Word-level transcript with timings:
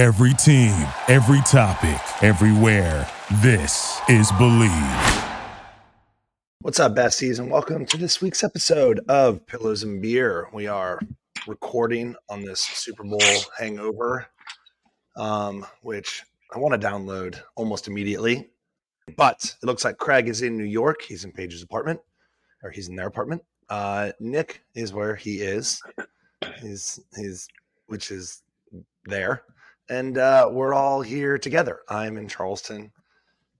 Every 0.00 0.32
team, 0.32 0.72
every 1.08 1.42
topic, 1.42 2.00
everywhere. 2.22 3.06
This 3.42 4.00
is 4.08 4.32
Believe. 4.38 4.72
What's 6.62 6.80
up, 6.80 6.94
besties, 6.94 7.38
and 7.38 7.50
welcome 7.50 7.84
to 7.84 7.98
this 7.98 8.22
week's 8.22 8.42
episode 8.42 9.00
of 9.10 9.46
Pillows 9.46 9.82
and 9.82 10.00
Beer. 10.00 10.48
We 10.54 10.66
are 10.68 11.00
recording 11.46 12.16
on 12.30 12.42
this 12.42 12.60
Super 12.60 13.04
Bowl 13.04 13.20
hangover, 13.58 14.26
um, 15.18 15.66
which 15.82 16.22
I 16.54 16.58
want 16.58 16.80
to 16.80 16.88
download 16.88 17.38
almost 17.54 17.86
immediately. 17.86 18.48
But 19.18 19.54
it 19.62 19.66
looks 19.66 19.84
like 19.84 19.98
Craig 19.98 20.28
is 20.28 20.40
in 20.40 20.56
New 20.56 20.64
York. 20.64 21.02
He's 21.02 21.26
in 21.26 21.32
Paige's 21.32 21.62
apartment, 21.62 22.00
or 22.62 22.70
he's 22.70 22.88
in 22.88 22.96
their 22.96 23.08
apartment. 23.08 23.42
Uh, 23.68 24.12
Nick 24.18 24.62
is 24.74 24.94
where 24.94 25.14
he 25.14 25.42
is. 25.42 25.82
He's 26.62 27.00
he's 27.14 27.48
which 27.86 28.10
is 28.10 28.40
there 29.04 29.42
and 29.90 30.16
uh, 30.16 30.48
we're 30.50 30.72
all 30.72 31.02
here 31.02 31.36
together. 31.36 31.80
I'm 31.88 32.16
in 32.16 32.28
Charleston, 32.28 32.92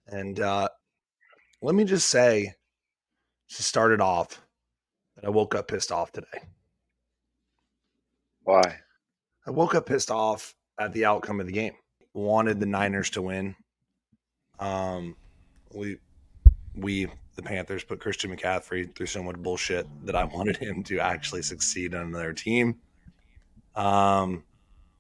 and 0.06 0.38
uh, 0.38 0.68
let 1.60 1.74
me 1.74 1.84
just 1.84 2.08
say, 2.08 2.54
to 3.50 3.62
start 3.62 3.90
it 3.90 4.00
off, 4.00 4.40
that 5.16 5.26
I 5.26 5.28
woke 5.28 5.56
up 5.56 5.68
pissed 5.68 5.90
off 5.90 6.12
today. 6.12 6.26
Why? 8.44 8.76
I 9.46 9.50
woke 9.50 9.74
up 9.74 9.86
pissed 9.86 10.12
off 10.12 10.54
at 10.78 10.92
the 10.92 11.04
outcome 11.04 11.40
of 11.40 11.46
the 11.46 11.52
game. 11.52 11.74
Wanted 12.14 12.60
the 12.60 12.66
Niners 12.66 13.10
to 13.10 13.22
win. 13.22 13.56
Um, 14.60 15.16
we 15.74 15.98
we 16.76 17.08
the 17.34 17.42
Panthers 17.42 17.84
put 17.84 18.00
Christian 18.00 18.34
McCaffrey 18.34 18.94
through 18.94 19.06
so 19.06 19.22
much 19.22 19.36
bullshit 19.36 19.86
that 20.04 20.14
I 20.14 20.24
wanted 20.34 20.56
him 20.56 20.84
to 20.84 21.00
actually 21.00 21.42
succeed 21.42 21.94
on 21.94 22.12
their 22.12 22.32
team. 22.32 22.76
Um, 23.74 24.44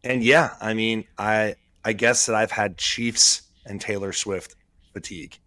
and 0.04 0.22
yeah, 0.22 0.54
I 0.60 0.74
mean, 0.74 1.04
I 1.18 1.56
I 1.84 1.92
guess 1.92 2.26
that 2.26 2.34
I've 2.34 2.50
had 2.50 2.76
Chiefs 2.78 3.42
and 3.66 3.80
Taylor 3.80 4.12
Swift 4.12 4.54
fatigue, 4.92 5.38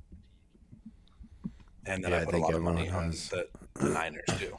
and 1.86 2.04
then 2.04 2.12
Yeah, 2.12 2.18
I 2.18 2.22
I 2.22 2.26
put 2.26 2.36
a 2.36 2.38
lot 2.38 2.54
of 2.54 2.62
money 2.62 2.90
on 2.90 3.10
the, 3.12 3.48
the 3.76 3.90
Niners 3.90 4.24
too. 4.38 4.58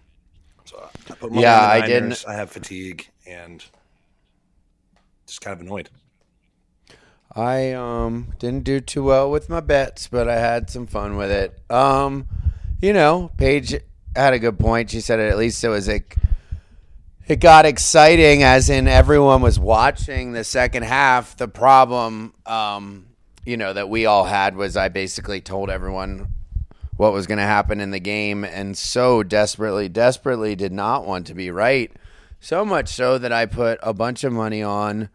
So 0.65 0.89
I 1.11 1.15
put 1.15 1.31
money 1.33 1.43
Yeah, 1.43 1.61
on 1.61 1.69
the 1.69 1.85
I 1.85 1.87
didn't- 1.87 2.25
I 2.29 2.35
have 2.35 2.51
fatigue 2.51 3.09
and 3.27 3.65
just 5.27 5.41
kind 5.41 5.55
of 5.55 5.61
annoyed. 5.61 5.91
I 7.37 7.73
um 7.73 8.29
didn't 8.39 8.65
do 8.65 8.81
too 8.81 9.03
well 9.03 9.31
with 9.31 9.49
my 9.49 9.61
bets, 9.61 10.07
but 10.09 10.29
I 10.29 10.39
had 10.39 10.71
some 10.71 10.87
fun 10.87 11.17
with 11.17 11.31
it. 11.31 11.59
Um, 11.71 12.29
you 12.81 12.93
know, 12.93 13.31
Paige 13.39 13.77
had 14.15 14.35
a 14.35 14.39
good 14.39 14.59
point. 14.59 14.91
She 14.91 15.01
said 15.01 15.19
at 15.19 15.37
least 15.39 15.65
it 15.65 15.69
was 15.69 15.89
like 15.89 16.17
it 17.27 17.41
got 17.41 17.67
exciting 17.67 18.43
as 18.43 18.71
in 18.71 18.89
everyone 18.89 19.43
was 19.43 19.59
watching 19.59 20.33
the 20.33 20.45
second 20.45 20.83
half. 20.85 21.37
The 21.37 21.49
problem 21.49 22.35
um, 22.47 23.07
you 23.45 23.57
know, 23.57 23.73
that 23.73 23.89
we 23.89 24.07
all 24.07 24.25
had 24.25 24.57
was 24.57 24.77
I 24.77 24.89
basically 24.89 25.41
told 25.41 25.71
everyone 25.71 26.29
what 26.97 27.13
was 27.13 27.27
going 27.27 27.39
to 27.39 27.45
happen 27.45 27.81
in 27.81 27.91
the 27.91 28.01
game 28.01 28.45
and 28.45 28.77
so 28.77 29.23
desperately 29.23 29.89
desperately 29.89 30.55
did 30.55 30.73
not 30.73 31.07
want 31.07 31.27
to 31.27 31.35
be 31.35 31.51
right. 31.51 31.91
So 32.41 32.65
much 32.65 32.89
so 32.89 33.19
that 33.19 33.33
I 33.33 33.47
put 33.47 33.79
a 33.83 33.93
bunch 33.93 34.25
of 34.25 34.33
money 34.33 34.63
on 34.63 35.09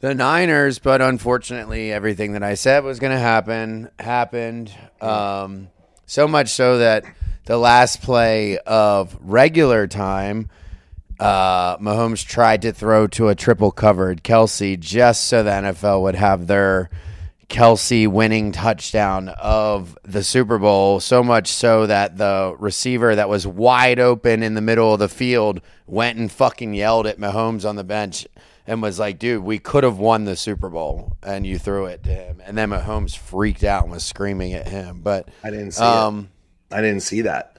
the 0.00 0.14
Niners, 0.14 0.78
but 0.78 1.00
unfortunately, 1.00 1.90
everything 1.90 2.32
that 2.32 2.42
I 2.42 2.54
said 2.54 2.84
was 2.84 2.98
going 2.98 3.12
to 3.12 3.18
happen 3.18 3.90
happened. 3.98 4.70
Um, 5.00 5.68
so 6.04 6.28
much 6.28 6.50
so 6.50 6.78
that 6.78 7.04
the 7.46 7.56
last 7.56 8.02
play 8.02 8.58
of 8.58 9.16
regular 9.22 9.86
time, 9.86 10.50
uh, 11.18 11.78
Mahomes 11.78 12.26
tried 12.26 12.62
to 12.62 12.72
throw 12.72 13.06
to 13.08 13.28
a 13.28 13.34
triple 13.34 13.70
covered 13.70 14.22
Kelce 14.22 14.78
just 14.78 15.26
so 15.26 15.42
the 15.42 15.50
NFL 15.50 16.02
would 16.02 16.14
have 16.14 16.46
their 16.46 16.90
Kelce 17.48 18.08
winning 18.08 18.52
touchdown 18.52 19.28
of 19.28 19.96
the 20.02 20.22
Super 20.22 20.58
Bowl. 20.58 21.00
So 21.00 21.22
much 21.22 21.48
so 21.48 21.86
that 21.86 22.18
the 22.18 22.54
receiver 22.58 23.14
that 23.14 23.28
was 23.28 23.46
wide 23.46 24.00
open 24.00 24.42
in 24.42 24.54
the 24.54 24.60
middle 24.60 24.92
of 24.92 24.98
the 24.98 25.08
field 25.08 25.60
went 25.86 26.18
and 26.18 26.30
fucking 26.30 26.74
yelled 26.74 27.06
at 27.06 27.18
Mahomes 27.18 27.68
on 27.68 27.76
the 27.76 27.84
bench 27.84 28.26
and 28.66 28.82
was 28.82 28.98
like, 28.98 29.18
dude, 29.18 29.44
we 29.44 29.58
could 29.58 29.84
have 29.84 29.98
won 29.98 30.24
the 30.24 30.36
Super 30.36 30.68
Bowl 30.68 31.16
and 31.22 31.46
you 31.46 31.58
threw 31.58 31.86
it 31.86 32.02
to 32.02 32.10
him. 32.10 32.42
And 32.44 32.58
then 32.58 32.70
Mahomes 32.70 33.16
freaked 33.16 33.62
out 33.64 33.84
and 33.84 33.92
was 33.92 34.04
screaming 34.04 34.52
at 34.54 34.68
him. 34.68 35.00
But 35.02 35.28
I 35.44 35.50
didn't 35.50 35.72
see 35.72 35.84
um, 35.84 36.30
it. 36.70 36.74
I 36.74 36.80
didn't 36.80 37.02
see 37.02 37.22
that. 37.22 37.58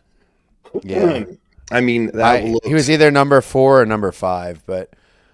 yeah. 0.83 1.23
I 1.71 1.81
mean, 1.81 2.11
that 2.13 2.25
I, 2.25 2.41
looked, 2.43 2.65
he 2.65 2.73
was 2.73 2.89
either 2.89 3.11
number 3.11 3.41
four 3.41 3.81
or 3.81 3.85
number 3.85 4.11
five, 4.11 4.63
but 4.65 4.93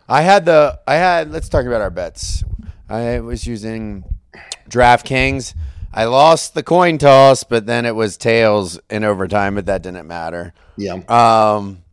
I 0.09 0.21
had 0.21 0.45
the 0.45 0.79
I 0.87 0.95
had. 0.95 1.31
Let's 1.31 1.49
talk 1.49 1.65
about 1.65 1.81
our 1.81 1.91
bets. 1.91 2.43
I 2.89 3.19
was 3.19 3.45
using 3.47 4.03
DraftKings. 4.69 5.55
I 5.93 6.05
lost 6.05 6.55
the 6.55 6.63
coin 6.63 6.97
toss, 6.97 7.43
but 7.43 7.65
then 7.67 7.85
it 7.85 7.95
was 7.95 8.17
tails 8.17 8.79
in 8.89 9.03
overtime, 9.03 9.55
but 9.55 9.67
that 9.67 9.83
didn't 9.83 10.07
matter. 10.07 10.53
yeah. 10.75 10.93
Um, 11.07 11.83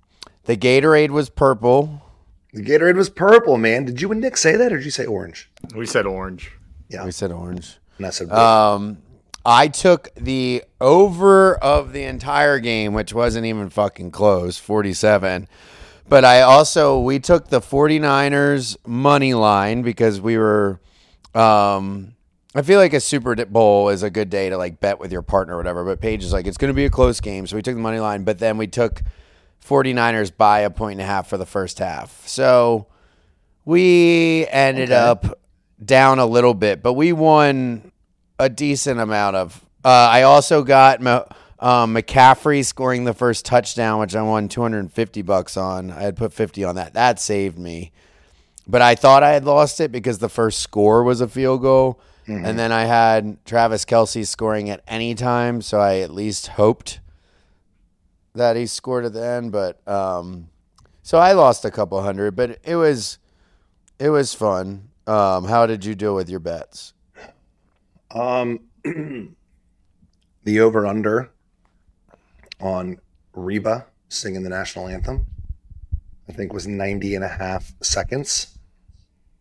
the 0.44 0.56
Gatorade 0.56 1.10
was 1.10 1.28
purple. 1.28 2.02
The 2.52 2.62
Gatorade 2.62 2.96
was 2.96 3.10
purple, 3.10 3.58
man. 3.58 3.84
Did 3.84 4.00
you 4.00 4.10
and 4.10 4.20
Nick 4.20 4.36
say 4.36 4.56
that, 4.56 4.72
or 4.72 4.78
did 4.78 4.84
you 4.84 4.90
say 4.90 5.04
orange? 5.04 5.50
We 5.76 5.86
said 5.86 6.06
orange. 6.06 6.50
Yeah. 6.88 7.04
We 7.04 7.12
said 7.12 7.30
orange. 7.30 7.78
And 7.98 8.06
I 8.06 8.10
said 8.10 8.28
blue. 8.30 8.38
Um, 8.38 8.98
I 9.44 9.68
took 9.68 10.14
the 10.14 10.64
over 10.80 11.54
of 11.56 11.92
the 11.92 12.04
entire 12.04 12.58
game, 12.58 12.92
which 12.92 13.12
wasn't 13.14 13.46
even 13.46 13.70
fucking 13.70 14.10
close, 14.10 14.58
47. 14.58 15.48
But 16.08 16.24
I 16.24 16.42
also, 16.42 17.00
we 17.00 17.18
took 17.20 17.48
the 17.48 17.60
49ers 17.60 18.76
money 18.86 19.32
line 19.34 19.82
because 19.82 20.20
we 20.20 20.36
were, 20.36 20.80
um, 21.34 22.14
I 22.54 22.62
feel 22.62 22.80
like 22.80 22.92
a 22.92 23.00
Super 23.00 23.34
Bowl 23.46 23.90
is 23.90 24.02
a 24.02 24.10
good 24.10 24.28
day 24.28 24.50
to 24.50 24.56
like 24.58 24.80
bet 24.80 24.98
with 24.98 25.12
your 25.12 25.22
partner 25.22 25.54
or 25.54 25.56
whatever. 25.56 25.84
But 25.84 26.00
Paige 26.00 26.24
is 26.24 26.32
like, 26.32 26.46
it's 26.46 26.56
going 26.58 26.70
to 26.72 26.74
be 26.74 26.84
a 26.84 26.90
close 26.90 27.20
game. 27.20 27.46
So 27.46 27.56
we 27.56 27.62
took 27.62 27.76
the 27.76 27.80
money 27.80 28.00
line, 28.00 28.24
but 28.24 28.40
then 28.40 28.58
we 28.58 28.66
took 28.66 29.02
49ers 29.64 30.36
by 30.36 30.60
a 30.60 30.70
point 30.70 31.00
and 31.00 31.02
a 31.02 31.06
half 31.10 31.28
for 31.28 31.36
the 31.38 31.46
first 31.46 31.78
half. 31.78 32.26
So 32.26 32.86
we 33.64 34.46
ended 34.50 34.90
Okay. 34.90 34.96
up 34.98 35.38
down 35.82 36.18
a 36.18 36.26
little 36.26 36.54
bit, 36.54 36.82
but 36.82 36.94
we 36.94 37.12
won 37.12 37.92
a 38.40 38.48
decent 38.48 39.00
amount 39.00 39.36
of. 39.36 39.64
Uh, 39.84 39.88
I 39.88 40.22
also 40.22 40.62
got 40.62 41.00
um, 41.00 41.94
McCaffrey 41.94 42.64
scoring 42.64 43.04
the 43.04 43.14
first 43.14 43.44
touchdown, 43.44 44.00
which 44.00 44.16
I 44.16 44.22
won 44.22 44.48
250 44.48 45.22
bucks 45.22 45.56
on. 45.56 45.90
I 45.90 46.02
had 46.02 46.16
put 46.16 46.32
50 46.32 46.64
on 46.64 46.74
that. 46.76 46.94
That 46.94 47.20
saved 47.20 47.58
me. 47.58 47.92
But 48.66 48.82
I 48.82 48.94
thought 48.94 49.22
I 49.22 49.32
had 49.32 49.44
lost 49.44 49.80
it 49.80 49.90
because 49.92 50.18
the 50.18 50.28
first 50.28 50.60
score 50.60 51.02
was 51.02 51.20
a 51.20 51.28
field 51.28 51.62
goal. 51.62 52.00
And 52.46 52.56
then 52.56 52.70
I 52.70 52.84
had 52.84 53.44
Travis 53.44 53.84
Kelce 53.84 54.24
scoring 54.24 54.70
at 54.70 54.82
any 54.86 55.16
time. 55.16 55.62
So 55.62 55.80
I 55.80 55.98
at 55.98 56.10
least 56.12 56.46
hoped 56.46 57.00
that 58.36 58.54
he 58.54 58.66
scored 58.66 59.04
at 59.04 59.12
the 59.12 59.24
end. 59.24 59.50
But 59.50 59.86
um, 59.88 60.48
so 61.02 61.18
I 61.18 61.32
lost 61.32 61.64
a 61.64 61.72
couple 61.72 62.00
hundred, 62.02 62.36
but 62.36 62.60
it 62.62 62.76
was 62.76 63.18
it 63.98 64.10
was 64.10 64.32
fun. 64.32 64.90
Um, 65.08 65.46
how 65.46 65.66
did 65.66 65.84
you 65.84 65.96
deal 65.96 66.14
with 66.14 66.30
your 66.30 66.38
bets? 66.38 66.92
Um, 68.12 68.60
the 70.44 70.60
over 70.60 70.86
under 70.86 71.30
on 72.60 72.98
Reba 73.32 73.86
singing 74.08 74.42
the 74.42 74.50
national 74.50 74.88
anthem, 74.88 75.26
I 76.28 76.32
think 76.32 76.52
was 76.52 76.66
90 76.66 77.14
and 77.14 77.24
a 77.24 77.28
half 77.28 77.72
seconds. 77.82 78.58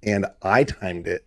And 0.03 0.25
I 0.41 0.63
timed 0.63 1.07
it 1.07 1.25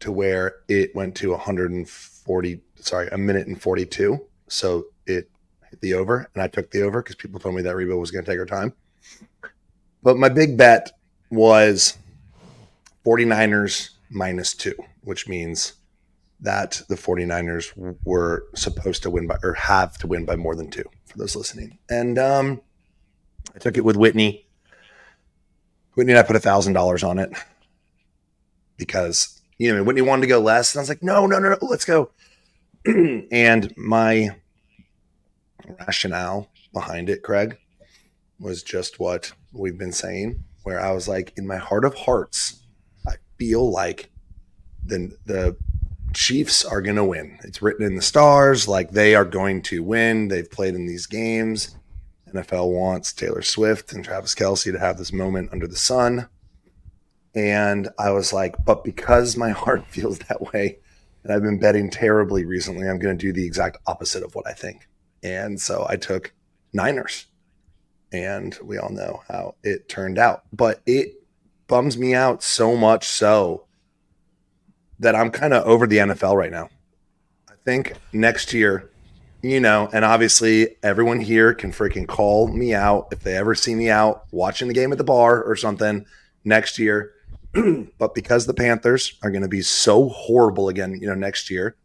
to 0.00 0.12
where 0.12 0.56
it 0.68 0.94
went 0.94 1.16
to 1.16 1.30
140, 1.30 2.60
sorry, 2.76 3.08
a 3.10 3.18
minute 3.18 3.46
and 3.46 3.60
42. 3.60 4.20
So 4.48 4.86
it 5.06 5.30
hit 5.70 5.80
the 5.80 5.94
over, 5.94 6.28
and 6.34 6.42
I 6.42 6.48
took 6.48 6.70
the 6.70 6.82
over 6.82 7.02
because 7.02 7.16
people 7.16 7.40
told 7.40 7.54
me 7.54 7.62
that 7.62 7.74
Reba 7.74 7.96
was 7.96 8.10
going 8.10 8.24
to 8.24 8.30
take 8.30 8.38
her 8.38 8.46
time. 8.46 8.74
But 10.02 10.18
my 10.18 10.28
big 10.28 10.58
bet 10.58 10.90
was 11.30 11.96
49ers 13.06 13.90
minus 14.10 14.52
two, 14.54 14.74
which 15.02 15.26
means 15.26 15.74
that 16.40 16.82
the 16.88 16.96
49ers 16.96 17.96
were 18.04 18.46
supposed 18.54 19.02
to 19.02 19.10
win 19.10 19.26
by 19.26 19.38
or 19.42 19.54
have 19.54 19.96
to 19.98 20.06
win 20.06 20.24
by 20.24 20.36
more 20.36 20.54
than 20.54 20.70
two 20.70 20.84
for 21.06 21.18
those 21.18 21.36
listening. 21.36 21.78
And 21.88 22.18
um, 22.18 22.60
I 23.54 23.58
took 23.58 23.76
it 23.76 23.84
with 23.84 23.96
Whitney. 23.96 24.46
Whitney 25.94 26.12
and 26.12 26.18
I 26.18 26.22
put 26.22 26.36
a 26.36 26.40
thousand 26.40 26.72
dollars 26.72 27.04
on 27.04 27.18
it 27.18 27.30
because 28.76 29.40
you 29.58 29.72
know 29.72 29.82
Whitney 29.84 30.02
wanted 30.02 30.22
to 30.22 30.28
go 30.28 30.40
less, 30.40 30.74
and 30.74 30.80
I 30.80 30.82
was 30.82 30.88
like, 30.88 31.02
no, 31.02 31.26
no, 31.26 31.38
no, 31.38 31.50
no 31.50 31.58
let's 31.62 31.84
go. 31.84 32.10
and 32.86 33.72
my 33.76 34.36
rationale 35.80 36.50
behind 36.72 37.08
it, 37.08 37.22
Craig, 37.22 37.56
was 38.40 38.62
just 38.62 38.98
what 38.98 39.32
we've 39.52 39.78
been 39.78 39.92
saying, 39.92 40.44
where 40.64 40.80
I 40.80 40.90
was 40.90 41.06
like, 41.08 41.32
in 41.36 41.46
my 41.46 41.56
heart 41.56 41.84
of 41.84 41.94
hearts, 41.94 42.62
I 43.06 43.14
feel 43.38 43.70
like 43.70 44.10
the 44.84 45.16
the 45.24 45.56
Chiefs 46.14 46.64
are 46.64 46.80
going 46.80 46.96
to 46.96 47.04
win. 47.04 47.38
It's 47.44 47.60
written 47.60 47.84
in 47.84 47.96
the 47.96 48.02
stars, 48.02 48.68
like 48.68 48.90
they 48.90 49.14
are 49.14 49.24
going 49.24 49.62
to 49.62 49.82
win. 49.82 50.28
They've 50.28 50.50
played 50.50 50.74
in 50.74 50.86
these 50.86 51.06
games. 51.06 51.76
NFL 52.32 52.72
wants 52.72 53.12
Taylor 53.12 53.42
Swift 53.42 53.92
and 53.92 54.04
Travis 54.04 54.34
Kelce 54.34 54.72
to 54.72 54.78
have 54.78 54.98
this 54.98 55.12
moment 55.12 55.52
under 55.52 55.66
the 55.66 55.76
sun. 55.76 56.28
And 57.34 57.88
I 57.98 58.10
was 58.10 58.32
like, 58.32 58.56
but 58.64 58.84
because 58.84 59.36
my 59.36 59.50
heart 59.50 59.86
feels 59.86 60.18
that 60.20 60.52
way, 60.52 60.78
and 61.22 61.32
I've 61.32 61.42
been 61.42 61.58
betting 61.58 61.90
terribly 61.90 62.44
recently, 62.44 62.88
I'm 62.88 62.98
going 62.98 63.16
to 63.16 63.26
do 63.26 63.32
the 63.32 63.46
exact 63.46 63.78
opposite 63.86 64.22
of 64.22 64.34
what 64.34 64.46
I 64.46 64.52
think. 64.52 64.88
And 65.22 65.60
so 65.60 65.86
I 65.88 65.96
took 65.96 66.32
Niners. 66.72 67.26
And 68.12 68.56
we 68.62 68.78
all 68.78 68.90
know 68.90 69.22
how 69.28 69.56
it 69.64 69.88
turned 69.88 70.18
out. 70.18 70.44
But 70.52 70.82
it 70.86 71.14
bums 71.66 71.98
me 71.98 72.14
out 72.14 72.42
so 72.42 72.76
much 72.76 73.06
so 73.06 73.66
that 75.00 75.14
I'm 75.14 75.30
kind 75.30 75.52
of 75.52 75.64
over 75.64 75.86
the 75.86 75.98
NFL 75.98 76.36
right 76.36 76.50
now. 76.50 76.68
I 77.48 77.54
think 77.64 77.94
next 78.12 78.52
year, 78.52 78.90
you 79.42 79.60
know, 79.60 79.88
and 79.92 80.04
obviously 80.04 80.76
everyone 80.82 81.20
here 81.20 81.52
can 81.52 81.72
freaking 81.72 82.06
call 82.06 82.48
me 82.48 82.74
out 82.74 83.08
if 83.12 83.20
they 83.20 83.36
ever 83.36 83.54
see 83.54 83.74
me 83.74 83.90
out 83.90 84.24
watching 84.30 84.68
the 84.68 84.74
game 84.74 84.92
at 84.92 84.98
the 84.98 85.04
bar 85.04 85.42
or 85.42 85.56
something 85.56 86.06
next 86.44 86.78
year. 86.78 87.12
but 87.98 88.14
because 88.14 88.46
the 88.46 88.54
Panthers 88.54 89.18
are 89.22 89.30
going 89.30 89.42
to 89.42 89.48
be 89.48 89.62
so 89.62 90.08
horrible 90.08 90.68
again, 90.68 90.98
you 91.00 91.06
know, 91.06 91.14
next 91.14 91.50
year, 91.50 91.76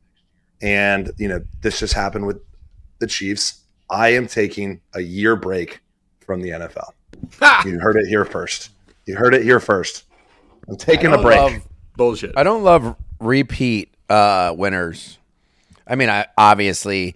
and 0.61 1.11
you 1.17 1.27
know 1.27 1.41
this 1.61 1.79
just 1.79 1.93
happened 1.93 2.25
with 2.25 2.41
the 2.99 3.07
Chiefs, 3.07 3.61
I 3.89 4.09
am 4.09 4.27
taking 4.27 4.81
a 4.93 5.01
year 5.01 5.35
break 5.35 5.81
from 6.19 6.41
the 6.41 6.49
NFL. 6.49 6.91
You 7.65 7.79
heard 7.79 7.95
it 7.95 8.07
here 8.07 8.25
first. 8.25 8.69
You 9.05 9.15
heard 9.15 9.33
it 9.33 9.43
here 9.43 9.59
first. 9.59 10.03
I'm 10.67 10.77
taking 10.77 11.13
a 11.13 11.17
break. 11.17 11.39
Love, 11.39 11.67
bullshit. 11.99 12.33
I 12.35 12.41
don't 12.41 12.63
love 12.63 12.95
repeat 13.19 13.93
uh, 14.09 14.55
winners. 14.57 15.19
I 15.85 15.95
mean, 15.95 16.09
I 16.09 16.25
obviously 16.37 17.15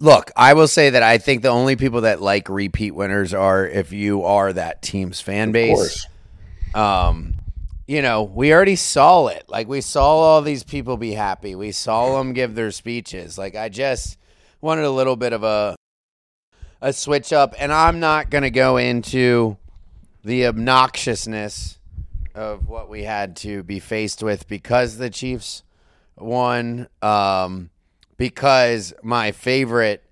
look. 0.00 0.32
I 0.34 0.54
will 0.54 0.66
say 0.66 0.90
that 0.90 1.02
I 1.04 1.18
think 1.18 1.42
the 1.42 1.48
only 1.48 1.76
people 1.76 2.00
that 2.00 2.20
like 2.20 2.48
repeat 2.48 2.92
winners 2.92 3.32
are 3.34 3.66
if 3.66 3.92
you 3.92 4.24
are 4.24 4.52
that 4.52 4.82
team's 4.82 5.20
fan 5.20 5.52
base. 5.52 6.06
Um, 6.74 7.34
you 7.86 8.02
know, 8.02 8.22
we 8.22 8.52
already 8.52 8.76
saw 8.76 9.28
it. 9.28 9.44
Like 9.48 9.68
we 9.68 9.80
saw 9.80 10.06
all 10.06 10.42
these 10.42 10.64
people 10.64 10.96
be 10.96 11.12
happy. 11.12 11.54
We 11.54 11.72
saw 11.72 12.18
them 12.18 12.32
give 12.32 12.54
their 12.54 12.70
speeches. 12.70 13.38
Like 13.38 13.54
I 13.54 13.68
just 13.68 14.18
wanted 14.60 14.84
a 14.84 14.90
little 14.90 15.16
bit 15.16 15.32
of 15.32 15.42
a 15.42 15.76
a 16.80 16.92
switch 16.92 17.32
up, 17.32 17.54
and 17.58 17.72
I'm 17.72 17.98
not 18.00 18.30
going 18.30 18.42
to 18.42 18.50
go 18.50 18.76
into 18.76 19.56
the 20.24 20.42
obnoxiousness 20.42 21.77
of 22.38 22.68
what 22.68 22.88
we 22.88 23.02
had 23.02 23.36
to 23.36 23.62
be 23.62 23.80
faced 23.80 24.22
with 24.22 24.48
because 24.48 24.96
the 24.96 25.10
Chiefs 25.10 25.64
won. 26.16 26.88
Um, 27.02 27.70
because 28.16 28.92
my 29.02 29.32
favorite 29.32 30.02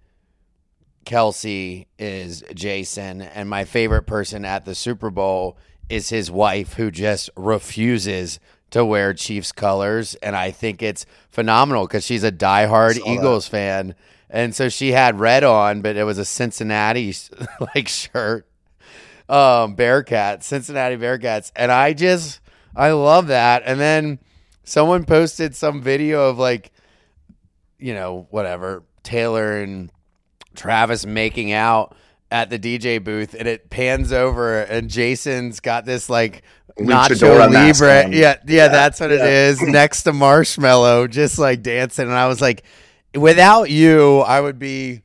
Kelce 1.05 1.87
is 1.99 2.43
Jason, 2.55 3.23
and 3.23 3.49
my 3.49 3.64
favorite 3.64 4.02
person 4.02 4.44
at 4.44 4.64
the 4.64 4.75
Super 4.75 5.11
Bowl 5.11 5.56
is 5.88 6.08
his 6.08 6.31
wife, 6.31 6.75
who 6.75 6.90
just 6.90 7.31
refuses 7.37 8.40
to 8.70 8.84
wear 8.84 9.14
Chiefs 9.14 9.52
colors, 9.52 10.17
and 10.17 10.34
I 10.34 10.50
think 10.50 10.82
it's 10.82 11.06
phenomenal 11.31 11.87
because 11.87 12.05
she's 12.05 12.25
a 12.25 12.32
diehard 12.32 12.99
Eagles 13.06 13.46
that. 13.46 13.50
fan, 13.50 13.94
and 14.28 14.55
so 14.55 14.69
she 14.69 14.93
had 14.93 15.20
red 15.20 15.44
on, 15.44 15.82
but 15.82 15.96
it 15.96 16.02
was 16.05 16.19
a 16.19 16.25
Cincinnati 16.25 17.14
like 17.75 17.87
shirt, 17.87 18.49
um, 19.28 19.76
Bearcats, 19.76 20.44
Cincinnati 20.44 20.96
Bearcats, 20.96 21.52
and 21.56 21.73
I 21.73 21.93
just 21.93 22.40
I 22.75 22.93
love 22.93 23.28
that. 23.28 23.62
And 23.64 23.81
then 23.81 24.19
someone 24.64 25.05
posted 25.05 25.55
some 25.55 25.81
video 25.82 26.28
of 26.28 26.38
like, 26.38 26.70
you 27.78 27.94
know, 27.94 28.26
whatever 28.31 28.82
Taylor 29.02 29.61
and 29.61 29.90
Travis 30.55 31.06
making 31.06 31.52
out 31.52 31.96
at 32.31 32.50
the 32.50 32.58
DJ 32.58 33.02
booth, 33.02 33.34
and 33.34 33.46
it 33.46 33.70
pans 33.70 34.12
over, 34.12 34.61
and 34.62 34.90
Jason's 34.90 35.61
got 35.61 35.84
this 35.84 36.11
like 36.11 36.43
Nacho 36.78 37.50
Libre. 37.50 38.08
Yeah, 38.11 38.17
yeah, 38.17 38.37
yeah, 38.46 38.69
that's 38.69 39.00
what 39.00 39.11
yeah. 39.11 39.25
it 39.25 39.32
is. 39.32 39.62
Next 39.62 40.02
to 40.05 40.12
Marshmello, 40.12 41.08
just 41.08 41.38
like 41.38 41.62
dancing. 41.62 42.06
And 42.06 42.14
I 42.14 42.26
was 42.26 42.40
like, 42.40 42.64
without 43.14 43.70
you, 43.70 44.20
I 44.20 44.40
would 44.40 44.58
be 44.58 45.02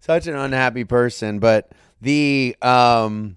such 0.00 0.26
an 0.26 0.34
unhappy 0.34 0.84
person. 0.84 1.38
But 1.38 1.70
the 2.00 2.56
um, 2.60 3.36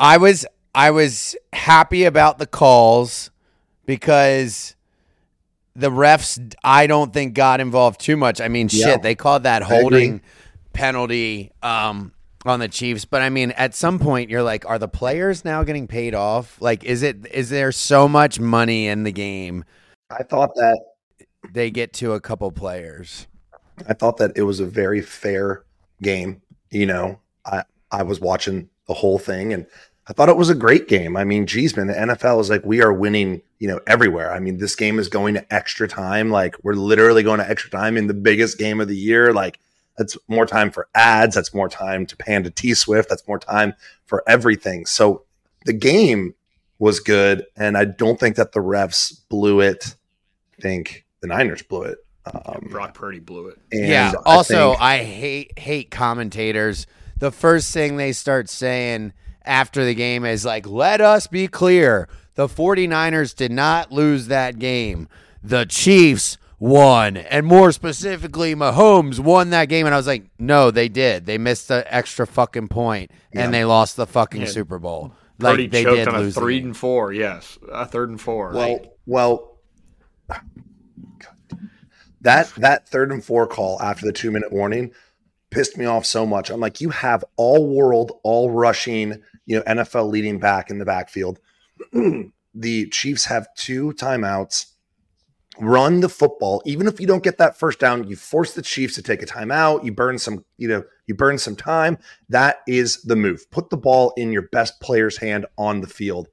I 0.00 0.16
was 0.16 0.46
I 0.74 0.90
was 0.90 1.36
happy 1.52 2.04
about 2.04 2.38
the 2.38 2.46
calls 2.46 3.30
because 3.84 4.74
the 5.76 5.90
refs 5.90 6.54
I 6.64 6.86
don't 6.86 7.12
think 7.12 7.34
got 7.34 7.60
involved 7.60 8.00
too 8.00 8.16
much. 8.16 8.40
I 8.40 8.48
mean, 8.48 8.68
yeah. 8.72 8.86
shit, 8.86 9.02
they 9.02 9.14
called 9.14 9.42
that 9.42 9.62
holding 9.62 10.22
penalty 10.72 11.52
um, 11.62 12.12
on 12.46 12.60
the 12.60 12.68
Chiefs, 12.68 13.04
but 13.04 13.20
I 13.20 13.28
mean, 13.28 13.50
at 13.52 13.74
some 13.74 13.98
point, 13.98 14.30
you're 14.30 14.42
like, 14.42 14.64
are 14.64 14.78
the 14.78 14.88
players 14.88 15.44
now 15.44 15.62
getting 15.64 15.86
paid 15.86 16.14
off? 16.14 16.60
Like, 16.62 16.82
is 16.82 17.02
it 17.02 17.26
is 17.30 17.50
there 17.50 17.70
so 17.70 18.08
much 18.08 18.40
money 18.40 18.88
in 18.88 19.02
the 19.02 19.12
game? 19.12 19.64
I 20.10 20.22
thought 20.22 20.54
that 20.54 20.80
they 21.52 21.70
get 21.70 21.92
to 21.94 22.14
a 22.14 22.20
couple 22.20 22.50
players. 22.52 23.26
I 23.86 23.92
thought 23.92 24.16
that 24.16 24.32
it 24.34 24.42
was 24.42 24.60
a 24.60 24.66
very 24.66 25.02
fair 25.02 25.64
game. 26.00 26.40
You 26.70 26.86
know, 26.86 27.20
I 27.44 27.64
I 27.90 28.02
was 28.02 28.18
watching 28.18 28.70
the 28.90 28.94
whole 28.94 29.20
thing 29.20 29.52
and 29.52 29.66
I 30.10 30.12
thought 30.12 30.28
it 30.28 30.36
was 30.36 30.50
a 30.50 30.56
great 30.56 30.88
game. 30.88 31.16
I 31.16 31.22
mean, 31.22 31.46
geez, 31.46 31.76
man, 31.76 31.86
the 31.86 31.94
NFL 31.94 32.40
is 32.40 32.50
like 32.50 32.64
we 32.64 32.82
are 32.82 32.92
winning, 32.92 33.42
you 33.60 33.68
know, 33.68 33.78
everywhere. 33.86 34.32
I 34.32 34.40
mean, 34.40 34.58
this 34.58 34.74
game 34.74 34.98
is 34.98 35.08
going 35.08 35.34
to 35.34 35.54
extra 35.54 35.86
time. 35.86 36.30
Like 36.30 36.56
we're 36.64 36.74
literally 36.74 37.22
going 37.22 37.38
to 37.38 37.48
extra 37.48 37.70
time 37.70 37.96
in 37.96 38.08
the 38.08 38.14
biggest 38.14 38.58
game 38.58 38.80
of 38.80 38.88
the 38.88 38.96
year. 38.96 39.32
Like 39.32 39.60
that's 39.96 40.18
more 40.26 40.46
time 40.46 40.72
for 40.72 40.88
ads. 40.96 41.36
That's 41.36 41.54
more 41.54 41.68
time 41.68 42.06
to 42.06 42.16
Panda 42.16 42.50
T 42.50 42.74
Swift. 42.74 43.08
That's 43.08 43.26
more 43.28 43.38
time 43.38 43.74
for 44.04 44.24
everything. 44.26 44.84
So 44.84 45.22
the 45.64 45.72
game 45.72 46.34
was 46.80 46.98
good, 46.98 47.46
and 47.56 47.78
I 47.78 47.84
don't 47.84 48.18
think 48.18 48.34
that 48.34 48.50
the 48.50 48.60
refs 48.60 49.20
blew 49.28 49.60
it. 49.60 49.94
I 50.58 50.62
think 50.62 51.04
the 51.20 51.28
Niners 51.28 51.62
blew 51.62 51.82
it. 51.82 51.98
Um, 52.26 52.66
Brock 52.68 52.94
Purdy 52.94 53.20
blew 53.20 53.46
it. 53.46 53.58
yeah. 53.70 54.12
Also, 54.26 54.72
I, 54.72 54.72
think, 54.72 54.82
I 54.82 55.04
hate 55.04 55.58
hate 55.58 55.90
commentators. 55.92 56.88
The 57.18 57.30
first 57.30 57.72
thing 57.72 57.96
they 57.96 58.10
start 58.10 58.48
saying 58.48 59.12
after 59.44 59.84
the 59.84 59.94
game 59.94 60.24
is 60.24 60.44
like, 60.44 60.66
"Let 60.66 61.00
us 61.00 61.26
be 61.26 61.48
clear: 61.48 62.08
the 62.34 62.48
49ers 62.48 63.34
did 63.34 63.52
not 63.52 63.92
lose 63.92 64.26
that 64.28 64.58
game. 64.58 65.08
The 65.42 65.64
Chiefs 65.66 66.38
won, 66.58 67.16
and 67.16 67.46
more 67.46 67.72
specifically, 67.72 68.54
Mahomes 68.54 69.18
won 69.18 69.50
that 69.50 69.68
game." 69.68 69.86
And 69.86 69.94
I 69.94 69.98
was 69.98 70.06
like, 70.06 70.24
"No, 70.38 70.70
they 70.70 70.88
did. 70.88 71.26
They 71.26 71.38
missed 71.38 71.68
the 71.68 71.84
extra 71.92 72.26
fucking 72.26 72.68
point, 72.68 73.10
and 73.32 73.52
yeah. 73.52 73.58
they 73.58 73.64
lost 73.64 73.96
the 73.96 74.06
fucking 74.06 74.42
yeah. 74.42 74.48
Super 74.48 74.78
Bowl." 74.78 75.12
Like 75.38 75.52
Purdy 75.52 75.66
they 75.68 75.84
did 75.84 76.06
on 76.06 76.26
a 76.26 76.30
three 76.30 76.60
and 76.60 76.76
four. 76.76 77.12
Yes, 77.12 77.58
a 77.72 77.86
third 77.86 78.10
and 78.10 78.20
four. 78.20 78.52
Well, 78.52 78.68
right? 78.68 78.86
well, 79.06 79.58
that 82.20 82.52
that 82.58 82.88
third 82.88 83.10
and 83.10 83.24
four 83.24 83.46
call 83.46 83.80
after 83.80 84.06
the 84.06 84.12
two 84.12 84.30
minute 84.30 84.52
warning 84.52 84.92
pissed 85.50 85.76
me 85.76 85.84
off 85.84 86.06
so 86.06 86.26
much. 86.26 86.50
I'm 86.50 86.60
like, 86.60 86.80
you 86.80 86.90
have 86.90 87.24
all 87.36 87.68
world, 87.68 88.12
all 88.22 88.50
rushing, 88.50 89.22
you 89.46 89.56
know, 89.56 89.62
NFL 89.62 90.10
leading 90.10 90.38
back 90.38 90.70
in 90.70 90.78
the 90.78 90.84
backfield. 90.84 91.38
the 92.54 92.88
Chiefs 92.90 93.26
have 93.26 93.48
two 93.56 93.92
timeouts. 93.92 94.66
Run 95.58 96.00
the 96.00 96.08
football. 96.08 96.62
Even 96.64 96.86
if 96.86 97.00
you 97.00 97.06
don't 97.06 97.22
get 97.22 97.38
that 97.38 97.58
first 97.58 97.78
down, 97.78 98.08
you 98.08 98.16
force 98.16 98.54
the 98.54 98.62
Chiefs 98.62 98.94
to 98.94 99.02
take 99.02 99.22
a 99.22 99.26
timeout. 99.26 99.84
You 99.84 99.92
burn 99.92 100.18
some, 100.18 100.44
you 100.56 100.68
know, 100.68 100.84
you 101.06 101.14
burn 101.14 101.38
some 101.38 101.56
time. 101.56 101.98
That 102.28 102.60
is 102.66 103.02
the 103.02 103.16
move. 103.16 103.50
Put 103.50 103.70
the 103.70 103.76
ball 103.76 104.12
in 104.16 104.32
your 104.32 104.48
best 104.52 104.80
player's 104.80 105.18
hand 105.18 105.46
on 105.58 105.80
the 105.80 105.86
field 105.86 106.28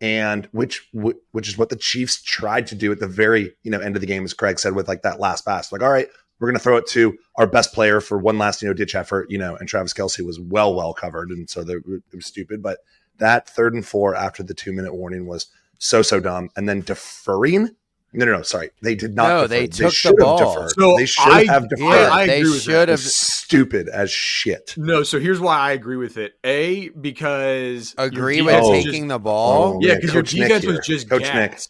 and 0.00 0.46
which 0.52 0.88
which 0.92 1.48
is 1.48 1.56
what 1.56 1.70
the 1.70 1.76
Chiefs 1.76 2.22
tried 2.22 2.66
to 2.66 2.74
do 2.74 2.92
at 2.92 3.00
the 3.00 3.08
very 3.08 3.54
you 3.62 3.70
know 3.70 3.80
end 3.80 3.96
of 3.96 4.00
the 4.00 4.06
game, 4.06 4.24
as 4.24 4.34
Craig 4.34 4.58
said, 4.58 4.74
with 4.74 4.88
like 4.88 5.02
that 5.02 5.20
last 5.20 5.44
pass. 5.46 5.72
Like, 5.72 5.82
all 5.82 5.90
right, 5.90 6.08
we're 6.38 6.48
going 6.48 6.58
to 6.58 6.62
throw 6.62 6.76
it 6.76 6.86
to 6.88 7.16
our 7.36 7.46
best 7.46 7.72
player 7.72 8.00
for 8.00 8.18
one 8.18 8.38
last 8.38 8.62
you 8.62 8.68
know 8.68 8.74
ditch 8.74 8.94
effort, 8.94 9.30
you 9.30 9.38
know. 9.38 9.56
And 9.56 9.68
Travis 9.68 9.92
Kelce 9.92 10.24
was 10.24 10.40
well 10.40 10.74
well 10.74 10.94
covered, 10.94 11.30
and 11.30 11.48
so 11.48 11.62
it 11.62 11.82
was 12.12 12.26
stupid. 12.26 12.62
But 12.62 12.78
that 13.18 13.48
third 13.48 13.74
and 13.74 13.86
four 13.86 14.14
after 14.14 14.42
the 14.42 14.54
two 14.54 14.72
minute 14.72 14.94
warning 14.94 15.26
was 15.26 15.46
so 15.78 16.02
so 16.02 16.20
dumb, 16.20 16.50
and 16.56 16.68
then 16.68 16.80
deferring 16.80 17.70
no, 18.16 18.24
no, 18.24 18.36
no. 18.38 18.42
Sorry, 18.42 18.70
they 18.82 18.94
did 18.94 19.14
not. 19.14 19.28
No, 19.28 19.42
defer. 19.42 19.48
they 19.48 19.66
took 19.66 19.92
they 19.92 20.10
the 20.10 20.16
ball. 20.16 20.38
Deferred. 20.38 20.70
So 20.70 20.96
they 20.96 21.06
should 21.06 21.32
I, 21.32 21.44
have 21.44 21.68
deferred. 21.68 21.84
Yeah, 21.84 22.10
I 22.10 22.26
they 22.26 22.44
should 22.44 22.88
have. 22.88 23.00
Stupid 23.00 23.88
as 23.88 24.10
shit. 24.10 24.74
No, 24.76 25.02
so 25.02 25.20
here's 25.20 25.38
why 25.38 25.58
I 25.58 25.72
agree 25.72 25.96
with 25.96 26.16
it. 26.16 26.32
A 26.42 26.88
because 26.88 27.94
agree 27.98 28.40
with 28.40 28.54
oh. 28.54 28.72
taking 28.72 28.92
just, 28.92 29.08
the 29.08 29.18
ball. 29.18 29.74
Oh, 29.74 29.78
yeah, 29.82 29.96
because 29.96 30.14
your 30.14 30.22
defense 30.22 30.64
was 30.64 30.80
just 30.86 31.10
Coach 31.10 31.22
gas. 31.22 31.34
Nick. 31.34 31.60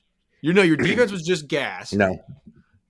You 0.40 0.52
know, 0.52 0.62
your 0.62 0.76
defense 0.76 1.10
was 1.10 1.24
just 1.24 1.48
gas. 1.48 1.92
No. 1.92 2.22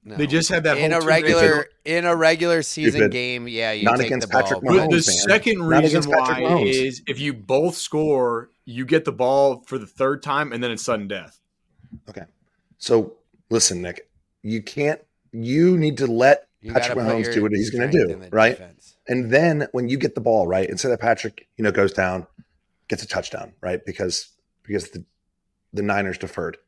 No. 0.08 0.14
They 0.14 0.28
just 0.28 0.48
had 0.48 0.62
that 0.64 0.78
in 0.78 0.92
a 0.92 1.00
regular 1.00 1.66
in 1.84 2.04
a 2.04 2.14
regular 2.14 2.62
season 2.62 2.92
Stupid. 2.92 3.12
game. 3.12 3.48
Yeah, 3.48 3.72
you 3.72 3.82
not 3.82 3.96
take 3.96 4.06
against 4.06 4.28
the 4.28 4.32
Patrick 4.32 4.62
ball. 4.62 4.74
Mahomes. 4.74 4.90
The 4.90 5.02
second 5.02 5.64
reason 5.64 6.04
why 6.04 6.62
is 6.64 7.02
if 7.08 7.18
you 7.18 7.34
both 7.34 7.76
score, 7.76 8.50
you 8.64 8.84
get 8.84 9.04
the 9.04 9.10
ball 9.10 9.64
for 9.66 9.78
the 9.78 9.86
third 9.86 10.22
time, 10.22 10.52
and 10.52 10.62
then 10.62 10.70
it's 10.70 10.84
sudden 10.84 11.08
death. 11.08 11.40
Okay, 12.08 12.22
so 12.78 13.14
listen, 13.50 13.82
Nick 13.82 14.08
you 14.46 14.62
can't. 14.62 15.00
You 15.32 15.76
need 15.76 15.98
to 15.98 16.06
let 16.06 16.46
you 16.60 16.72
Patrick 16.72 16.98
Mahomes 16.98 17.32
do 17.34 17.42
what 17.42 17.52
he's 17.52 17.70
going 17.70 17.90
to 17.90 18.06
do, 18.06 18.28
right? 18.30 18.56
Defense. 18.56 18.96
And 19.08 19.30
then 19.30 19.66
when 19.72 19.88
you 19.88 19.98
get 19.98 20.14
the 20.14 20.20
ball 20.20 20.46
right, 20.46 20.68
instead 20.68 20.92
of 20.92 21.00
Patrick, 21.00 21.48
you 21.56 21.64
know, 21.64 21.72
goes 21.72 21.92
down, 21.92 22.26
gets 22.88 23.02
a 23.02 23.08
touchdown, 23.08 23.52
right? 23.60 23.84
Because 23.84 24.30
because 24.62 24.90
the 24.90 25.04
the 25.72 25.82
Niners 25.82 26.16
deferred. 26.16 26.58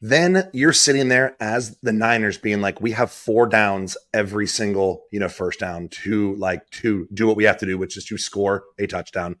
Then 0.00 0.48
you're 0.52 0.72
sitting 0.72 1.08
there 1.08 1.36
as 1.40 1.76
the 1.82 1.92
Niners 1.92 2.38
being 2.38 2.60
like, 2.60 2.80
we 2.80 2.92
have 2.92 3.10
four 3.10 3.48
downs 3.48 3.96
every 4.14 4.46
single, 4.46 5.04
you 5.10 5.18
know, 5.18 5.28
first 5.28 5.58
down 5.58 5.88
to 5.88 6.36
like 6.36 6.68
to 6.70 7.08
do 7.12 7.26
what 7.26 7.36
we 7.36 7.44
have 7.44 7.58
to 7.58 7.66
do, 7.66 7.76
which 7.76 7.96
is 7.96 8.04
to 8.04 8.16
score 8.16 8.64
a 8.78 8.86
touchdown. 8.86 9.36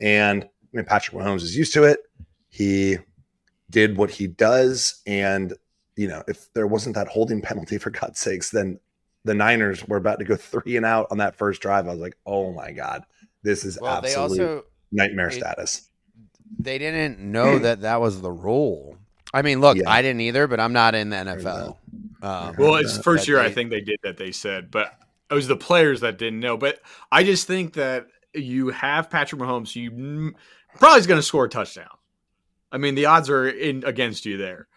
And 0.00 0.44
I 0.44 0.76
mean, 0.76 0.84
Patrick 0.84 1.16
Mahomes 1.16 1.42
is 1.42 1.56
used 1.56 1.72
to 1.74 1.84
it. 1.84 2.00
He 2.50 2.98
did 3.70 3.96
what 3.96 4.10
he 4.10 4.26
does. 4.26 5.00
And, 5.06 5.54
you 5.96 6.08
know, 6.08 6.22
if 6.28 6.52
there 6.52 6.66
wasn't 6.66 6.94
that 6.96 7.08
holding 7.08 7.40
penalty 7.40 7.78
for 7.78 7.90
God's 7.90 8.20
sakes, 8.20 8.50
then 8.50 8.78
the 9.24 9.34
Niners 9.34 9.86
were 9.86 9.96
about 9.96 10.18
to 10.18 10.24
go 10.24 10.36
three 10.36 10.76
and 10.76 10.84
out 10.84 11.06
on 11.10 11.18
that 11.18 11.36
first 11.36 11.62
drive. 11.62 11.86
I 11.86 11.92
was 11.92 12.00
like, 12.00 12.18
oh 12.26 12.52
my 12.52 12.72
God, 12.72 13.04
this 13.42 13.64
is 13.64 13.78
well, 13.80 13.96
absolute 13.96 14.40
also, 14.40 14.64
nightmare 14.90 15.28
it, 15.28 15.34
status. 15.34 15.88
They 16.58 16.78
didn't 16.78 17.18
know 17.18 17.58
that 17.60 17.80
that 17.80 18.00
was 18.00 18.20
the 18.20 18.30
rule. 18.32 18.98
I 19.32 19.42
mean, 19.42 19.60
look, 19.60 19.76
yeah. 19.78 19.88
I 19.88 20.02
didn't 20.02 20.20
either, 20.20 20.46
but 20.46 20.60
I'm 20.60 20.72
not 20.72 20.94
in 20.94 21.10
the 21.10 21.16
NFL. 21.16 21.76
Um, 22.22 22.54
well, 22.58 22.76
it's 22.76 22.98
first 22.98 23.26
year 23.26 23.38
they, 23.38 23.46
I 23.46 23.52
think 23.52 23.70
they 23.70 23.80
did 23.80 23.98
that. 24.02 24.16
They 24.16 24.30
said, 24.30 24.70
but 24.70 24.94
it 25.30 25.34
was 25.34 25.48
the 25.48 25.56
players 25.56 26.00
that 26.00 26.18
didn't 26.18 26.40
know. 26.40 26.56
But 26.56 26.80
I 27.10 27.24
just 27.24 27.46
think 27.46 27.74
that 27.74 28.06
you 28.34 28.68
have 28.68 29.10
Patrick 29.10 29.40
Mahomes, 29.40 29.74
you 29.74 30.34
probably 30.78 31.00
is 31.00 31.06
going 31.06 31.18
to 31.18 31.26
score 31.26 31.46
a 31.46 31.48
touchdown. 31.48 31.88
I 32.70 32.78
mean, 32.78 32.94
the 32.94 33.06
odds 33.06 33.28
are 33.28 33.48
in 33.48 33.84
against 33.84 34.24
you 34.24 34.36
there. 34.36 34.68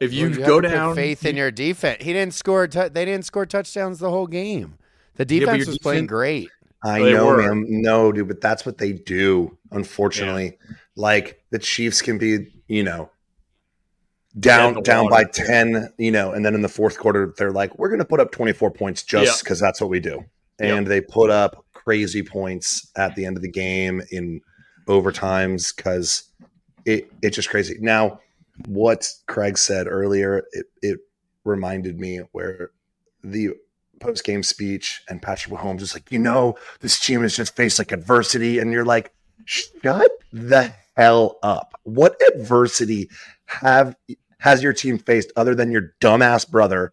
If 0.00 0.12
you, 0.12 0.30
well, 0.30 0.38
you 0.38 0.46
go 0.46 0.60
down, 0.60 0.94
faith 0.94 1.24
in 1.24 1.36
your 1.36 1.50
defense. 1.50 2.02
He 2.02 2.12
didn't 2.12 2.34
score. 2.34 2.68
T- 2.68 2.88
they 2.88 3.04
didn't 3.04 3.24
score 3.24 3.46
touchdowns 3.46 3.98
the 3.98 4.10
whole 4.10 4.28
game. 4.28 4.78
The 5.16 5.24
defense 5.24 5.64
yeah, 5.64 5.70
was 5.70 5.78
playing 5.78 6.06
great. 6.06 6.48
I 6.84 7.00
know, 7.00 7.36
man. 7.36 7.64
No, 7.68 8.12
dude, 8.12 8.28
but 8.28 8.40
that's 8.40 8.64
what 8.64 8.78
they 8.78 8.92
do. 8.92 9.58
Unfortunately, 9.72 10.56
yeah. 10.68 10.76
like 10.94 11.42
the 11.50 11.58
Chiefs 11.58 12.00
can 12.00 12.18
be, 12.18 12.52
you 12.68 12.84
know, 12.84 13.10
down 14.38 14.82
down 14.82 15.08
by 15.08 15.24
10 15.24 15.92
you 15.98 16.10
know 16.10 16.32
and 16.32 16.44
then 16.44 16.54
in 16.54 16.62
the 16.62 16.68
fourth 16.68 16.98
quarter 16.98 17.34
they're 17.38 17.52
like 17.52 17.78
we're 17.78 17.88
going 17.88 17.98
to 17.98 18.04
put 18.04 18.20
up 18.20 18.30
24 18.30 18.70
points 18.70 19.02
just 19.02 19.42
because 19.42 19.58
that's 19.58 19.80
what 19.80 19.90
we 19.90 20.00
do. 20.00 20.24
And 20.60 20.86
they 20.86 21.00
put 21.00 21.30
up 21.30 21.64
crazy 21.72 22.22
points 22.22 22.90
at 22.96 23.14
the 23.14 23.24
end 23.24 23.36
of 23.36 23.42
the 23.42 23.50
game 23.50 24.02
in 24.10 24.40
overtimes 24.88 25.74
because 25.74 26.24
it 26.84 27.10
it's 27.22 27.36
just 27.36 27.48
crazy. 27.48 27.76
Now 27.80 28.20
what 28.66 29.08
craig 29.26 29.56
said 29.56 29.86
earlier 29.86 30.42
it, 30.52 30.66
it 30.82 30.98
reminded 31.44 32.00
me 32.00 32.20
where 32.32 32.72
the 33.22 33.50
post 34.00 34.24
game 34.24 34.42
speech 34.42 35.02
and 35.08 35.22
patrick 35.22 35.54
mahomes 35.54 35.80
is 35.80 35.94
like 35.94 36.10
you 36.10 36.18
know 36.18 36.56
this 36.80 37.00
team 37.00 37.22
has 37.22 37.36
just 37.36 37.56
faced 37.56 37.78
like 37.78 37.92
adversity 37.92 38.58
and 38.58 38.72
you're 38.72 38.84
like 38.84 39.12
shut 39.44 40.10
the 40.32 40.72
hell 40.98 41.38
up. 41.42 41.74
What 41.84 42.20
adversity 42.34 43.08
have 43.46 43.96
has 44.38 44.62
your 44.62 44.72
team 44.72 44.98
faced 44.98 45.32
other 45.36 45.54
than 45.54 45.70
your 45.70 45.94
dumbass 46.00 46.48
brother? 46.48 46.92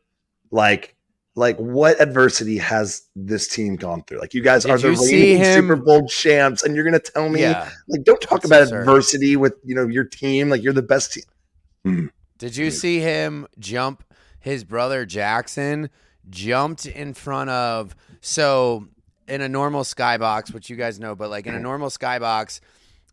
Like, 0.52 0.96
like 1.36 1.58
what 1.58 2.00
adversity 2.00 2.58
has 2.58 3.04
this 3.16 3.48
team 3.48 3.76
gone 3.76 4.04
through? 4.04 4.20
Like, 4.20 4.34
you 4.34 4.42
guys 4.42 4.64
Did 4.64 4.72
are 4.72 4.78
the 4.78 4.92
reigning 4.92 5.44
Super 5.44 5.76
Bowl 5.76 6.08
champs, 6.08 6.64
and 6.64 6.76
you're 6.76 6.86
gonna 6.86 7.00
tell 7.00 7.30
me 7.30 7.42
yeah. 7.42 7.70
like, 7.88 8.04
don't 8.04 8.22
talk 8.22 8.42
That's 8.42 8.70
about 8.70 8.80
adversity 8.80 9.36
with 9.36 9.54
you 9.64 9.76
know 9.76 9.88
your 9.88 10.06
team. 10.06 10.50
Like, 10.50 10.64
you're 10.64 10.74
the 10.74 10.82
best 10.82 11.14
team. 11.14 11.24
Mm. 11.86 12.10
Did 12.38 12.58
you 12.58 12.72
see 12.72 13.00
him 13.00 13.48
jump? 13.60 14.04
His 14.40 14.64
brother 14.64 15.06
Jackson 15.06 15.90
jumped 16.30 16.86
in 16.86 17.14
front 17.14 17.50
of 17.50 17.96
so 18.22 18.88
in 19.28 19.42
a 19.42 19.50
normal 19.50 19.84
skybox, 19.84 20.54
which 20.54 20.70
you 20.70 20.76
guys 20.76 21.00
know, 21.00 21.16
but 21.16 21.30
like 21.30 21.48
in 21.48 21.56
a 21.56 21.60
normal 21.60 21.90
skybox, 21.90 22.60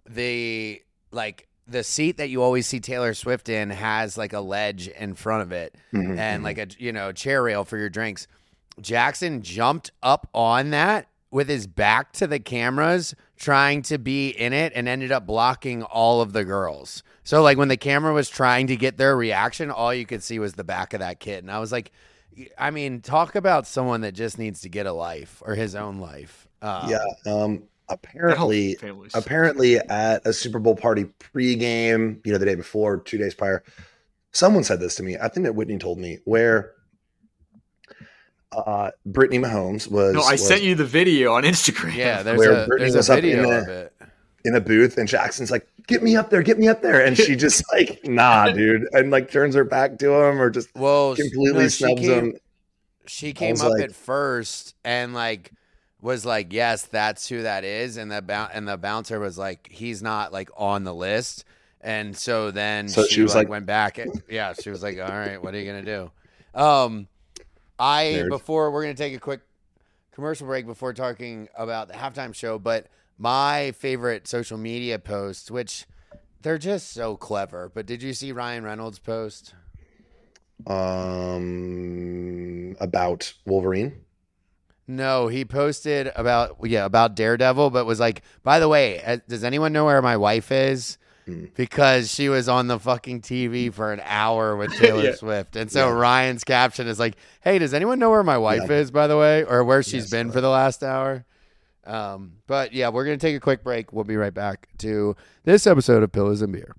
the 0.08 0.82
like 1.10 1.48
the 1.72 1.82
seat 1.82 2.18
that 2.18 2.28
you 2.28 2.42
always 2.42 2.66
see 2.66 2.80
Taylor 2.80 3.14
Swift 3.14 3.48
in 3.48 3.70
has 3.70 4.16
like 4.16 4.32
a 4.32 4.40
ledge 4.40 4.88
in 4.88 5.14
front 5.14 5.42
of 5.42 5.52
it 5.52 5.74
mm-hmm. 5.92 6.18
and 6.18 6.38
mm-hmm. 6.38 6.44
like 6.44 6.58
a 6.58 6.66
you 6.78 6.92
know 6.92 7.12
chair 7.12 7.42
rail 7.42 7.64
for 7.64 7.78
your 7.78 7.90
drinks. 7.90 8.26
Jackson 8.80 9.42
jumped 9.42 9.90
up 10.02 10.28
on 10.32 10.70
that 10.70 11.08
with 11.30 11.48
his 11.48 11.66
back 11.66 12.12
to 12.12 12.26
the 12.26 12.38
cameras 12.38 13.14
trying 13.36 13.82
to 13.82 13.98
be 13.98 14.28
in 14.28 14.52
it 14.52 14.72
and 14.74 14.86
ended 14.86 15.10
up 15.10 15.26
blocking 15.26 15.82
all 15.82 16.20
of 16.20 16.32
the 16.32 16.44
girls. 16.44 17.02
So 17.24 17.42
like 17.42 17.58
when 17.58 17.68
the 17.68 17.76
camera 17.76 18.12
was 18.12 18.28
trying 18.28 18.66
to 18.68 18.76
get 18.76 18.98
their 18.98 19.16
reaction, 19.16 19.70
all 19.70 19.94
you 19.94 20.06
could 20.06 20.22
see 20.22 20.38
was 20.38 20.54
the 20.54 20.64
back 20.64 20.92
of 20.94 21.00
that 21.00 21.20
kid. 21.20 21.42
And 21.42 21.50
I 21.50 21.58
was 21.58 21.72
like 21.72 21.90
I 22.58 22.70
mean, 22.70 23.00
talk 23.00 23.34
about 23.34 23.66
someone 23.66 24.02
that 24.02 24.12
just 24.12 24.38
needs 24.38 24.62
to 24.62 24.68
get 24.68 24.86
a 24.86 24.92
life 24.92 25.42
or 25.44 25.54
his 25.54 25.74
own 25.74 25.98
life. 25.98 26.48
Um, 26.60 26.88
yeah. 26.88 27.04
Um, 27.26 27.64
apparently 27.92 28.76
apparently 29.14 29.76
at 29.76 30.26
a 30.26 30.32
Super 30.32 30.58
Bowl 30.58 30.76
party 30.76 31.06
pregame, 31.18 32.24
you 32.24 32.32
know, 32.32 32.38
the 32.38 32.46
day 32.46 32.54
before, 32.54 32.98
two 32.98 33.18
days 33.18 33.34
prior, 33.34 33.62
someone 34.32 34.64
said 34.64 34.80
this 34.80 34.94
to 34.96 35.02
me. 35.02 35.16
I 35.16 35.28
think 35.28 35.44
that 35.44 35.54
Whitney 35.54 35.78
told 35.78 35.98
me 35.98 36.18
where 36.24 36.72
uh, 38.52 38.90
Brittany 39.06 39.38
Mahomes 39.38 39.90
was. 39.90 40.14
No, 40.14 40.22
I 40.22 40.32
was, 40.32 40.46
sent 40.46 40.62
you 40.62 40.74
the 40.74 40.84
video 40.84 41.32
on 41.32 41.44
Instagram. 41.44 41.94
Yeah, 41.94 42.22
there's 42.22 42.38
where 42.38 42.64
a, 42.64 42.66
Brittany 42.66 42.90
there's 42.90 43.08
was 43.08 43.10
a 43.10 43.14
video 43.14 43.50
in 43.50 43.58
of 43.62 43.68
it. 43.68 43.92
in 44.44 44.54
a 44.54 44.60
booth, 44.60 44.98
and 44.98 45.08
Jackson's 45.08 45.50
like, 45.50 45.66
"Get 45.86 46.02
me 46.02 46.16
up 46.16 46.30
there, 46.30 46.42
get 46.42 46.58
me 46.58 46.68
up 46.68 46.82
there," 46.82 47.04
and 47.04 47.16
she 47.16 47.36
just 47.36 47.64
like, 47.72 48.00
"Nah, 48.04 48.50
dude," 48.50 48.88
and 48.92 49.10
like 49.10 49.30
turns 49.30 49.54
her 49.54 49.64
back 49.64 49.98
to 49.98 50.12
him 50.12 50.40
or 50.40 50.50
just 50.50 50.74
well 50.74 51.16
completely 51.16 51.64
no, 51.64 51.68
snubs 51.68 52.00
came, 52.00 52.10
him. 52.10 52.34
She 53.06 53.32
came 53.32 53.60
up 53.60 53.72
like, 53.72 53.82
at 53.82 53.94
first 53.94 54.74
and 54.84 55.14
like 55.14 55.52
was 56.02 56.26
like, 56.26 56.52
yes, 56.52 56.82
that's 56.84 57.28
who 57.28 57.42
that 57.42 57.64
is, 57.64 57.96
and 57.96 58.10
the 58.10 58.50
and 58.52 58.68
the 58.68 58.76
bouncer 58.76 59.18
was 59.18 59.38
like, 59.38 59.68
he's 59.70 60.02
not 60.02 60.32
like 60.32 60.50
on 60.56 60.84
the 60.84 60.92
list, 60.92 61.44
and 61.80 62.14
so 62.14 62.50
then 62.50 62.88
so 62.88 63.04
she, 63.04 63.14
she 63.14 63.22
was 63.22 63.34
like, 63.34 63.44
like, 63.44 63.50
went 63.50 63.66
back, 63.66 63.98
and, 63.98 64.20
yeah, 64.28 64.52
she 64.52 64.68
was 64.68 64.82
like, 64.82 64.98
all 64.98 65.08
right, 65.08 65.42
what 65.42 65.54
are 65.54 65.58
you 65.58 65.64
gonna 65.64 65.82
do? 65.84 66.10
Um, 66.54 67.08
I 67.78 68.04
Nerd. 68.04 68.28
before 68.28 68.70
we're 68.70 68.82
gonna 68.82 68.94
take 68.94 69.14
a 69.14 69.20
quick 69.20 69.40
commercial 70.12 70.46
break 70.46 70.66
before 70.66 70.92
talking 70.92 71.48
about 71.56 71.88
the 71.88 71.94
halftime 71.94 72.34
show, 72.34 72.58
but 72.58 72.88
my 73.16 73.72
favorite 73.72 74.26
social 74.26 74.58
media 74.58 74.98
posts, 74.98 75.50
which 75.50 75.86
they're 76.42 76.58
just 76.58 76.92
so 76.92 77.16
clever. 77.16 77.70
But 77.72 77.86
did 77.86 78.02
you 78.02 78.12
see 78.12 78.32
Ryan 78.32 78.64
Reynolds' 78.64 78.98
post? 78.98 79.54
Um, 80.66 81.96
about 82.80 83.32
Wolverine. 83.46 84.00
No, 84.96 85.28
he 85.28 85.46
posted 85.46 86.12
about 86.14 86.58
yeah 86.64 86.84
about 86.84 87.14
Daredevil, 87.14 87.70
but 87.70 87.86
was 87.86 87.98
like, 87.98 88.22
by 88.42 88.58
the 88.58 88.68
way, 88.68 89.02
uh, 89.02 89.18
does 89.26 89.42
anyone 89.42 89.72
know 89.72 89.86
where 89.86 90.02
my 90.02 90.18
wife 90.18 90.52
is? 90.52 90.98
Mm. 91.26 91.54
Because 91.54 92.12
she 92.12 92.28
was 92.28 92.48
on 92.48 92.66
the 92.66 92.78
fucking 92.78 93.22
TV 93.22 93.72
for 93.72 93.92
an 93.92 94.02
hour 94.04 94.54
with 94.56 94.72
Taylor 94.78 95.04
yeah. 95.04 95.14
Swift, 95.14 95.56
and 95.56 95.72
so 95.72 95.88
yeah. 95.88 95.94
Ryan's 95.94 96.44
caption 96.44 96.86
is 96.88 96.98
like, 96.98 97.16
"Hey, 97.40 97.58
does 97.58 97.72
anyone 97.72 97.98
know 97.98 98.10
where 98.10 98.22
my 98.22 98.36
wife 98.36 98.68
yeah. 98.68 98.76
is? 98.76 98.90
By 98.90 99.06
the 99.06 99.16
way, 99.16 99.44
or 99.44 99.64
where 99.64 99.82
she's 99.82 100.04
yes, 100.04 100.10
been 100.10 100.30
for 100.30 100.42
the 100.42 100.50
last 100.50 100.82
hour?" 100.82 101.24
Um, 101.84 102.34
but 102.46 102.74
yeah, 102.74 102.90
we're 102.90 103.04
gonna 103.04 103.16
take 103.16 103.36
a 103.36 103.40
quick 103.40 103.64
break. 103.64 103.92
We'll 103.92 104.04
be 104.04 104.16
right 104.16 104.34
back 104.34 104.68
to 104.78 105.16
this 105.44 105.66
episode 105.66 106.02
of 106.02 106.12
Pillows 106.12 106.42
and 106.42 106.52
Beer. 106.52 106.74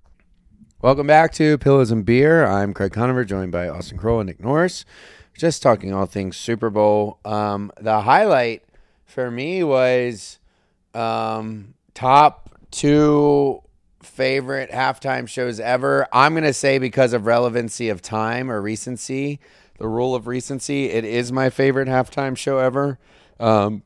Welcome 0.82 1.08
back 1.08 1.32
to 1.34 1.58
Pillows 1.58 1.90
and 1.90 2.06
Beer. 2.06 2.46
I'm 2.46 2.74
Craig 2.74 2.92
Conover, 2.92 3.26
joined 3.26 3.54
by 3.54 3.70
Austen 3.70 3.98
Kroll 3.98 4.20
and 4.20 4.28
Nick 4.28 4.40
Norris 4.40 4.86
just 5.38 5.62
talking 5.62 5.94
all 5.94 6.06
things 6.06 6.38
Super 6.38 6.70
Bowl. 6.70 7.20
Um, 7.26 7.72
the 7.80 8.02
highlight 8.02 8.64
for 9.06 9.30
me 9.30 9.64
was 9.64 10.40
um, 10.94 11.74
top 11.94 12.50
two 12.72 13.62
favorite 14.02 14.72
halftime 14.72 15.28
shows 15.28 15.60
ever. 15.60 16.08
I'm 16.14 16.34
going 16.34 16.44
to 16.44 16.54
say 16.54 16.78
because 16.78 17.14
of 17.14 17.26
relevancy 17.26 17.90
of 17.90 18.02
time 18.02 18.52
or 18.52 18.62
recency, 18.62 19.40
the 19.78 19.88
rule 19.88 20.16
of 20.16 20.28
recency, 20.28 20.90
it 20.90 21.04
is 21.06 21.32
my 21.32 21.50
favorite 21.50 21.88
halftime 21.88 22.38
show 22.38 22.60
ever. 22.60 23.00
Um, 23.40 23.84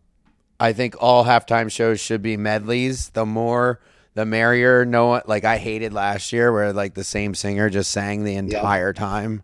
I 0.59 0.73
think 0.73 0.95
all 0.99 1.23
halftime 1.25 1.71
shows 1.71 1.99
should 1.99 2.21
be 2.21 2.35
medleys. 2.35 3.09
The 3.09 3.25
more, 3.25 3.79
the 4.15 4.25
merrier. 4.25 4.85
No, 4.85 5.21
like 5.25 5.45
I 5.45 5.57
hated 5.57 5.93
last 5.93 6.33
year 6.33 6.51
where 6.51 6.73
like 6.73 6.95
the 6.95 7.03
same 7.03 7.35
singer 7.35 7.69
just 7.69 7.91
sang 7.91 8.23
the 8.23 8.35
entire 8.35 8.89
yeah. 8.89 8.99
time. 8.99 9.43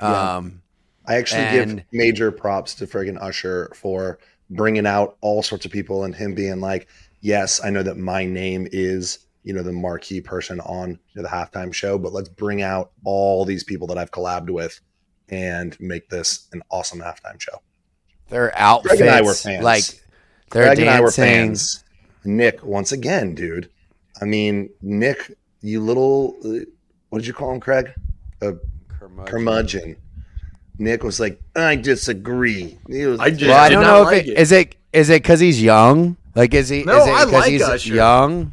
Um, 0.00 0.61
I 1.06 1.16
actually 1.16 1.42
and, 1.42 1.76
give 1.76 1.84
major 1.92 2.30
props 2.30 2.74
to 2.76 2.86
friggin' 2.86 3.20
Usher 3.20 3.72
for 3.74 4.18
bringing 4.50 4.86
out 4.86 5.16
all 5.20 5.42
sorts 5.42 5.64
of 5.64 5.72
people 5.72 6.04
and 6.04 6.14
him 6.14 6.34
being 6.34 6.60
like, 6.60 6.88
yes, 7.20 7.60
I 7.64 7.70
know 7.70 7.82
that 7.82 7.96
my 7.96 8.24
name 8.24 8.68
is, 8.70 9.20
you 9.42 9.52
know, 9.52 9.62
the 9.62 9.72
marquee 9.72 10.20
person 10.20 10.60
on 10.60 10.90
you 10.90 10.98
know, 11.16 11.22
the 11.22 11.28
halftime 11.28 11.72
show, 11.72 11.98
but 11.98 12.12
let's 12.12 12.28
bring 12.28 12.62
out 12.62 12.92
all 13.04 13.44
these 13.44 13.64
people 13.64 13.86
that 13.88 13.98
I've 13.98 14.10
collabed 14.10 14.50
with 14.50 14.78
and 15.28 15.78
make 15.80 16.08
this 16.08 16.48
an 16.52 16.62
awesome 16.70 17.00
halftime 17.00 17.40
show. 17.40 17.62
Their 18.28 18.56
outfits, 18.56 18.96
Greg 18.96 19.08
and 19.08 19.10
I 19.10 19.22
were 19.22 19.34
fans. 19.34 19.64
like 19.64 19.84
they're 20.50 20.64
Greg 20.64 20.76
dancing. 20.78 20.88
and 20.88 20.96
I 20.96 21.00
were 21.00 21.10
fans. 21.10 21.84
Nick, 22.24 22.64
once 22.64 22.92
again, 22.92 23.34
dude. 23.34 23.70
I 24.20 24.24
mean, 24.24 24.70
Nick, 24.80 25.36
you 25.60 25.80
little, 25.80 26.36
uh, 26.44 26.64
what 27.08 27.18
did 27.18 27.26
you 27.26 27.32
call 27.32 27.52
him, 27.52 27.60
Craig? 27.60 27.92
A 28.40 28.54
curmudgeon. 28.88 29.26
curmudgeon. 29.26 29.96
Nick 30.82 31.04
was 31.04 31.20
like, 31.20 31.40
"I 31.54 31.76
disagree." 31.76 32.78
He 32.88 33.06
was, 33.06 33.20
I 33.20 33.30
just 33.30 33.42
well, 33.48 33.58
I 33.58 33.68
don't 33.68 33.84
know 33.84 34.02
like 34.02 34.22
if 34.22 34.26
it, 34.26 34.30
it 34.32 34.38
is 34.38 34.52
it 34.52 34.76
is 34.92 35.10
it 35.10 35.22
because 35.22 35.40
he's 35.40 35.62
young. 35.62 36.16
Like, 36.34 36.54
is 36.54 36.68
he? 36.68 36.82
No, 36.84 36.98
is 37.02 37.06
it 37.06 37.10
I 37.12 37.24
like 37.24 37.50
he's 37.50 37.62
Usher. 37.62 37.94
young. 37.94 38.52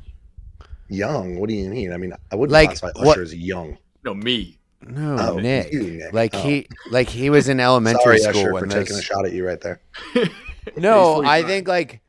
Young? 0.90 1.38
What 1.40 1.50
do 1.50 1.56
you 1.56 1.70
mean? 1.70 1.94
I 1.94 1.98
mean, 1.98 2.14
I 2.32 2.36
wouldn't 2.36 2.52
like, 2.54 2.70
classify 2.70 2.90
Usher 3.00 3.06
what, 3.06 3.20
as 3.20 3.34
young. 3.34 3.78
No, 4.04 4.14
me. 4.14 4.58
No, 4.86 5.18
Oh, 5.20 5.40
Nick. 5.40 5.72
you, 5.74 5.84
Nick. 5.84 6.02
Oh. 6.12 6.16
Like 6.16 6.34
Oh. 6.36 6.42
he, 6.42 6.68
like 6.92 7.10
he 7.10 7.30
was 7.30 7.48
in 7.50 7.60
elementary 7.60 8.18
Sorry, 8.18 8.20
school 8.20 8.42
Usher, 8.42 8.54
when 8.54 8.64
for 8.64 8.70
those. 8.70 8.84
taking 8.88 8.98
a 8.98 9.02
shot 9.02 9.26
at 9.26 9.34
you 9.34 9.46
right 9.46 9.60
there. 9.62 9.82
No, 10.78 11.24
I 11.24 11.42
think 11.44 11.68
like 11.68 12.00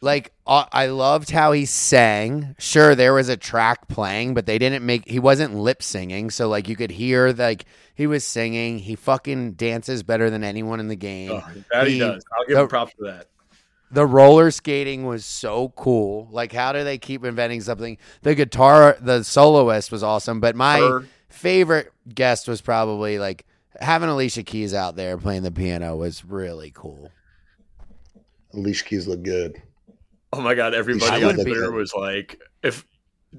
like 0.00 0.32
uh, 0.46 0.64
I 0.72 0.86
loved 0.86 1.30
how 1.30 1.52
he 1.52 1.64
sang. 1.64 2.54
Sure, 2.58 2.94
there 2.94 3.12
was 3.14 3.28
a 3.28 3.36
track 3.36 3.88
playing, 3.88 4.34
but 4.34 4.46
they 4.46 4.58
didn't 4.58 4.84
make 4.84 5.08
he 5.08 5.18
wasn't 5.18 5.54
lip 5.54 5.82
singing, 5.82 6.30
so 6.30 6.48
like 6.48 6.68
you 6.68 6.76
could 6.76 6.90
hear 6.90 7.32
like 7.32 7.64
he 7.94 8.06
was 8.06 8.24
singing. 8.24 8.78
He 8.78 8.94
fucking 8.96 9.52
dances 9.52 10.02
better 10.02 10.30
than 10.30 10.44
anyone 10.44 10.80
in 10.80 10.88
the 10.88 10.96
game. 10.96 11.32
Oh, 11.32 11.42
that 11.72 11.86
he, 11.86 11.94
He- 11.94 11.98
does. 11.98 12.24
I'll 12.36 12.46
give 12.46 12.56
the- 12.56 12.62
him 12.62 12.68
props 12.68 12.92
for 12.98 13.04
that. 13.04 13.26
The 13.90 14.04
roller 14.04 14.50
skating 14.50 15.06
was 15.06 15.24
so 15.24 15.70
cool. 15.70 16.28
Like 16.30 16.52
how 16.52 16.72
do 16.72 16.84
they 16.84 16.98
keep 16.98 17.24
inventing 17.24 17.62
something? 17.62 17.96
The 18.20 18.34
guitar, 18.34 18.98
the 19.00 19.22
soloist 19.22 19.90
was 19.90 20.02
awesome, 20.02 20.40
but 20.40 20.54
my 20.54 20.78
Her- 20.78 21.06
favorite 21.30 21.90
guest 22.14 22.48
was 22.48 22.60
probably 22.60 23.18
like 23.18 23.46
having 23.80 24.10
Alicia 24.10 24.42
Keys 24.42 24.74
out 24.74 24.94
there 24.96 25.16
playing 25.16 25.42
the 25.42 25.50
piano 25.50 25.96
was 25.96 26.22
really 26.24 26.70
cool. 26.74 27.10
Leash 28.52 28.82
keys 28.82 29.06
look 29.06 29.22
good. 29.22 29.60
Oh 30.32 30.40
my 30.40 30.54
god! 30.54 30.74
Everybody 30.74 31.22
on 31.22 31.26
wouldn't 31.26 31.44
be- 31.44 31.52
Twitter 31.52 31.72
was 31.72 31.92
like, 31.94 32.40
if 32.62 32.86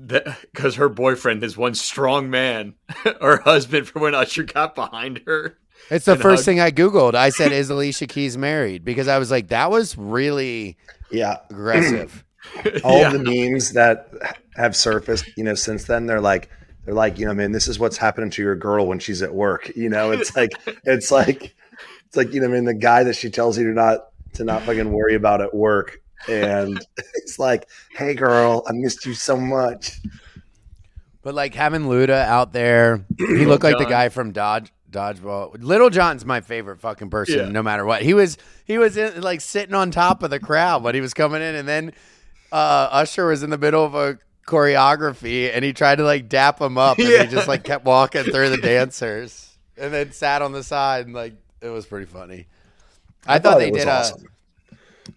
because 0.05 0.75
her 0.75 0.89
boyfriend 0.89 1.43
is 1.43 1.57
one 1.57 1.73
strong 1.75 2.29
man, 2.29 2.75
her 3.21 3.37
husband 3.41 3.87
from 3.87 4.03
when 4.03 4.15
Usher 4.15 4.43
got 4.43 4.75
behind 4.75 5.21
her. 5.25 5.57
It's 5.89 6.05
the 6.05 6.15
first 6.17 6.41
hug. 6.41 6.45
thing 6.45 6.59
I 6.59 6.71
Googled. 6.71 7.15
I 7.15 7.29
said, 7.29 7.51
Is 7.51 7.69
Alicia 7.69 8.05
Keys 8.05 8.37
married? 8.37 8.83
Because 8.85 9.07
I 9.07 9.17
was 9.17 9.31
like, 9.31 9.47
that 9.47 9.71
was 9.71 9.97
really 9.97 10.77
Yeah, 11.09 11.37
aggressive. 11.49 12.23
all 12.83 12.99
Yeah. 12.99 13.11
the 13.11 13.19
memes 13.19 13.71
that 13.73 14.09
have 14.55 14.75
surfaced, 14.75 15.25
you 15.37 15.43
know, 15.43 15.55
since 15.55 15.85
then, 15.85 16.05
they're 16.05 16.21
like, 16.21 16.49
they're 16.85 16.93
like, 16.93 17.17
you 17.17 17.25
know, 17.25 17.33
man, 17.33 17.51
this 17.53 17.67
is 17.67 17.79
what's 17.79 17.97
happening 17.97 18.29
to 18.31 18.41
your 18.43 18.55
girl 18.55 18.85
when 18.87 18.99
she's 18.99 19.21
at 19.21 19.33
work. 19.33 19.71
You 19.75 19.89
know, 19.89 20.11
it's 20.11 20.35
like, 20.35 20.51
it's 20.83 21.11
like, 21.11 21.55
it's 22.07 22.17
like, 22.17 22.33
you 22.33 22.41
know, 22.41 22.47
I 22.47 22.51
mean, 22.51 22.65
the 22.65 22.73
guy 22.73 23.03
that 23.03 23.15
she 23.15 23.29
tells 23.29 23.57
you 23.57 23.63
to 23.65 23.73
not 23.73 23.99
to 24.33 24.43
not 24.43 24.63
fucking 24.63 24.91
worry 24.91 25.15
about 25.15 25.41
at 25.41 25.53
work, 25.55 25.99
and 26.27 26.79
it's 27.15 27.39
like, 27.39 27.67
hey, 27.95 28.13
girl, 28.13 28.63
I 28.67 28.71
missed 28.73 29.05
you 29.05 29.13
so 29.13 29.37
much. 29.37 29.99
but 31.21 31.33
like 31.33 31.53
having 31.55 31.83
Luda 31.83 32.25
out 32.25 32.53
there, 32.53 33.05
he 33.17 33.45
looked 33.45 33.63
like 33.63 33.77
the 33.77 33.85
guy 33.85 34.09
from 34.09 34.31
Dodge 34.31 34.71
Dodgeball. 34.89 35.55
Lil 35.63 35.89
Jon's 35.91 36.25
my 36.25 36.41
favorite 36.41 36.79
fucking 36.79 37.09
person, 37.09 37.37
Yeah. 37.37 37.49
no 37.49 37.61
matter 37.63 37.85
what. 37.85 38.01
He 38.01 38.13
was 38.13 38.37
he 38.65 38.77
was 38.77 38.97
in, 38.97 39.21
like 39.21 39.41
sitting 39.41 39.75
on 39.75 39.91
top 39.91 40.23
of 40.23 40.29
the 40.31 40.39
crowd 40.39 40.83
when 40.83 40.95
he 40.95 41.01
was 41.01 41.13
coming 41.13 41.41
in, 41.41 41.55
and 41.55 41.67
then 41.67 41.93
uh, 42.51 42.89
Usher 42.91 43.27
was 43.27 43.43
in 43.43 43.49
the 43.51 43.57
middle 43.57 43.85
of 43.85 43.93
a 43.95 44.17
choreography, 44.47 45.51
and 45.53 45.63
he 45.63 45.73
tried 45.73 45.97
to 45.97 46.03
like 46.03 46.27
dap 46.27 46.59
him 46.59 46.77
up, 46.77 46.97
and 46.97 47.07
Yeah. 47.07 47.23
he 47.23 47.29
just 47.29 47.47
like 47.47 47.63
kept 47.63 47.85
walking 47.85 48.23
through 48.23 48.49
the 48.49 48.57
dancers, 48.57 49.55
and 49.77 49.93
then 49.93 50.11
sat 50.11 50.41
on 50.41 50.51
the 50.53 50.63
side, 50.63 51.05
and 51.05 51.13
like 51.13 51.33
it 51.61 51.69
was 51.69 51.85
pretty 51.85 52.05
funny. 52.07 52.47
I, 53.27 53.37
thought, 53.37 53.59
they 53.59 53.69
did. 53.69 53.87
awesome. 53.87 54.25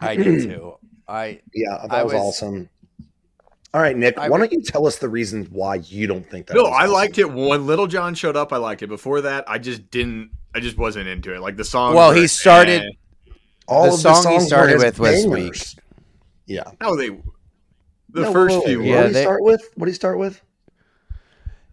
A, 0.03 0.05
I 0.11 0.17
did 0.17 0.43
too. 0.43 0.75
I 1.09 1.41
Yeah, 1.55 1.79
that 1.83 1.93
I 1.93 2.03
was, 2.05 2.13
was- 2.13 2.23
awesome. 2.23 2.69
All 3.75 3.81
right, 3.81 3.97
Nick, 3.97 4.19
I 4.19 4.29
why 4.29 4.37
don't 4.39 4.53
you 4.53 4.61
tell 4.63 4.87
us 4.87 4.99
the 4.99 5.09
reasons 5.09 5.49
why 5.49 5.77
you 5.77 6.07
don't 6.07 6.29
think 6.29 6.47
that? 6.49 6.55
No, 6.55 6.65
was 6.65 6.73
I 6.73 6.83
awesome? 6.83 6.93
liked 6.93 7.19
it 7.19 7.33
when 7.33 7.67
Lil 7.67 7.87
Jon 7.87 8.15
showed 8.15 8.37
up. 8.37 8.53
I 8.53 8.59
liked 8.59 8.83
it. 8.83 8.89
Before 8.89 9.23
that, 9.23 9.45
I 9.49 9.57
just 9.59 9.91
didn't. 9.91 10.31
I 10.55 10.61
just 10.61 10.77
wasn't 10.77 11.09
into 11.09 11.35
it. 11.35 11.41
Like 11.41 11.57
the 11.57 11.65
song. 11.65 11.95
Well, 11.95 12.13
he 12.13 12.27
started- 12.27 12.83
eh. 12.83 13.33
All 13.69 13.87
The 13.87 13.93
of 13.95 13.99
song 14.01 14.17
he 14.17 14.23
songs 14.23 14.43
were 14.43 14.47
started 14.47 14.73
his 14.75 14.85
with 14.85 14.99
was 14.99 15.25
bangers. 15.27 15.77
Yeah. 16.47 16.65
How 16.81 16.97
they? 16.97 17.09
The 17.09 18.21
No, 18.23 18.33
first 18.33 18.55
whoa, 18.57 18.61
whoa, 18.61 18.67
few. 18.67 18.79
What 18.81 18.87
Yeah, 18.87 19.03
did 19.05 19.13
were. 19.13 19.19
he 19.19 19.23
start 19.25 19.43
with? 19.43 19.71
What 19.77 19.85
did 19.87 19.93
he 19.93 19.95
start 19.95 20.19
with? 20.19 20.43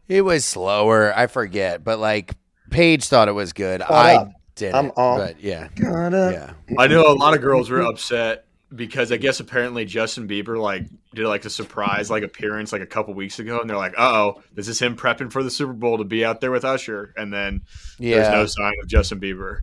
It 0.07 0.21
was 0.21 0.45
slower. 0.45 1.13
I 1.15 1.27
forget, 1.27 1.83
but 1.83 1.99
like 1.99 2.33
Paige 2.69 3.05
thought 3.05 3.27
it 3.27 3.33
was 3.33 3.51
good. 3.51 3.81
Caught 3.81 3.91
I 3.91 4.15
up. 4.15 4.31
didn't. 4.55 4.75
I'm 4.75 4.91
all- 4.95 5.17
but 5.17 5.41
yeah, 5.43 5.67
Gotta. 5.75 6.53
yeah. 6.69 6.75
I 6.77 6.87
know 6.87 7.11
a 7.11 7.13
lot 7.13 7.33
of 7.33 7.41
girls 7.41 7.69
were 7.69 7.81
upset 7.81 8.45
because 8.73 9.11
I 9.11 9.17
guess 9.17 9.39
apparently 9.39 9.85
Justin 9.85 10.27
Bieber 10.27 10.59
like 10.61 10.85
did 11.13 11.25
like 11.25 11.45
a 11.45 11.49
surprise 11.49 12.09
like 12.09 12.23
appearance 12.23 12.71
like 12.71 12.81
a 12.81 12.85
couple 12.87 13.13
weeks 13.13 13.39
ago, 13.39 13.59
and 13.59 13.69
they're 13.69 13.77
like, 13.77 13.93
"Uh 13.97 14.11
oh, 14.35 14.43
this 14.53 14.67
is 14.67 14.79
him 14.79 14.95
prepping 14.95 15.31
for 15.31 15.43
the 15.43 15.49
Super 15.51 15.73
Bowl 15.73 15.97
to 15.97 16.03
be 16.03 16.23
out 16.23 16.41
there 16.41 16.51
with 16.51 16.63
Usher," 16.65 17.13
and 17.17 17.33
then 17.33 17.61
Yeah. 17.97 18.15
there's 18.17 18.33
no 18.33 18.45
sign 18.45 18.73
of 18.81 18.87
Justin 18.87 19.19
Bieber. 19.19 19.59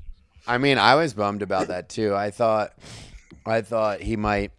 I 0.47 0.59
mean, 0.59 0.79
I 0.79 0.95
was 0.95 1.14
bummed 1.14 1.42
about 1.42 1.69
that 1.69 1.88
too. 1.88 2.14
I 2.14 2.31
thought, 2.31 2.73
I 3.45 3.62
thought 3.62 4.01
he 4.01 4.16
might 4.16 4.53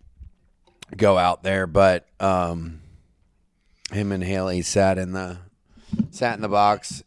go 0.95 1.17
out 1.17 1.43
there, 1.43 1.67
but 1.67 2.05
um, 2.19 2.81
him 3.91 4.11
and 4.11 4.23
Hailey 4.23 4.61
sat 4.61 4.97
in 4.97 5.11
the 5.13 5.37
sat 6.11 6.35
in 6.35 6.41
the 6.41 6.49
box. 6.49 7.03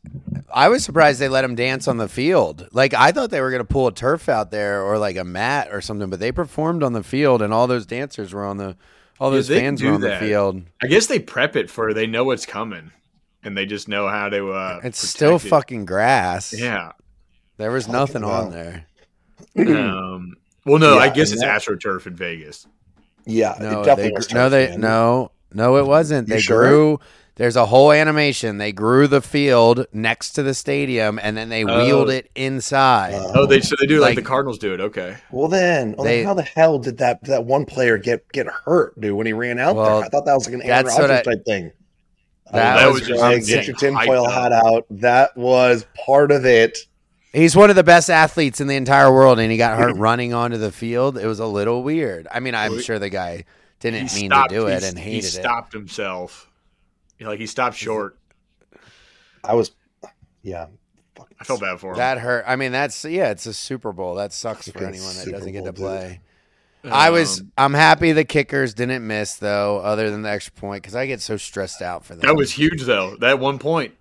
I 0.52 0.68
was 0.68 0.84
surprised 0.84 1.20
they 1.20 1.28
let 1.28 1.44
him 1.44 1.54
dance 1.54 1.86
on 1.88 1.96
the 1.96 2.08
field. 2.08 2.68
Like 2.72 2.94
I 2.94 3.12
thought 3.12 3.30
they 3.30 3.40
were 3.40 3.50
going 3.50 3.60
to 3.62 3.64
pull 3.72 3.86
a 3.86 3.92
turf 3.92 4.28
out 4.28 4.50
there 4.50 4.82
or 4.82 4.98
like 4.98 5.16
a 5.16 5.24
mat 5.24 5.68
or 5.72 5.80
something, 5.80 6.10
but 6.10 6.20
they 6.20 6.32
performed 6.32 6.82
on 6.82 6.92
the 6.92 7.02
field, 7.02 7.42
and 7.42 7.52
all 7.52 7.66
those 7.66 7.86
dancers 7.86 8.32
were 8.32 8.44
on 8.44 8.56
the, 8.56 8.76
all 9.18 9.30
those 9.30 9.48
they 9.48 9.60
fans 9.60 9.82
were 9.82 9.92
on 9.92 10.00
that. 10.02 10.20
the 10.20 10.26
field. 10.26 10.62
I 10.82 10.86
guess 10.86 11.06
they 11.06 11.18
prep 11.18 11.56
it 11.56 11.70
for 11.70 11.92
they 11.94 12.06
know 12.06 12.24
what's 12.24 12.46
coming, 12.46 12.90
and 13.42 13.56
they 13.56 13.66
just 13.66 13.88
know 13.88 14.08
how 14.08 14.28
to. 14.28 14.52
uh 14.52 14.80
It's 14.84 14.98
still 15.06 15.36
it. 15.36 15.40
fucking 15.42 15.84
grass. 15.86 16.52
Yeah. 16.58 16.92
There 17.56 17.70
was 17.70 17.88
nothing 17.88 18.22
hell. 18.22 18.30
on 18.46 18.50
there. 18.52 18.86
um, 19.58 20.34
well, 20.64 20.78
no, 20.78 20.98
I 20.98 21.10
guess 21.10 21.32
it's 21.32 21.40
that- 21.42 21.60
AstroTurf 21.62 22.06
in 22.06 22.14
Vegas. 22.16 22.66
Yeah, 23.26 23.54
No, 23.60 23.68
it 23.68 23.76
they 23.76 23.84
definitely 23.84 24.26
gr- 24.28 24.34
no, 24.34 24.48
they, 24.48 24.76
no, 24.78 25.30
no, 25.52 25.76
it 25.76 25.86
wasn't. 25.86 26.26
You 26.28 26.34
They 26.34 26.40
sure? 26.40 26.68
grew. 26.68 27.00
There's 27.40 27.56
a 27.56 27.64
whole 27.64 27.90
animation. 27.90 28.58
They 28.58 28.70
grew 28.70 29.06
the 29.06 29.22
field 29.22 29.86
next 29.94 30.32
to 30.32 30.42
the 30.42 30.52
stadium, 30.52 31.18
and 31.22 31.34
then 31.38 31.48
they 31.48 31.64
wheeled 31.64 32.08
Oh. 32.08 32.12
it 32.12 32.28
inside. 32.34 33.14
Uh, 33.14 33.32
Oh, 33.34 33.46
they 33.46 33.62
so 33.62 33.76
they 33.80 33.86
do 33.86 33.98
like, 33.98 34.08
Like- 34.10 34.16
the 34.16 34.28
Cardinals 34.28 34.58
do 34.58 34.74
it. 34.74 34.80
Okay. 34.82 35.16
Well 35.30 35.48
then, 35.48 35.94
well, 35.96 36.04
They- 36.04 36.22
how 36.22 36.34
the 36.34 36.42
hell 36.42 36.78
did 36.78 36.98
that 36.98 37.24
that 37.24 37.46
one 37.46 37.64
player 37.64 37.96
get 37.96 38.30
get 38.32 38.46
hurt, 38.46 39.00
dude, 39.00 39.14
when 39.14 39.26
he 39.26 39.32
ran 39.32 39.58
out 39.58 39.74
Well, 39.74 40.00
there? 40.00 40.04
I 40.04 40.08
thought 40.10 40.26
that 40.26 40.34
was 40.34 40.44
like 40.44 40.54
an 40.56 40.60
Aaron 40.62 40.84
that's 40.84 40.98
Rodgers 40.98 41.10
I- 41.18 41.22
type 41.22 41.44
thing. 41.46 41.72
That 42.52 42.76
I 42.78 42.86
was 42.88 43.00
was 43.00 43.08
just 43.08 43.20
saying, 43.20 43.36
insane. 43.38 43.56
get 43.56 43.66
your 43.68 43.76
tinfoil 43.76 44.28
hat 44.28 44.52
out. 44.52 44.84
That 44.90 45.34
was 45.34 45.86
part 46.04 46.32
of 46.32 46.44
it. 46.44 46.76
He's 47.32 47.56
one 47.56 47.70
of 47.70 47.76
the 47.76 47.84
best 47.84 48.10
athletes 48.10 48.60
in 48.60 48.66
the 48.66 48.74
entire 48.76 49.10
world, 49.10 49.38
and 49.38 49.50
he 49.50 49.56
got 49.56 49.78
hurt 49.78 49.96
running 49.96 50.34
onto 50.34 50.58
the 50.58 50.72
field. 50.72 51.16
It 51.16 51.26
was 51.26 51.38
a 51.40 51.46
little 51.46 51.82
weird. 51.82 52.28
I 52.30 52.40
mean, 52.40 52.54
I'm 52.54 52.72
Well, 52.72 52.80
sure 52.82 52.98
the 52.98 53.08
guy 53.08 53.44
didn't 53.78 54.10
He 54.10 54.22
mean 54.22 54.30
stopped, 54.32 54.50
to 54.50 54.56
do 54.56 54.66
it 54.66 54.82
he- 54.82 54.88
and 54.88 54.98
he 54.98 55.04
hated 55.12 55.24
it. 55.28 55.30
stopped 55.40 55.72
himself. 55.72 56.49
Yeah, 57.20 57.28
Like 57.28 57.38
he 57.38 57.46
stopped 57.46 57.76
short. 57.76 58.16
I 59.44 59.54
was, 59.54 59.70
yeah. 60.42 60.66
fucking 61.14 61.36
I 61.40 61.44
felt 61.44 61.60
bad 61.60 61.78
for 61.80 61.90
him. 61.92 61.96
That 61.98 62.18
hurt. 62.18 62.44
I 62.46 62.56
mean, 62.56 62.72
that's 62.72 63.04
yeah. 63.04 63.30
It's 63.30 63.46
a 63.46 63.54
Super 63.54 63.92
Bowl. 63.92 64.14
That 64.16 64.32
sucks 64.32 64.68
for 64.70 64.78
anyone 64.78 65.06
that 65.08 65.24
Super 65.24 65.36
doesn't 65.38 65.52
get 65.52 65.64
to 65.64 65.72
Bowl, 65.72 65.88
dude. 65.90 66.08
play. 66.08 66.20
I 66.84 67.10
was. 67.10 67.40
Um, 67.40 67.52
I'm 67.58 67.74
happy 67.74 68.12
the 68.12 68.24
kickers 68.24 68.72
didn't 68.74 69.06
miss 69.06 69.34
though, 69.36 69.78
other 69.78 70.10
than 70.10 70.22
the 70.22 70.30
extra 70.30 70.52
point, 70.54 70.82
because 70.82 70.94
I 70.96 71.06
get 71.06 71.20
so 71.20 71.36
stressed 71.36 71.82
out 71.82 72.04
for 72.06 72.14
that. 72.14 72.22
that 72.22 72.36
was 72.36 72.50
huge 72.52 72.82
though. 72.84 73.16
That 73.16 73.38
one 73.38 73.58
point. 73.58 73.94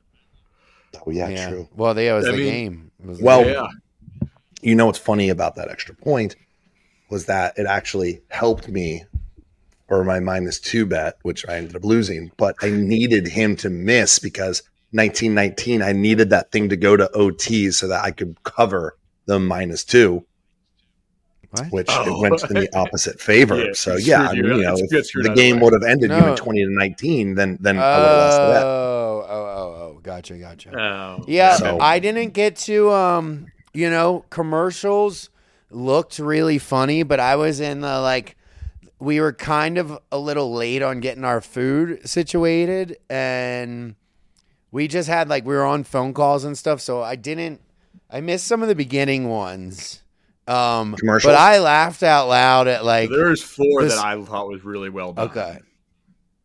Oh 1.05 1.11
yeah, 1.11 1.49
true. 1.49 1.67
Well, 1.75 1.97
yeah, 1.99 2.13
it 2.13 2.15
was 2.17 2.27
I 2.27 2.31
the 2.31 2.37
mean- 2.37 2.51
game. 2.51 2.91
It 3.03 3.07
was 3.07 3.19
the 3.19 3.25
Well, 3.25 3.43
game. 3.43 3.53
yeah. 3.53 4.27
You 4.61 4.75
know 4.75 4.85
what's 4.87 4.99
funny 4.99 5.29
about 5.29 5.55
that 5.55 5.69
extra 5.69 5.95
point 5.95 6.35
was 7.09 7.25
that 7.27 7.57
it 7.57 7.65
actually 7.65 8.21
helped 8.29 8.67
me 8.67 9.03
for 9.89 10.03
my 10.05 10.19
minus 10.21 10.59
two 10.59 10.85
bet, 10.85 11.17
which 11.23 11.45
I 11.49 11.57
ended 11.57 11.75
up 11.75 11.83
losing. 11.83 12.31
But 12.37 12.55
I 12.61 12.69
needed 12.69 13.27
him 13.27 13.57
to 13.57 13.69
miss 13.69 14.19
because 14.19 14.61
1919, 14.91 15.81
I 15.81 15.91
needed 15.91 16.29
that 16.29 16.51
thing 16.51 16.69
to 16.69 16.77
go 16.77 16.95
to 16.95 17.11
OT 17.11 17.71
so 17.71 17.87
that 17.89 18.05
I 18.05 18.11
could 18.11 18.37
cover 18.43 18.95
the 19.25 19.39
minus 19.39 19.83
two, 19.83 20.25
What? 21.51 21.65
which 21.71 21.87
Oh. 21.89 22.03
it 22.17 22.21
went 22.29 22.43
in 22.49 22.55
the 22.61 22.69
opposite 22.77 23.19
favor. 23.19 23.57
Yeah, 23.57 23.73
so 23.73 23.95
yeah, 23.97 24.29
I 24.29 24.33
mean, 24.33 24.45
you 24.45 24.55
you 24.57 24.61
know, 24.63 24.75
if 24.77 24.89
the 25.11 25.33
game 25.35 25.57
of 25.57 25.61
would 25.63 25.73
have 25.73 25.83
ended 25.83 26.11
you 26.11 26.17
No. 26.17 26.31
in 26.31 26.35
20 26.37 26.63
to 26.65 26.71
19, 26.71 27.35
then 27.35 27.57
then 27.59 27.77
I 27.77 27.97
would 27.97 28.05
have 28.07 28.17
lost 28.17 28.37
the 28.37 28.47
bet. 28.53 28.63
Oh, 28.63 29.25
oh, 29.27 29.45
oh, 29.45 29.75
oh, 29.95 29.99
gotcha, 30.03 30.35
gotcha. 30.37 30.79
Oh, 30.79 31.25
Yeah, 31.27 31.55
So- 31.57 31.79
I 31.79 31.99
didn't 31.99 32.33
get 32.33 32.55
to 32.57 32.91
um, 32.91 33.47
you 33.73 33.89
know, 33.89 34.25
commercials 34.29 35.29
looked 35.71 36.17
really 36.19 36.57
funny, 36.59 37.03
but 37.03 37.19
I 37.19 37.35
was 37.35 37.59
in 37.59 37.81
the 37.81 37.99
like 37.99 38.35
we 38.99 39.19
were 39.21 39.33
kind 39.33 39.77
of 39.77 39.97
a 40.11 40.17
little 40.19 40.53
late 40.53 40.81
on 40.81 40.99
getting 40.99 41.23
our 41.23 41.41
food 41.41 42.07
situated 42.07 42.97
and 43.09 43.95
we 44.71 44.87
just 44.87 45.07
had 45.09 45.29
like 45.29 45.45
we 45.45 45.55
were 45.55 45.65
on 45.65 45.83
phone 45.83 46.13
calls 46.13 46.43
and 46.43 46.57
stuff, 46.57 46.81
so 46.81 47.01
I 47.01 47.15
didn't 47.15 47.61
I 48.09 48.21
missed 48.21 48.45
some 48.45 48.61
of 48.61 48.67
the 48.67 48.75
beginning 48.75 49.27
ones. 49.29 50.03
Um 50.47 50.95
but 51.01 51.35
I 51.35 51.59
laughed 51.59 52.03
out 52.03 52.27
loud 52.27 52.67
at 52.67 52.83
like 52.83 53.09
There's 53.09 53.41
four 53.41 53.83
this- 53.83 53.95
that 53.95 54.03
I 54.03 54.21
thought 54.23 54.47
was 54.47 54.63
really 54.63 54.89
well 54.89 55.13
done. 55.13 55.29
Okay. 55.29 55.59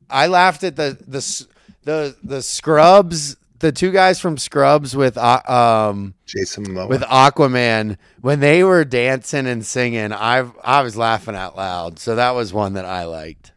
I 0.09 0.27
laughed 0.29 0.64
at 0.64 0.77
the 0.77 0.97
the 1.07 1.47
the 1.85 2.17
the 2.23 2.43
Scrubs, 2.43 3.37
the 3.64 3.72
two 3.72 3.90
guys 3.90 4.20
from 4.20 4.37
Scrubs 4.37 4.94
with 4.94 5.16
uh, 5.16 5.40
um 5.48 6.14
Jason 6.27 6.66
Momoa. 6.66 6.88
with 6.88 7.00
Aquaman 7.03 7.96
when 8.20 8.40
they 8.40 8.62
were 8.62 8.85
dancing 8.85 9.46
and 9.46 9.64
singing. 9.64 10.12
I 10.12 10.48
I 10.62 10.83
was 10.83 10.96
laughing 10.96 11.35
out 11.35 11.57
loud. 11.57 11.98
So 11.98 12.14
that 12.16 12.33
was 12.33 12.53
one 12.53 12.74
that 12.74 12.85
I 12.85 13.05
liked. 13.05 13.53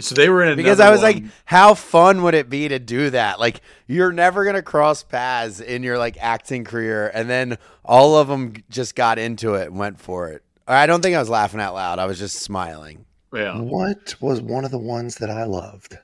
So 0.00 0.14
they 0.16 0.28
were 0.28 0.42
in 0.44 0.56
because 0.56 0.80
I 0.80 0.90
was 0.90 1.02
one. 1.02 1.12
like, 1.12 1.24
how 1.44 1.74
fun 1.74 2.22
would 2.24 2.34
it 2.34 2.50
be 2.50 2.66
to 2.68 2.78
do 2.80 3.10
that? 3.10 3.38
Like, 3.40 3.60
you're 3.86 4.12
never 4.12 4.44
gonna 4.44 4.60
cross 4.62 5.02
paths 5.02 5.60
in 5.60 5.82
your 5.82 5.98
like 5.98 6.16
acting 6.20 6.64
career, 6.64 7.10
and 7.14 7.30
then 7.30 7.58
all 7.84 8.16
of 8.16 8.28
them 8.28 8.54
just 8.70 8.96
got 8.96 9.18
into 9.18 9.54
it 9.54 9.68
and 9.68 9.78
went 9.78 10.00
for 10.00 10.28
it. 10.30 10.42
I 10.66 10.86
don't 10.86 11.00
think 11.00 11.14
I 11.16 11.20
was 11.20 11.28
laughing 11.30 11.60
out 11.60 11.74
loud. 11.74 11.98
I 11.98 12.06
was 12.06 12.18
just 12.18 12.36
smiling. 12.40 13.04
yeah, 13.32 13.58
What 13.60 14.16
was 14.20 14.40
one 14.40 14.64
of 14.64 14.70
the 14.72 14.78
ones 14.78 15.16
that 15.16 15.30
I 15.30 15.44
loved? 15.44 15.96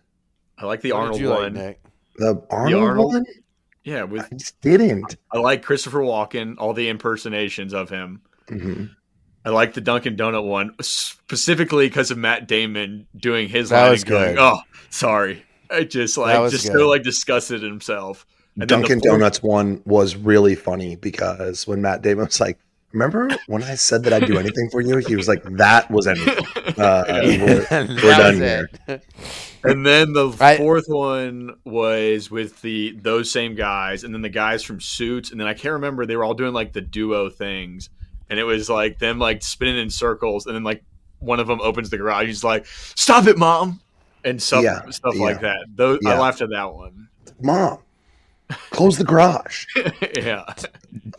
I 0.56 0.66
like 0.66 0.82
the 0.82 0.92
What 0.92 1.00
Arnold 1.00 1.24
one. 1.24 1.54
like, 1.54 1.80
one. 2.20 2.36
Nick? 2.38 2.48
The 2.48 2.54
Arnold, 2.54 2.82
Arnold? 2.84 3.12
one? 3.14 3.24
yeah, 3.84 4.02
with 4.04 4.22
I 4.24 4.36
just 4.36 4.60
didn't. 4.60 5.16
I 5.32 5.38
like 5.38 5.62
Christopher 5.62 6.00
Walken, 6.00 6.54
all 6.58 6.72
the 6.74 6.88
impersonations 6.88 7.72
of 7.74 7.88
him. 7.90 8.22
hmm 8.48 8.84
I 9.42 9.48
like 9.48 9.72
the 9.72 9.80
Dunkin' 9.80 10.16
Donut 10.16 10.44
one 10.44 10.74
specifically 10.82 11.86
because 11.88 12.10
of 12.10 12.18
Matt 12.18 12.46
Damon 12.46 13.06
doing 13.16 13.48
his 13.48 13.70
That 13.70 13.82
line 13.84 13.90
was 13.92 14.02
and 14.02 14.10
going, 14.10 14.34
good. 14.34 14.38
"Oh, 14.38 14.60
sorry," 14.90 15.42
I 15.70 15.84
just 15.84 16.18
like 16.18 16.50
just 16.50 16.66
good. 16.66 16.72
so 16.74 16.88
like 16.88 17.02
disgusted 17.02 17.62
himself. 17.62 18.26
And 18.60 18.68
then 18.68 18.82
the 18.82 18.88
Dunkin' 18.88 19.00
Donuts 19.10 19.42
one 19.42 19.80
was 19.86 20.14
really 20.14 20.54
funny 20.56 20.96
because 20.96 21.66
when 21.66 21.80
Matt 21.80 22.02
Damon 22.02 22.26
was 22.26 22.38
like, 22.38 22.58
"Remember 22.92 23.28
when 23.46 23.62
I 23.62 23.74
said 23.74 24.04
that 24.04 24.12
I'd 24.12 24.26
do 24.26 24.38
anything 24.38 24.68
for 24.70 24.80
you?" 24.80 24.98
He 24.98 25.16
was 25.16 25.28
like, 25.28 25.42
"That 25.44 25.90
was 25.90 26.06
anything." 26.06 26.44
Uh, 26.78 27.04
Yeah. 27.08 27.44
we're- 27.44 27.66
That 27.70 27.86
done 28.18 28.30
was 28.30 28.38
here. 28.38 28.70
it. 28.88 29.04
And 29.64 29.84
then 29.84 30.12
the 30.12 30.34
I- 30.40 30.56
fourth 30.56 30.86
one 30.88 31.56
was 31.64 32.30
with 32.30 32.60
the 32.62 32.92
those 33.00 33.30
same 33.30 33.54
guys, 33.54 34.04
and 34.04 34.14
then 34.14 34.22
the 34.22 34.28
guys 34.28 34.62
from 34.62 34.80
Suits, 34.80 35.30
and 35.30 35.40
then 35.40 35.46
I 35.48 35.54
can't 35.54 35.72
remember 35.74 36.06
they 36.06 36.16
were 36.16 36.24
all 36.24 36.34
doing 36.34 36.52
like 36.54 36.72
the 36.72 36.80
duo 36.80 37.28
things, 37.30 37.90
and 38.30 38.38
it 38.38 38.44
was 38.44 38.70
like 38.70 38.98
them 38.98 39.18
like 39.18 39.42
spinning 39.42 39.78
in 39.78 39.90
circles, 39.90 40.46
and 40.46 40.54
then 40.54 40.62
like 40.64 40.82
one 41.18 41.38
of 41.40 41.46
them 41.46 41.60
opens 41.60 41.90
the 41.90 41.98
garage, 41.98 42.26
he's 42.28 42.44
like, 42.44 42.64
"Stop 42.66 43.26
it, 43.26 43.36
mom," 43.36 43.80
and 44.24 44.40
stuff 44.40 44.62
Yeah, 44.64 44.88
stuff 44.90 45.14
yeah. 45.16 45.22
like 45.24 45.40
that. 45.42 45.66
Those 45.74 45.98
I 46.06 46.18
laughed 46.18 46.40
at 46.40 46.48
that 46.50 46.72
one. 46.72 47.08
Mom, 47.42 47.78
close 48.70 48.98
the 48.98 49.04
garage. 49.04 49.66
yeah, 50.14 50.44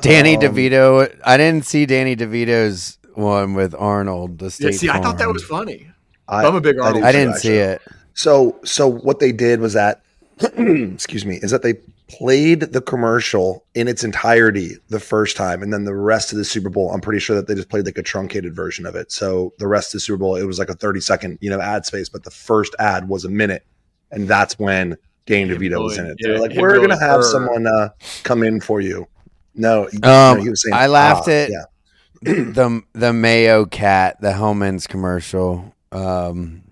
Danny 0.01 0.35
Um, 0.35 0.41
DeVito. 0.41 1.19
I 1.23 1.37
didn't 1.37 1.65
see 1.65 1.85
Danny 1.85 2.15
DeVito's 2.15 2.97
one 3.15 3.53
with 3.53 3.75
Arnold. 3.75 4.39
The 4.39 4.45
yeah. 4.45 4.49
State 4.49 4.73
See, 4.75 4.89
I 4.89 4.99
thought 4.99 5.17
that 5.17 5.31
was 5.31 5.43
funny. 5.43 5.89
I, 6.27 6.45
I'm 6.45 6.55
a 6.55 6.61
big 6.61 6.79
Arnold. 6.79 7.03
I 7.03 7.11
too, 7.11 7.17
didn't 7.17 7.35
see 7.37 7.55
it. 7.55 7.81
So, 8.13 8.59
so 8.63 8.87
what 8.87 9.19
they 9.19 9.31
did 9.31 9.59
was 9.59 9.73
that, 9.73 10.01
excuse 10.39 11.25
me, 11.25 11.37
is 11.41 11.51
that 11.51 11.61
they 11.63 11.73
played 12.07 12.59
the 12.59 12.81
commercial 12.81 13.63
in 13.73 13.87
its 13.87 14.03
entirety 14.03 14.75
the 14.89 14.99
first 14.99 15.37
time, 15.37 15.63
and 15.63 15.71
then 15.71 15.85
the 15.85 15.95
rest 15.95 16.31
of 16.31 16.37
the 16.37 16.45
Super 16.45 16.69
Bowl, 16.69 16.91
I'm 16.91 16.99
pretty 17.01 17.19
sure 17.19 17.35
that 17.35 17.47
they 17.47 17.55
just 17.55 17.69
played 17.69 17.85
like 17.85 17.97
a 17.97 18.03
truncated 18.03 18.53
version 18.53 18.85
of 18.85 18.95
it. 18.95 19.11
So 19.11 19.53
the 19.59 19.67
rest 19.67 19.89
of 19.89 19.93
the 19.93 19.99
Super 20.01 20.17
Bowl, 20.17 20.35
it 20.35 20.43
was 20.43 20.59
like 20.59 20.69
a 20.69 20.73
30 20.73 20.99
second, 20.99 21.37
you 21.41 21.49
know, 21.49 21.61
ad 21.61 21.85
space, 21.85 22.09
but 22.09 22.23
the 22.23 22.31
first 22.31 22.75
ad 22.79 23.07
was 23.07 23.23
a 23.23 23.29
minute, 23.29 23.65
and 24.11 24.27
that's 24.27 24.59
when 24.59 24.97
Dane 25.25 25.49
Him 25.49 25.57
DeVito 25.59 25.83
was 25.83 25.97
in 25.97 26.07
it. 26.07 26.17
They're 26.19 26.33
yeah, 26.33 26.39
like, 26.39 26.53
we're 26.55 26.79
gonna 26.79 26.99
have 26.99 27.17
"Err." 27.17 27.23
someone 27.23 27.67
uh, 27.67 27.89
come 28.23 28.43
in 28.43 28.59
for 28.61 28.81
you. 28.81 29.07
No, 29.55 29.87
he- 29.91 29.97
Um, 30.01 30.37
no, 30.37 30.43
he 30.43 30.49
was 30.49 30.63
saying, 30.63 30.73
I 30.73 30.87
laughed 30.87 31.27
"Ah," 31.27 31.31
at 31.31 31.49
yeah. 31.51 31.63
the 32.21 32.81
the 32.93 33.13
Mayo 33.13 33.65
cat, 33.65 34.19
the 34.21 34.31
Hellmann's 34.33 34.87
commercial, 34.87 35.73
um, 35.91 36.63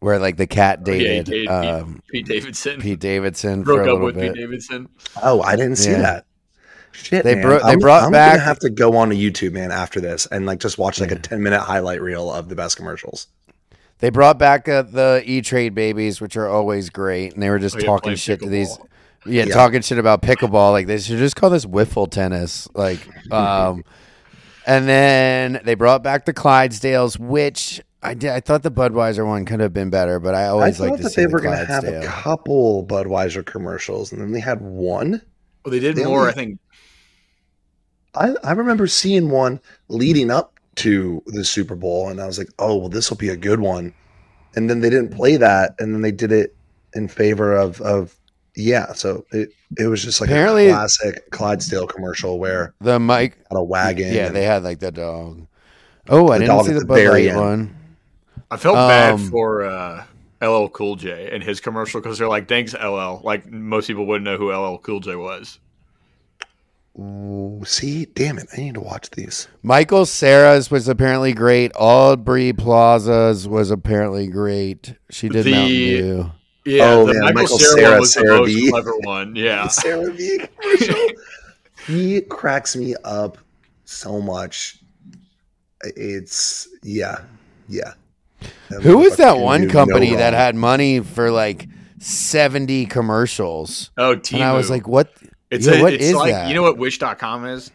where 0.00 0.18
like 0.18 0.36
the 0.36 0.46
cat 0.46 0.80
Oh, 0.86 0.90
Yeah, 0.90 0.96
he 0.96 1.04
dated 1.04 1.24
dated 1.26 1.48
um, 1.48 2.00
Pete 2.10 2.26
Davidson 2.26 2.80
Pete 2.80 3.00
Davidson 3.00 3.62
broke 3.62 3.88
up 3.88 4.00
with 4.00 4.14
bit. 4.14 4.32
Pete 4.34 4.40
Davidson. 4.42 4.88
Oh, 5.22 5.42
I 5.42 5.56
didn't 5.56 5.76
see 5.76 5.90
Yeah. 5.92 6.02
that. 6.02 6.24
Shit, 6.92 7.22
They 7.24 7.34
man. 7.36 7.42
bro- 7.44 7.58
they 7.58 7.72
I'm, 7.72 7.78
brought 7.78 8.02
I'm 8.04 8.12
back- 8.12 8.32
gonna 8.34 8.44
have 8.44 8.58
to 8.60 8.70
go 8.70 8.96
on 8.96 9.10
to 9.10 9.14
YouTube, 9.16 9.52
man, 9.52 9.70
after 9.70 10.00
this, 10.00 10.26
and 10.26 10.46
like 10.46 10.58
just 10.60 10.78
watch 10.78 11.00
like 11.00 11.10
a 11.12 11.16
ten 11.18 11.42
minute 11.42 11.60
highlight 11.60 12.00
reel 12.02 12.32
of 12.32 12.48
the 12.48 12.56
best 12.56 12.76
commercials. 12.76 13.28
They 14.00 14.10
brought 14.10 14.38
back 14.38 14.68
uh, 14.68 14.82
the 14.82 15.22
E 15.26 15.40
Trade 15.40 15.74
babies, 15.74 16.20
which 16.20 16.36
are 16.36 16.48
always 16.48 16.88
great, 16.90 17.34
and 17.34 17.42
they 17.42 17.50
were 17.50 17.58
just 17.58 17.76
Oh, 17.76 17.80
yeah, 17.80 17.86
talking 17.86 18.02
playing 18.02 18.16
shit 18.18 18.40
to 18.40 18.48
these. 18.48 18.78
Yeah, 19.26 19.44
Yeah. 19.44 19.54
talking 19.54 19.82
shit 19.82 19.98
about 19.98 20.22
pickleball. 20.22 20.70
Like 20.72 20.86
they 20.86 20.98
should 20.98 21.18
just 21.18 21.34
call 21.36 21.50
this 21.50 21.66
wiffle 21.66 22.08
tennis. 22.10 22.68
Like, 22.74 23.00
um, 23.32 23.82
and 24.66 24.88
then 24.88 25.60
they 25.64 25.74
brought 25.74 26.02
back 26.04 26.24
the 26.26 26.32
Clydesdales, 26.32 27.18
which 27.18 27.80
I 28.00 28.14
did. 28.14 28.30
I 28.30 28.38
thought 28.38 28.62
the 28.62 28.70
Budweiser 28.70 29.26
one 29.26 29.44
could 29.44 29.58
have 29.58 29.74
been 29.74 29.90
better, 29.90 30.20
but 30.20 30.34
I 30.34 30.42
I 30.44 30.46
always 30.48 30.78
thought 30.78 30.90
like 30.90 30.96
to 30.98 31.02
that 31.02 31.10
see 31.10 31.22
they 31.22 31.26
the 31.26 31.32
were 31.32 31.40
gonna 31.40 31.56
have 31.56 31.82
a 31.84 31.88
Clydesdale. 31.90 32.10
couple 32.10 32.86
Budweiser 32.86 33.44
commercials, 33.44 34.12
and 34.12 34.20
then 34.20 34.30
they 34.30 34.40
had 34.40 34.60
one. 34.60 35.20
Well, 35.64 35.72
they 35.72 35.80
did 35.80 35.96
They 35.96 36.04
more. 36.04 36.20
only- 36.20 36.30
I 36.30 36.34
think 36.34 36.58
I 38.14 38.34
I 38.44 38.52
remember 38.52 38.86
seeing 38.86 39.28
one 39.30 39.60
leading 39.88 40.30
up 40.30 40.57
to 40.78 41.22
the 41.26 41.44
Super 41.44 41.74
Bowl, 41.74 42.08
and 42.08 42.20
I 42.20 42.26
was 42.26 42.38
like, 42.38 42.48
oh 42.58 42.76
well, 42.76 42.88
this 42.88 43.10
will 43.10 43.16
be 43.16 43.28
a 43.28 43.36
good 43.36 43.60
one. 43.60 43.92
And 44.56 44.68
then 44.68 44.80
they 44.80 44.90
didn't 44.90 45.14
play 45.14 45.36
that, 45.36 45.74
and 45.78 45.94
then 45.94 46.02
they 46.02 46.10
did 46.12 46.32
it 46.32 46.54
in 46.94 47.06
favor 47.08 47.54
of 47.56 47.80
of 47.82 48.16
yeah. 48.56 48.92
So 48.94 49.24
it 49.32 49.50
it 49.78 49.86
was 49.86 50.02
just 50.02 50.20
like 50.20 50.30
Apparently- 50.30 50.68
a 50.68 50.72
classic 50.72 51.30
Clydesdale 51.30 51.86
commercial 51.86 52.38
where 52.38 52.74
The 52.80 52.98
Mike, 52.98 53.36
had 53.50 53.56
a 53.58 53.62
wagon. 53.62 54.12
yeah, 54.12 54.26
and- 54.26 54.36
they 54.36 54.44
had 54.44 54.64
like 54.64 54.78
the 54.80 54.90
dog. 54.90 55.46
Oh, 56.08 56.28
I 56.32 56.38
didn't 56.38 56.64
see 56.64 56.72
the 56.72 56.80
the 56.80 56.86
Bud 56.86 57.06
Light 57.06 57.36
one. 57.36 57.74
I 58.50 58.56
felt 58.56 58.76
bad 58.76 59.12
Um, 59.14 59.28
for 59.28 59.62
uh, 59.64 60.04
LL 60.40 60.68
Cool 60.68 60.96
J 60.96 61.28
and 61.30 61.42
his 61.42 61.60
commercial 61.60 62.00
because 62.00 62.16
they're 62.16 62.28
like, 62.30 62.48
"Thanks, 62.48 62.72
LL." 62.74 63.20
Like 63.22 63.50
most 63.50 63.86
people 63.88 64.06
wouldn't 64.06 64.24
know 64.24 64.38
who 64.38 64.50
LL 64.50 64.78
Cool 64.78 65.00
J 65.00 65.16
was. 65.16 65.58
Ooh, 66.98 67.62
see, 67.64 68.06
damn 68.06 68.38
it, 68.38 68.48
I 68.52 68.56
need 68.60 68.74
to 68.74 68.80
watch 68.80 69.10
these. 69.10 69.46
Michael 69.62 70.04
Cera's 70.04 70.70
was 70.70 70.88
apparently 70.88 71.32
great. 71.32 71.70
Aubrey 71.76 72.52
Plaza's 72.52 73.46
was 73.46 73.70
apparently 73.70 74.26
great. 74.26 74.94
She 75.10 75.28
did 75.28 75.44
The- 75.44 75.50
Mountain 75.52 75.68
Dew. 75.76 76.30
Yeah, 76.64 76.90
Oh, 76.90 77.06
the 77.06 77.14
man, 77.14 77.22
Michael, 77.22 77.34
Michael 77.42 77.58
Cera, 77.60 77.70
Cera, 77.78 77.90
one 77.92 78.00
was 78.00 78.12
Sarah 78.12 78.26
the 78.26 78.38
most 78.40 78.52
V. 78.52 78.70
clever 78.70 78.98
one. 78.98 79.36
Yeah, 79.36 79.66
CeraVe 79.68 80.48
commercial. 80.60 81.06
he 81.86 82.20
cracks 82.22 82.76
me 82.76 82.94
up 83.04 83.38
so 83.84 84.20
much. 84.20 84.80
It's 85.82 86.68
yeah, 86.82 87.20
yeah. 87.68 87.94
Who 88.82 88.98
was 88.98 89.16
that 89.16 89.38
one 89.38 89.62
knew 89.62 89.66
no 89.68 89.72
company 89.72 90.14
that 90.16 90.34
had 90.34 90.56
money 90.56 91.00
for 91.00 91.30
like 91.30 91.68
70 92.00 92.86
commercials? 92.86 93.90
oh, 93.96 94.16
Temu. 94.16 94.34
And 94.34 94.42
I 94.42 94.52
was 94.52 94.68
like, 94.68 94.86
what? 94.86 95.10
"It's 95.50 95.66
yeah, 95.66 95.74
a, 95.74 95.82
what 95.82 95.92
it's 95.92 96.04
is 96.04 96.14
like 96.14 96.32
that? 96.32 96.48
you 96.48 96.54
know 96.54 96.62
what 96.62 96.78
Wish.com 96.78 97.46
is? 97.46 97.70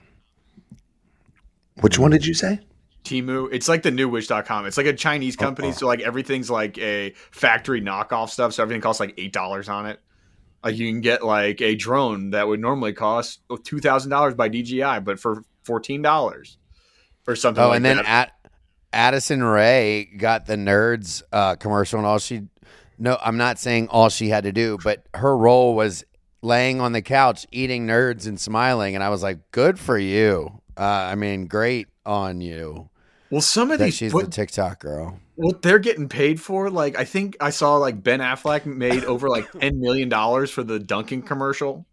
Which 1.82 1.98
one 1.98 2.12
did 2.12 2.26
you 2.26 2.34
say? 2.34 2.60
Temu. 3.04 3.50
It's 3.52 3.68
like 3.68 3.84
the 3.84 3.92
new 3.92 4.08
Wish.com. 4.08 4.66
It's 4.66 4.78
like 4.78 4.86
a 4.86 4.94
Chinese 4.94 5.36
company, 5.36 5.70
Uh-uh. 5.70 5.76
so 5.76 5.88
like 5.88 6.02
everything's 6.02 6.50
like 6.50 6.78
a 6.78 7.14
factory 7.32 7.82
knockoff 7.82 8.30
stuff. 8.30 8.54
So 8.54 8.64
everything 8.64 8.82
costs 8.82 9.00
like 9.00 9.14
eight 9.18 9.34
dollars 9.34 9.70
on 9.70 9.86
it. 9.86 10.00
Like 10.64 10.78
you 10.78 10.90
can 10.90 11.02
get 11.02 11.24
like 11.24 11.62
a 11.62 11.76
drone 11.76 12.30
that 12.30 12.48
would 12.48 12.60
normally 12.60 12.94
cost 12.94 13.42
two 13.64 13.80
thousand 13.80 14.12
dollars 14.12 14.36
by 14.36 14.48
DJI, 14.48 15.00
but 15.02 15.20
for 15.20 15.44
fourteen 15.64 16.02
dollars 16.02 16.58
or 17.28 17.36
something. 17.36 17.62
Like 17.62 17.82
that. 17.82 17.90
Oh, 17.90 17.96
like 17.96 17.98
and 17.98 18.00
then 18.00 18.06
at 18.06 18.32
Addison 18.94 19.44
Rae 19.44 20.06
got 20.06 20.46
the 20.46 20.56
nerds 20.56 21.24
uh, 21.34 21.56
commercial, 21.56 22.00
and 22.00 22.08
all 22.08 22.20
she 22.20 22.44
no, 22.98 23.18
I'm 23.22 23.38
not 23.38 23.60
saying 23.60 23.90
all 23.90 24.08
she 24.10 24.30
had 24.30 24.46
to 24.46 24.52
do, 24.54 24.78
but 24.84 25.06
her 25.14 25.36
role 25.36 25.76
was 25.76 26.06
laying 26.44 26.80
on 26.80 26.92
the 26.92 27.02
couch 27.02 27.48
eating 27.52 27.88
nerds 27.88 28.28
and 28.28 28.40
smiling, 28.40 28.94
and 28.94 29.04
I 29.04 29.10
was 29.10 29.24
like, 29.24 29.40
good 29.50 29.80
for 29.80 29.98
you. 29.98 30.62
Uh, 30.78 30.84
I 30.84 31.16
mean, 31.16 31.48
great 31.48 31.88
on 32.06 32.42
you 32.42 32.90
well, 33.34 33.42
some 33.42 33.72
of 33.72 33.80
that 33.80 33.86
these 33.86 33.96
she's 33.96 34.14
what, 34.14 34.26
the 34.26 34.32
TikTok 34.32 34.80
girl. 34.80 35.20
what 35.34 35.64
they're 35.64 35.80
getting 35.80 36.08
paid 36.08 36.40
for. 36.40 36.70
Like 36.70 36.96
I 37.00 37.04
think 37.04 37.36
I 37.42 37.50
saw 37.50 37.78
like 37.78 38.04
Ben 38.04 38.20
Affleck 38.20 38.68
made 38.68 39.04
over 39.06 39.28
like 39.28 39.52
ten 39.60 39.80
million 39.80 40.08
dollars 40.08 40.52
for 40.52 40.64
the 40.64 40.78
Dunkin' 40.78 41.24
commercial. 41.24 41.88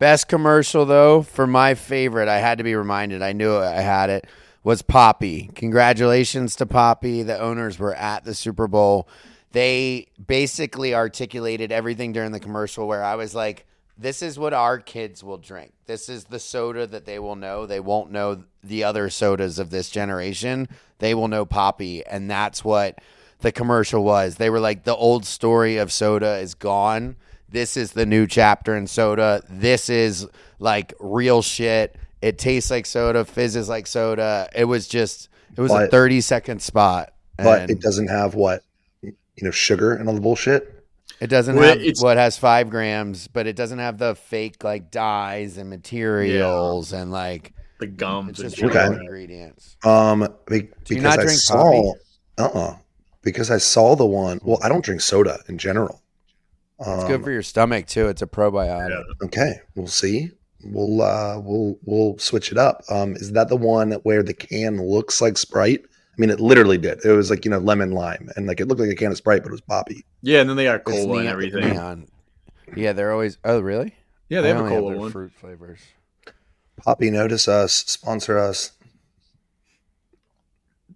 Best 0.00 0.26
commercial 0.26 0.84
though, 0.84 1.22
for 1.22 1.46
my 1.46 1.74
favorite, 1.74 2.26
I 2.28 2.38
had 2.38 2.58
to 2.58 2.64
be 2.64 2.74
reminded. 2.74 3.22
I 3.22 3.34
knew 3.34 3.56
I 3.56 3.74
had 3.74 4.10
it. 4.10 4.26
Was 4.64 4.82
Poppi? 4.82 5.52
Congratulations 5.54 6.56
to 6.56 6.66
Poppi. 6.66 7.22
The 7.22 7.38
owners 7.38 7.78
were 7.78 7.94
at 7.94 8.24
the 8.24 8.34
Super 8.34 8.66
Bowl. 8.66 9.08
They 9.52 10.08
basically 10.24 10.94
articulated 10.94 11.72
everything 11.72 12.12
during 12.12 12.32
the 12.32 12.40
commercial 12.40 12.86
where 12.86 13.04
I 13.04 13.14
was 13.14 13.34
like, 13.34 13.66
this 13.98 14.20
is 14.20 14.38
what 14.38 14.52
our 14.52 14.78
kids 14.78 15.24
will 15.24 15.38
drink. 15.38 15.72
This 15.86 16.08
is 16.08 16.24
the 16.24 16.38
soda 16.38 16.86
that 16.86 17.06
they 17.06 17.18
will 17.18 17.36
know. 17.36 17.64
They 17.64 17.80
won't 17.80 18.10
know 18.10 18.44
the 18.62 18.84
other 18.84 19.08
sodas 19.08 19.58
of 19.58 19.70
this 19.70 19.88
generation. 19.88 20.68
They 20.98 21.14
will 21.14 21.28
know 21.28 21.46
Poppi. 21.46 22.04
And 22.04 22.30
that's 22.30 22.62
what 22.62 22.98
the 23.40 23.52
commercial 23.52 24.04
was. 24.04 24.36
They 24.36 24.50
were 24.50 24.60
like, 24.60 24.84
the 24.84 24.94
old 24.94 25.24
story 25.24 25.78
of 25.78 25.92
soda 25.92 26.36
is 26.36 26.54
gone. 26.54 27.16
This 27.48 27.76
is 27.76 27.92
the 27.92 28.04
new 28.04 28.26
chapter 28.26 28.76
in 28.76 28.86
soda. 28.86 29.42
This 29.48 29.88
is 29.88 30.26
like 30.58 30.92
real 31.00 31.40
shit. 31.40 31.96
It 32.20 32.38
tastes 32.38 32.70
like 32.70 32.86
soda, 32.86 33.24
fizzes 33.24 33.68
like 33.68 33.86
soda. 33.86 34.48
It 34.54 34.64
was 34.64 34.88
just, 34.88 35.28
it 35.56 35.60
was 35.60 35.72
a 35.72 35.86
30 35.86 36.20
second 36.20 36.60
spot. 36.60 37.14
But 37.38 37.70
it 37.70 37.80
doesn't 37.80 38.08
have 38.08 38.34
what 38.34 38.62
you 39.36 39.44
know, 39.44 39.50
sugar 39.50 39.92
and 39.94 40.08
all 40.08 40.14
the 40.14 40.20
bullshit. 40.20 40.72
It 41.20 41.28
doesn't 41.28 41.56
Well, 41.56 41.68
have 41.70 41.78
it's- 41.80 42.02
what 42.02 42.16
has 42.16 42.36
five 42.36 42.68
grams, 42.68 43.28
but 43.28 43.46
it 43.46 43.56
doesn't 43.56 43.78
have 43.78 43.98
the 43.98 44.14
fake 44.14 44.62
like 44.64 44.90
dyes 44.90 45.56
and 45.56 45.70
materials 45.70 46.92
and 46.92 47.10
like 47.10 47.52
The 47.80 47.86
gums 47.86 48.30
it's 48.30 48.40
and 48.40 48.46
just 48.50 48.56
shit 48.56 48.70
Okay. 48.70 48.78
real 48.80 48.88
like 48.88 48.96
that. 48.98 49.02
ingredients. 49.02 49.76
Um, 49.84 50.20
be- 50.46 50.60
Do 50.62 50.94
you 50.94 50.96
because 50.96 51.02
not 51.02 51.18
I 51.18 51.22
drink 51.22 51.38
saw, 51.38 51.62
Poppi? 51.62 51.92
uh, 52.38 52.44
uh 52.46 52.76
because 53.22 53.50
I 53.50 53.58
saw 53.58 53.96
the 53.96 54.06
one. 54.06 54.40
Well, 54.44 54.58
I 54.62 54.68
don't 54.68 54.84
drink 54.84 55.00
soda 55.00 55.38
in 55.48 55.58
general. 55.58 56.02
It's 56.78 57.04
good 57.04 57.24
for 57.24 57.30
your 57.30 57.42
stomach 57.42 57.86
too. 57.86 58.08
It's 58.08 58.20
a 58.22 58.26
probiotic. 58.26 59.02
Okay, 59.24 59.60
we'll 59.74 59.86
see. 59.86 60.30
We'll 60.62 61.00
uh, 61.00 61.40
we'll 61.40 61.78
we'll 61.84 62.18
switch 62.18 62.52
it 62.52 62.58
up. 62.58 62.82
Um, 62.90 63.16
is 63.16 63.32
that 63.32 63.48
the 63.48 63.56
one 63.56 63.92
where 64.02 64.22
the 64.22 64.34
can 64.34 64.76
looks 64.82 65.20
like 65.22 65.38
Sprite? 65.38 65.86
I 66.16 66.20
mean, 66.20 66.30
it 66.30 66.40
literally 66.40 66.78
did. 66.78 67.04
It 67.04 67.12
was 67.12 67.28
like 67.30 67.44
you 67.44 67.50
know 67.50 67.58
lemon 67.58 67.90
lime, 67.92 68.30
and 68.36 68.46
like 68.46 68.60
it 68.60 68.68
looked 68.68 68.80
like 68.80 68.90
a 68.90 68.94
can 68.94 69.10
of 69.10 69.18
Sprite, 69.18 69.42
but 69.42 69.48
it 69.48 69.52
was 69.52 69.60
Poppi. 69.60 70.04
Yeah, 70.22 70.40
and 70.40 70.48
then 70.48 70.56
they 70.56 70.64
got 70.64 70.80
It's 70.80 70.90
cola 70.90 71.18
and 71.18 71.28
everything. 71.28 71.68
neon. 71.68 72.08
Yeah, 72.74 72.92
they're 72.94 73.12
always. 73.12 73.38
Oh, 73.44 73.60
really? 73.60 73.94
Yeah, 74.28 74.40
they 74.40 74.50
I 74.50 74.54
have 74.54 74.60
a 74.60 74.64
only 74.64 74.76
cola 74.76 74.90
their 74.92 75.00
one. 75.00 75.10
Fruit 75.12 75.32
flavors. 75.32 75.80
Poppi, 76.82 77.10
notice 77.10 77.48
us, 77.48 77.72
sponsor 77.74 78.38
us. 78.38 78.72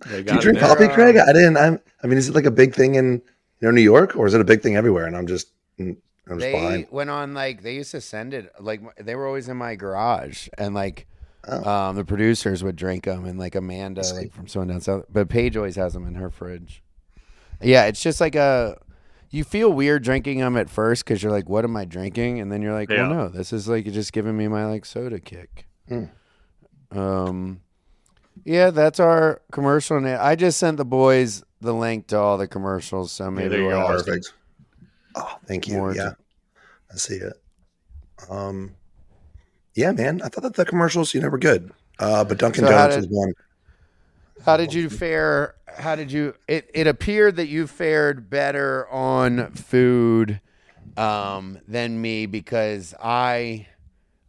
They 0.06 0.22
Do 0.22 0.34
you 0.34 0.40
drink 0.40 0.58
there. 0.58 0.68
Poppi, 0.68 0.84
uh, 0.84 0.94
Craig? 0.94 1.16
I 1.16 1.32
didn't. 1.32 1.56
I'm, 1.56 1.78
I 2.02 2.06
mean, 2.06 2.18
is 2.18 2.28
it 2.28 2.34
like 2.34 2.46
a 2.46 2.50
big 2.50 2.74
thing 2.74 2.94
in 2.94 3.12
you 3.14 3.20
know 3.60 3.70
New 3.70 3.82
York, 3.82 4.16
or 4.16 4.26
is 4.26 4.34
it 4.34 4.40
a 4.40 4.44
big 4.44 4.62
thing 4.62 4.76
everywhere? 4.76 5.06
And 5.06 5.16
I'm 5.16 5.26
just 5.26 5.48
I'm 5.78 5.96
just 6.28 6.38
They 6.40 6.52
behind. 6.52 6.86
went 6.90 7.10
on 7.10 7.34
like 7.34 7.62
they 7.62 7.74
used 7.74 7.90
to 7.92 8.00
send 8.00 8.32
it 8.32 8.50
like 8.58 8.80
they 8.96 9.14
were 9.14 9.26
always 9.26 9.48
in 9.48 9.56
my 9.58 9.74
garage 9.74 10.48
and 10.56 10.74
like 10.74 11.06
Oh. 11.48 11.70
um, 11.70 11.96
the 11.96 12.04
producers 12.04 12.62
would 12.62 12.76
drink 12.76 13.04
them 13.04 13.24
and 13.24 13.38
like 13.38 13.54
Amanda 13.54 14.04
see. 14.04 14.14
like 14.14 14.32
from 14.32 14.46
someone 14.46 14.68
down 14.68 14.80
south, 14.82 15.06
but 15.10 15.28
Paige 15.28 15.56
always 15.56 15.76
has 15.76 15.94
them 15.94 16.06
in 16.06 16.14
her 16.16 16.30
fridge. 16.30 16.82
Yeah, 17.62 17.86
it's 17.86 18.02
just 18.02 18.20
like 18.20 18.34
a. 18.34 18.78
You 19.30 19.44
feel 19.44 19.72
weird 19.72 20.02
drinking 20.02 20.40
them 20.40 20.56
at 20.56 20.68
first 20.68 21.04
because 21.04 21.22
you're 21.22 21.30
like, 21.32 21.48
"What 21.48 21.64
am 21.64 21.76
I 21.76 21.84
drinking?" 21.84 22.40
And 22.40 22.50
then 22.50 22.62
you're 22.62 22.72
like, 22.72 22.90
Yeah. 22.90 23.08
"Well, 23.08 23.16
no, 23.16 23.28
this 23.28 23.52
is 23.52 23.68
like 23.68 23.84
just 23.92 24.12
giving 24.12 24.36
me 24.36 24.48
my 24.48 24.66
like 24.66 24.84
soda 24.84 25.20
kick." 25.20 25.66
Hmm. 25.88 26.04
Um, 26.90 27.60
yeah, 28.44 28.70
that's 28.70 28.98
our 28.98 29.40
commercial. 29.52 29.96
And 29.96 30.08
I 30.08 30.34
just 30.34 30.58
sent 30.58 30.78
the 30.78 30.84
boys 30.84 31.44
the 31.60 31.72
link 31.74 32.06
to 32.08 32.18
all 32.18 32.38
the 32.38 32.48
commercials, 32.48 33.12
so 33.12 33.30
maybe 33.30 33.48
there 33.50 33.60
you 33.60 33.66
we'll 33.68 33.86
Perfect. 33.86 34.32
Oh, 35.14 35.36
thank 35.46 35.68
you. 35.68 35.76
More 35.76 35.92
to- 35.92 35.96
yeah, 35.98 36.12
I 36.92 36.96
see 36.96 37.16
it. 37.16 37.34
Um, 38.28 38.74
yeah, 39.74 39.92
man. 39.92 40.20
I 40.22 40.28
thought 40.28 40.42
that 40.42 40.54
the 40.54 40.64
commercials, 40.64 41.14
you 41.14 41.20
know, 41.20 41.28
were 41.28 41.38
good. 41.38 41.70
Uh, 41.98 42.24
but 42.24 42.38
Dunkin' 42.38 42.64
So 42.64 42.70
Donuts 42.70 42.96
did- 42.96 43.10
was 43.10 43.16
one. 43.18 43.32
How 44.44 44.56
did 44.56 44.72
you 44.72 44.88
fare? 44.88 45.54
How 45.66 45.94
did 45.96 46.10
you? 46.10 46.34
It 46.48 46.70
it 46.72 46.86
appeared 46.86 47.36
that 47.36 47.48
you 47.48 47.66
fared 47.66 48.30
better 48.30 48.88
on 48.88 49.50
food 49.52 50.40
um, 50.96 51.58
than 51.68 52.00
me 52.00 52.24
because 52.24 52.94
I 53.02 53.66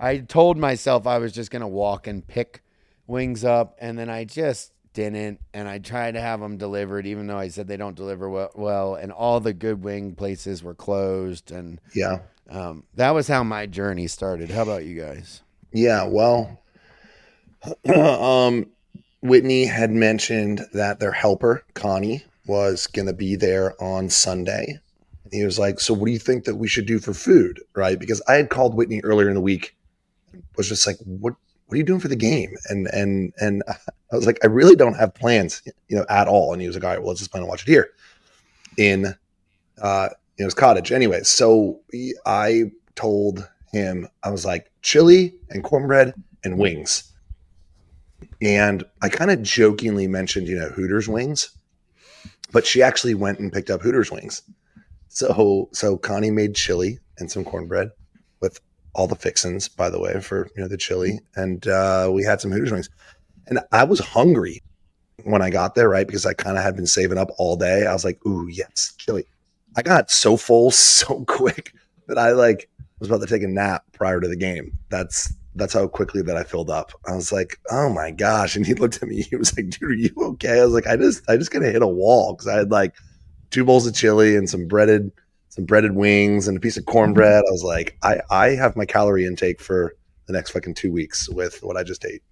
I 0.02 0.18
told 0.18 0.58
myself 0.58 1.08
I 1.08 1.18
was 1.18 1.32
just 1.32 1.50
gonna 1.50 1.68
walk 1.68 2.08
and 2.08 2.28
pick 2.28 2.62
wings 3.08 3.46
up, 3.46 3.78
and 3.80 3.98
then 3.98 4.10
I 4.10 4.26
just 4.26 4.74
didn't. 4.94 5.40
And 5.54 5.70
I 5.70 5.80
tried 5.80 6.16
to 6.16 6.20
have 6.22 6.42
them 6.42 6.58
delivered, 6.58 7.08
even 7.08 7.28
though 7.28 7.38
I 7.38 7.48
said 7.48 7.70
they 7.70 7.78
don't 7.78 7.96
deliver 7.96 8.30
well. 8.30 8.52
well 8.54 8.96
and 8.96 9.14
all 9.14 9.40
the 9.40 9.54
good 9.54 9.82
wing 9.82 10.14
places 10.16 10.62
were 10.62 10.76
closed, 10.76 11.52
and 11.52 11.80
Yeah, 11.96 12.20
um, 12.50 12.84
that 12.96 13.12
was 13.12 13.28
how 13.28 13.44
my 13.44 13.66
journey 13.66 14.08
started. 14.08 14.50
How 14.52 14.64
about 14.64 14.86
you 14.86 15.00
guys? 15.00 15.42
yeah. 15.72 16.04
Well, 16.04 16.60
um, 17.96 18.68
Whitney 19.22 19.66
had 19.66 19.92
mentioned 19.92 20.62
that 20.74 21.00
their 21.00 21.12
helper 21.12 21.64
Connie 21.74 22.24
was 22.48 22.88
going 22.88 23.06
to 23.06 23.14
be 23.14 23.36
there 23.36 23.82
on 23.82 24.10
Sunday. 24.10 24.80
He 25.32 25.46
was 25.46 25.58
like, 25.58 25.80
"So, 25.80 25.94
what 25.94 26.08
do 26.08 26.12
you 26.12 26.20
think 26.20 26.44
that 26.46 26.56
we 26.56 26.68
should 26.68 26.86
do 26.86 27.00
for 27.00 27.14
food?" 27.14 27.62
Right? 27.76 27.98
Because 27.98 28.22
I 28.28 28.34
had 28.34 28.50
called 28.50 28.76
Whitney 28.76 29.00
earlier 29.04 29.30
in 29.30 29.36
the 29.36 29.42
week, 29.42 29.76
was 30.58 30.68
just 30.68 30.86
like, 30.86 30.98
"What? 31.06 31.36
What 31.68 31.76
are 31.76 31.78
you 31.78 31.86
doing 31.86 32.02
for 32.02 32.10
the 32.10 32.18
game?" 32.18 32.54
And 32.68 32.88
and 32.88 33.32
and 33.38 33.64
I 34.12 34.16
was 34.16 34.26
like, 34.26 34.40
"I 34.44 34.48
really 34.48 34.76
don't 34.76 34.96
have 34.96 35.14
plans, 35.14 35.62
you 35.88 35.96
know, 35.96 36.06
at 36.10 36.28
all." 36.28 36.52
And 36.52 36.62
he 36.62 36.68
was 36.68 36.76
like, 36.76 36.84
"All 36.84 36.90
right, 36.90 37.00
well, 37.00 37.10
let's 37.10 37.22
just 37.22 37.32
plan 37.32 37.44
to 37.44 37.50
watch 37.50 37.62
it 37.62 37.70
here 37.70 37.92
in 38.78 39.16
uh, 39.82 40.10
in 40.42 40.46
his 40.46 40.54
cottage." 40.54 40.92
Anyway, 40.92 41.24
so 41.24 41.80
I 42.26 42.72
told 42.96 43.48
him 43.72 44.08
I 44.24 44.30
was 44.30 44.46
like, 44.46 44.72
"Chili 44.82 45.34
and 45.50 45.64
cornbread 45.64 46.14
and 46.44 46.58
wings." 46.58 47.12
And 48.42 48.84
I 49.02 49.10
kind 49.10 49.32
of 49.32 49.42
jokingly 49.44 50.08
mentioned, 50.08 50.48
you 50.48 50.58
know, 50.58 50.70
Hooters 50.70 51.08
wings, 51.08 51.52
but 52.52 52.66
she 52.66 52.82
actually 52.82 53.14
went 53.14 53.40
and 53.40 53.54
picked 53.54 53.70
up 53.70 53.82
Hooters 53.82 54.12
wings. 54.12 54.42
So, 55.10 55.70
so 55.74 55.98
Connie 55.98 56.32
made 56.32 56.56
chili 56.56 57.00
and 57.18 57.30
some 57.30 57.44
cornbread 57.44 57.92
with 58.42 58.60
all 58.94 59.08
the 59.08 59.16
fixins, 59.16 59.68
by 59.68 59.90
the 59.90 60.00
way, 60.00 60.20
for 60.22 60.50
you 60.56 60.64
know 60.64 60.68
the 60.68 60.78
chili, 60.78 61.20
and 61.36 61.66
uh, 61.68 62.10
we 62.12 62.24
had 62.24 62.42
some 62.42 62.52
Hooters 62.52 62.72
wings. 62.72 62.90
And 63.48 63.60
I 63.72 63.84
was 63.84 64.00
hungry 64.00 64.62
when 65.24 65.42
I 65.42 65.50
got 65.50 65.76
there, 65.76 65.90
right? 65.90 66.08
Because 66.08 66.26
I 66.26 66.34
kind 66.34 66.58
of 66.58 66.64
had 66.64 66.76
been 66.76 66.88
saving 66.88 67.18
up 67.18 67.30
all 67.38 67.56
day. 67.56 67.86
I 67.86 67.94
was 67.94 68.06
like, 68.06 68.26
"Ooh, 68.26 68.48
yes, 68.48 68.94
chili." 68.98 69.26
I 69.76 69.82
got 69.82 70.12
so 70.12 70.38
full 70.38 70.72
so 70.72 71.24
quick 71.26 71.74
that 72.08 72.18
I 72.18 72.32
like 72.32 72.70
was 73.00 73.10
about 73.10 73.22
to 73.22 73.28
take 73.28 73.44
a 73.44 73.48
nap 73.48 73.84
prior 73.94 74.20
to 74.20 74.28
the 74.28 74.36
game. 74.36 74.78
That's 74.90 75.34
that's 75.56 75.74
how 75.74 75.88
quickly 75.88 76.22
that 76.22 76.38
I 76.38 76.44
filled 76.44 76.70
up. 76.70 76.94
I 77.08 77.16
was 77.16 77.32
like, 77.32 77.60
"Oh 77.70 77.90
my 77.90 78.12
gosh!" 78.12 78.56
And 78.56 78.66
he 78.66 78.74
looked 78.74 79.02
at 79.02 79.10
me. 79.10 79.22
He 79.24 79.36
was 79.36 79.56
like, 79.58 79.70
"Dude, 79.70 79.90
are 79.90 79.94
you 79.94 80.14
okay?" 80.18 80.60
I 80.60 80.66
was 80.66 80.74
like, 80.74 80.88
"I 80.88 80.96
just 80.96 81.30
I 81.30 81.38
just 81.38 81.52
gonna 81.52 81.72
hit 81.72 81.82
a 81.82 81.88
wall 81.88 82.34
because 82.34 82.48
I 82.48 82.58
had 82.58 82.72
like 82.72 82.94
two 83.50 83.66
bowls 83.66 83.86
of 83.88 83.94
chili 83.94 84.36
and 84.36 84.50
some 84.50 84.68
breaded 84.68 85.12
some 85.50 85.66
breaded 85.66 85.96
wings 85.96 86.48
and 86.48 86.56
a 86.56 86.60
piece 86.60 86.78
of 86.78 86.86
cornbread." 86.86 87.44
I 87.48 87.52
was 87.52 87.64
like, 87.64 87.98
"I 88.04 88.22
I 88.30 88.50
have 88.50 88.76
my 88.76 88.86
calorie 88.86 89.26
intake 89.26 89.62
for 89.62 89.96
the 90.28 90.34
next 90.34 90.52
fucking 90.52 90.76
two 90.76 90.92
weeks 90.92 91.28
with 91.30 91.62
what 91.64 91.76
I 91.76 91.84
just 91.84 92.06
ate." 92.06 92.24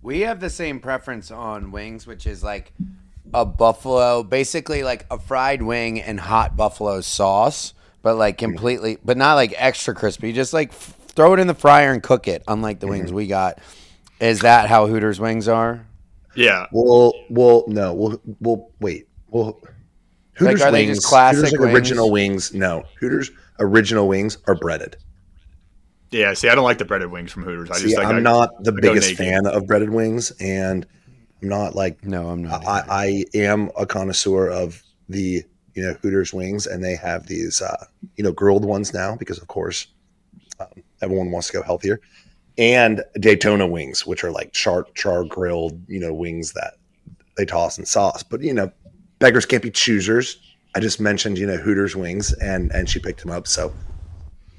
We 0.00 0.20
have 0.20 0.40
the 0.40 0.50
same 0.50 0.80
preference 0.80 1.30
on 1.30 1.70
wings, 1.70 2.06
which 2.06 2.26
is 2.26 2.42
like 2.42 2.72
a 3.34 3.44
buffalo, 3.44 4.22
basically 4.22 4.82
like 4.82 5.06
a 5.10 5.18
fried 5.18 5.62
wing 5.62 6.00
and 6.00 6.20
hot 6.20 6.56
buffalo 6.56 7.00
sauce, 7.00 7.74
but 8.02 8.16
like 8.16 8.38
mm-hmm. 8.38 8.52
completely, 8.52 8.98
but 9.04 9.16
not 9.16 9.34
like 9.34 9.54
extra 9.56 9.94
crispy. 9.94 10.32
Just 10.32 10.52
like 10.52 10.70
f- 10.70 10.96
throw 11.08 11.34
it 11.34 11.40
in 11.40 11.46
the 11.46 11.54
fryer 11.54 11.92
and 11.92 12.02
cook 12.02 12.28
it. 12.28 12.42
Unlike 12.48 12.80
the 12.80 12.86
wings 12.86 13.06
mm-hmm. 13.06 13.16
we 13.16 13.26
got, 13.26 13.58
is 14.20 14.40
that 14.40 14.68
how 14.68 14.86
Hooters 14.86 15.18
wings 15.20 15.48
are? 15.48 15.86
Yeah. 16.34 16.66
Well, 16.72 17.12
well, 17.28 17.64
no, 17.66 17.94
we'll 17.94 18.20
we'll 18.40 18.70
wait. 18.80 19.08
Well, 19.28 19.60
Like, 20.40 20.60
are 20.60 20.70
they 20.70 20.86
just 20.86 21.04
classic 21.04 21.44
Hooters, 21.44 21.52
like, 21.52 21.60
wings? 21.60 21.74
original 21.74 22.10
wings? 22.10 22.54
No, 22.54 22.84
Hooters 23.00 23.30
original 23.58 24.08
wings 24.08 24.38
are 24.46 24.54
breaded. 24.54 24.96
Yeah. 26.10 26.34
See, 26.34 26.48
I 26.48 26.54
don't 26.54 26.64
like 26.64 26.78
the 26.78 26.84
breaded 26.84 27.10
wings 27.10 27.32
from 27.32 27.44
Hooters. 27.44 27.70
I 27.70 27.76
See, 27.76 27.84
just 27.84 27.96
think 27.96 28.08
I'm 28.08 28.16
I, 28.16 28.20
not 28.20 28.64
the 28.64 28.72
I 28.72 28.80
biggest 28.80 29.14
fan 29.14 29.46
of 29.46 29.66
breaded 29.66 29.90
wings, 29.90 30.30
and 30.40 30.86
I'm 31.42 31.48
not 31.48 31.74
like 31.74 32.04
No, 32.04 32.28
I'm 32.28 32.44
not. 32.44 32.66
I, 32.66 32.84
I 32.88 33.24
am 33.34 33.70
a 33.76 33.84
connoisseur 33.84 34.48
of 34.48 34.82
the 35.08 35.44
you 35.74 35.82
know 35.82 35.94
Hooters 35.94 36.32
wings, 36.32 36.66
and 36.66 36.84
they 36.84 36.94
have 36.96 37.26
these 37.26 37.60
uh, 37.60 37.86
you 38.16 38.24
know 38.24 38.32
grilled 38.32 38.64
ones 38.64 38.94
now 38.94 39.16
because 39.16 39.38
of 39.38 39.48
course 39.48 39.88
um, 40.60 40.68
everyone 41.00 41.30
wants 41.30 41.48
to 41.48 41.54
go 41.54 41.62
healthier, 41.62 42.00
and 42.58 43.02
Daytona 43.18 43.66
wings, 43.66 44.06
which 44.06 44.22
are 44.22 44.30
like 44.30 44.52
char 44.52 44.86
char 44.94 45.24
grilled 45.24 45.80
you 45.88 45.98
know 45.98 46.14
wings 46.14 46.52
that 46.52 46.74
they 47.36 47.44
toss 47.44 47.78
in 47.78 47.86
sauce. 47.86 48.22
But 48.22 48.42
you 48.42 48.54
know, 48.54 48.70
beggars 49.18 49.46
can't 49.46 49.62
be 49.62 49.70
choosers. 49.70 50.38
I 50.74 50.80
just 50.80 51.00
mentioned 51.00 51.38
you 51.38 51.46
know 51.46 51.56
Hooters 51.56 51.96
wings, 51.96 52.32
and 52.34 52.70
and 52.72 52.88
she 52.88 53.00
picked 53.00 53.20
them 53.20 53.32
up. 53.32 53.48
So 53.48 53.72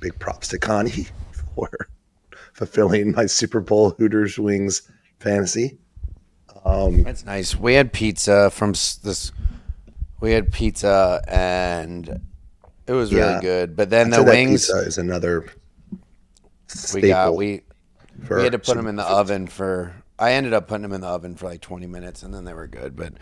big 0.02 0.20
props 0.20 0.50
to 0.50 0.60
Connie 0.60 1.08
for 1.56 1.70
fulfilling 2.54 3.14
my 3.14 3.26
Super 3.26 3.62
Bowl 3.62 3.92
Hooters 3.92 4.38
wings 4.38 4.82
fantasy. 5.20 5.78
Um, 6.66 7.04
That's 7.04 7.26
nice. 7.26 7.56
We 7.56 7.74
had 7.74 7.92
pizza 7.92 8.50
from 8.50 8.72
s- 8.72 8.96
this. 8.96 9.32
We 10.22 10.32
had 10.32 10.52
pizza 10.52 11.22
and 11.28 12.22
it 12.88 12.94
was 12.94 13.14
really 13.14 13.34
Yeah. 13.34 13.42
good. 13.42 13.76
But 13.76 13.90
then 13.90 14.10
the 14.10 14.18
that 14.24 14.26
wings 14.26 14.68
pizza 14.68 14.78
is 14.88 14.98
another 14.98 15.46
we 16.94 17.02
got 17.02 17.36
we 17.36 17.62
for 18.26 18.38
we 18.38 18.44
had 18.44 18.54
to 18.54 18.60
put 18.60 18.76
them 18.78 18.88
in 18.88 18.96
the 18.96 19.04
oven 19.04 19.48
for. 19.48 19.94
I 20.18 20.34
ended 20.34 20.54
up 20.54 20.68
putting 20.68 20.84
them 20.84 20.94
in 20.94 21.02
the 21.02 21.08
oven 21.08 21.36
for 21.36 21.48
like 21.48 21.60
20 21.60 21.88
minutes, 21.88 22.24
and 22.24 22.34
then 22.34 22.46
they 22.46 22.54
were 22.54 22.68
good. 22.68 22.96
But 22.96 23.14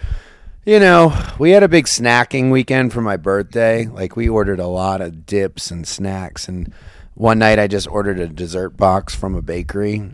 you 0.66 0.80
know, 0.80 1.12
we 1.40 1.52
had 1.52 1.64
a 1.64 1.68
big 1.68 1.86
snacking 1.86 2.52
weekend 2.52 2.94
for 2.94 3.02
my 3.02 3.18
birthday. 3.18 3.88
Like 3.88 4.16
we 4.16 4.30
ordered 4.30 4.60
a 4.60 4.68
lot 4.68 5.02
of 5.02 5.26
dips 5.26 5.72
and 5.72 5.88
snacks, 5.88 6.48
and 6.48 6.72
one 7.16 7.40
night 7.40 7.58
I 7.60 7.68
just 7.68 7.88
ordered 7.88 8.20
a 8.20 8.28
dessert 8.28 8.78
box 8.78 9.16
from 9.16 9.36
a 9.36 9.42
bakery, 9.42 10.12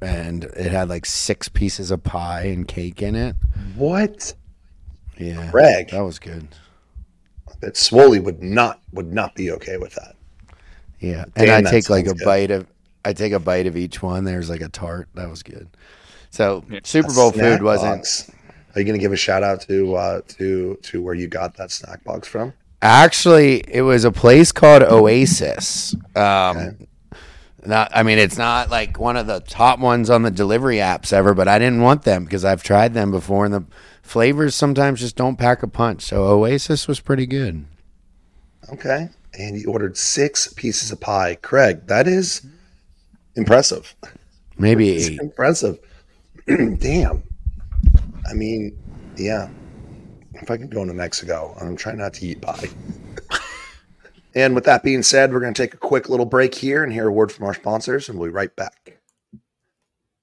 and 0.00 0.44
it 0.44 0.72
had 0.72 0.88
like 0.88 1.06
six 1.06 1.48
pieces 1.48 1.90
of 1.90 2.02
pie 2.04 2.42
and 2.44 2.66
cake 2.66 3.02
in 3.02 3.14
it. 3.14 3.36
What? 3.76 4.34
Yeah, 5.18 5.50
Greg. 5.50 5.90
that 5.90 6.00
was 6.00 6.18
good. 6.18 6.48
That 7.60 7.74
Swoley 7.74 8.22
would 8.22 8.42
not 8.42 8.80
would 8.92 9.12
not 9.12 9.34
be 9.34 9.50
okay 9.52 9.76
with 9.76 9.94
that. 9.94 10.16
Yeah, 10.98 11.24
and 11.36 11.46
Damn, 11.46 11.66
I 11.66 11.70
take 11.70 11.90
like 11.90 12.06
a 12.06 12.14
good. 12.14 12.24
bite 12.24 12.50
of. 12.50 12.66
I 13.04 13.12
take 13.14 13.32
a 13.32 13.38
bite 13.38 13.66
of 13.66 13.76
each 13.76 14.02
one. 14.02 14.24
There's 14.24 14.50
like 14.50 14.60
a 14.60 14.68
tart. 14.68 15.08
That 15.14 15.28
was 15.30 15.42
good. 15.42 15.68
So 16.30 16.64
Yeah. 16.70 16.80
Super 16.84 17.12
Bowl 17.14 17.32
Snack 17.32 17.58
food 17.58 17.62
wasn't. 17.62 17.96
box. 18.02 18.30
Are 18.74 18.80
you 18.80 18.84
going 18.86 18.98
to 18.98 19.00
give 19.02 19.12
a 19.12 19.16
shout 19.16 19.42
out 19.42 19.62
to 19.62 19.94
uh, 19.96 20.20
to 20.38 20.78
to 20.82 21.02
where 21.02 21.14
you 21.14 21.26
got 21.26 21.56
that 21.56 21.70
snack 21.70 22.04
box 22.04 22.28
from? 22.28 22.52
Actually, 22.82 23.62
it 23.68 23.82
was 23.82 24.04
a 24.04 24.12
place 24.12 24.52
called 24.52 24.82
Oasis. 24.82 25.94
Um, 26.14 26.78
Not, 27.66 27.90
I 27.94 28.02
mean, 28.02 28.18
it's 28.18 28.38
not 28.38 28.70
like 28.70 28.98
one 28.98 29.16
of 29.16 29.26
the 29.26 29.40
top 29.40 29.78
ones 29.78 30.08
on 30.08 30.22
the 30.22 30.30
delivery 30.30 30.76
apps 30.76 31.12
ever, 31.12 31.34
but 31.34 31.46
I 31.46 31.58
didn't 31.58 31.82
want 31.82 32.04
them 32.04 32.24
because 32.24 32.44
I've 32.44 32.62
tried 32.62 32.94
them 32.94 33.10
before, 33.10 33.44
and 33.44 33.52
the 33.52 33.64
flavors 34.02 34.54
sometimes 34.54 35.00
just 35.00 35.16
don't 35.16 35.36
pack 35.36 35.62
a 35.62 35.68
punch. 35.68 36.02
So 36.02 36.24
Oasis 36.24 36.88
was 36.88 37.00
pretty 37.00 37.26
good. 37.26 37.66
Okay. 38.72 39.08
And 39.38 39.60
you 39.60 39.70
ordered 39.70 39.96
six 39.96 40.52
pieces 40.52 40.90
of 40.90 41.00
pie. 41.00 41.36
Craig, 41.42 41.86
that 41.86 42.08
is 42.08 42.46
impressive. 43.36 43.94
Maybe 44.58 44.90
eight. 44.90 45.18
impressive. 45.20 45.78
Damn. 46.46 47.22
I 48.28 48.32
mean, 48.34 48.76
yeah. 49.16 49.48
If 50.34 50.50
I 50.50 50.56
could 50.56 50.70
go 50.70 50.82
into 50.82 50.94
Mexico, 50.94 51.54
I'm 51.60 51.76
trying 51.76 51.98
not 51.98 52.14
to 52.14 52.26
eat 52.26 52.40
pie. 52.40 52.68
And 54.34 54.54
with 54.54 54.64
that 54.64 54.82
being 54.82 55.02
said, 55.02 55.32
we're 55.32 55.40
going 55.40 55.54
to 55.54 55.62
take 55.62 55.74
a 55.74 55.78
quick 55.78 56.08
little 56.08 56.26
break 56.26 56.54
here 56.54 56.82
and 56.82 56.92
hear 56.92 57.08
a 57.08 57.12
word 57.12 57.32
from 57.32 57.46
our 57.46 57.54
sponsors, 57.54 58.08
and 58.08 58.18
we'll 58.18 58.28
be 58.28 58.34
right 58.34 58.54
back. 58.56 58.98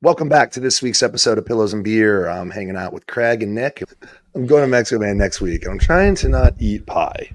Welcome 0.02 0.30
back 0.30 0.52
to 0.52 0.60
this 0.60 0.82
week's 0.82 1.02
episode 1.02 1.38
of 1.38 1.46
Pillows 1.46 1.74
and 1.74 1.84
Beer. 1.84 2.28
I'm 2.30 2.52
hanging 2.52 2.78
out 2.78 2.94
with 2.94 3.08
Craig 3.08 3.42
and 3.42 3.56
Nick. 3.56 3.84
I'm 4.36 4.46
going 4.46 4.62
to 4.62 4.68
Mexico, 4.68 5.00
man, 5.02 5.18
next 5.18 5.42
week, 5.42 5.64
and 5.64 5.72
I'm 5.72 5.80
trying 5.80 6.16
to 6.16 6.30
not 6.30 6.54
eat 6.60 6.86
pie. 6.86 7.32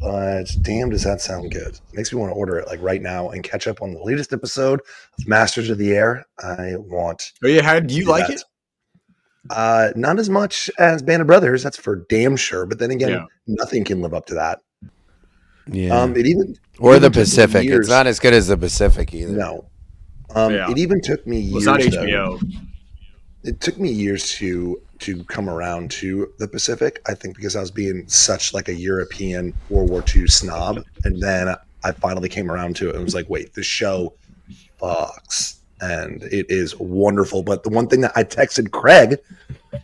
But 0.00 0.44
damn, 0.62 0.90
does 0.90 1.02
that 1.02 1.20
sound 1.20 1.50
good? 1.50 1.78
Makes 1.92 2.12
me 2.12 2.20
want 2.20 2.30
to 2.30 2.36
order 2.36 2.56
it 2.58 2.68
like 2.68 2.80
right 2.80 3.02
now 3.02 3.30
and 3.30 3.42
catch 3.42 3.66
up 3.66 3.82
on 3.82 3.92
the 3.92 4.02
latest 4.02 4.32
episode 4.32 4.80
of 5.18 5.26
Masters 5.28 5.70
of 5.70 5.78
the 5.78 5.92
Air. 5.92 6.24
I 6.38 6.76
want. 6.76 7.32
Oh 7.44 7.48
yeah, 7.48 7.62
how 7.62 7.78
do 7.80 7.94
you 7.94 8.04
do 8.04 8.10
like 8.10 8.28
that. 8.28 8.34
it? 8.36 8.44
Uh, 9.50 9.88
not 9.96 10.18
as 10.18 10.30
much 10.30 10.70
as 10.78 11.02
Band 11.02 11.20
of 11.20 11.26
Brothers, 11.26 11.62
that's 11.62 11.76
for 11.76 12.06
damn 12.08 12.36
sure. 12.36 12.64
But 12.64 12.78
then 12.78 12.90
again, 12.90 13.10
Yeah. 13.10 13.24
nothing 13.46 13.84
can 13.84 14.00
live 14.00 14.14
up 14.14 14.26
to 14.26 14.34
that. 14.34 14.60
Yeah. 15.70 15.98
Um, 16.00 16.16
it 16.16 16.26
even 16.26 16.56
or 16.78 16.92
even 16.92 17.02
the 17.02 17.10
Pacific. 17.10 17.64
years- 17.64 17.80
It's 17.80 17.88
not 17.88 18.06
as 18.06 18.18
good 18.20 18.34
as 18.34 18.46
the 18.48 18.56
Pacific 18.56 19.12
either. 19.14 19.32
No. 19.32 19.66
Um, 20.34 20.52
Yeah. 20.54 20.70
It 20.70 20.78
even 20.78 21.00
took 21.00 21.26
me 21.26 21.50
Well, 21.52 21.62
years. 21.62 21.86
it's 21.86 21.96
not 21.96 22.06
though. 22.06 22.40
It 23.44 23.60
took 23.60 23.78
me 23.78 23.90
years 23.90 24.30
to 24.34 24.80
to 25.00 25.22
come 25.24 25.48
around 25.48 25.90
to 25.92 26.28
the 26.38 26.48
Pacific. 26.48 27.00
I 27.06 27.14
think 27.14 27.36
because 27.36 27.54
I 27.54 27.60
was 27.60 27.70
being 27.70 28.04
such 28.08 28.52
like 28.52 28.68
a 28.68 28.74
European 28.74 29.54
World 29.70 29.90
War 29.90 30.02
II 30.14 30.26
snob, 30.26 30.84
and 31.04 31.22
then 31.22 31.54
I 31.84 31.92
finally 31.92 32.28
came 32.28 32.50
around 32.50 32.74
to 32.76 32.88
it 32.88 32.96
and 32.96 33.04
was 33.04 33.14
like, 33.14 33.30
wait, 33.30 33.54
the 33.54 33.62
show 33.62 34.14
fucks, 34.82 35.58
and 35.80 36.22
it 36.24 36.46
is 36.48 36.76
wonderful. 36.78 37.42
But 37.44 37.62
the 37.62 37.68
one 37.70 37.86
thing 37.86 38.00
that 38.00 38.12
I 38.16 38.24
texted 38.24 38.72
Craig 38.72 39.18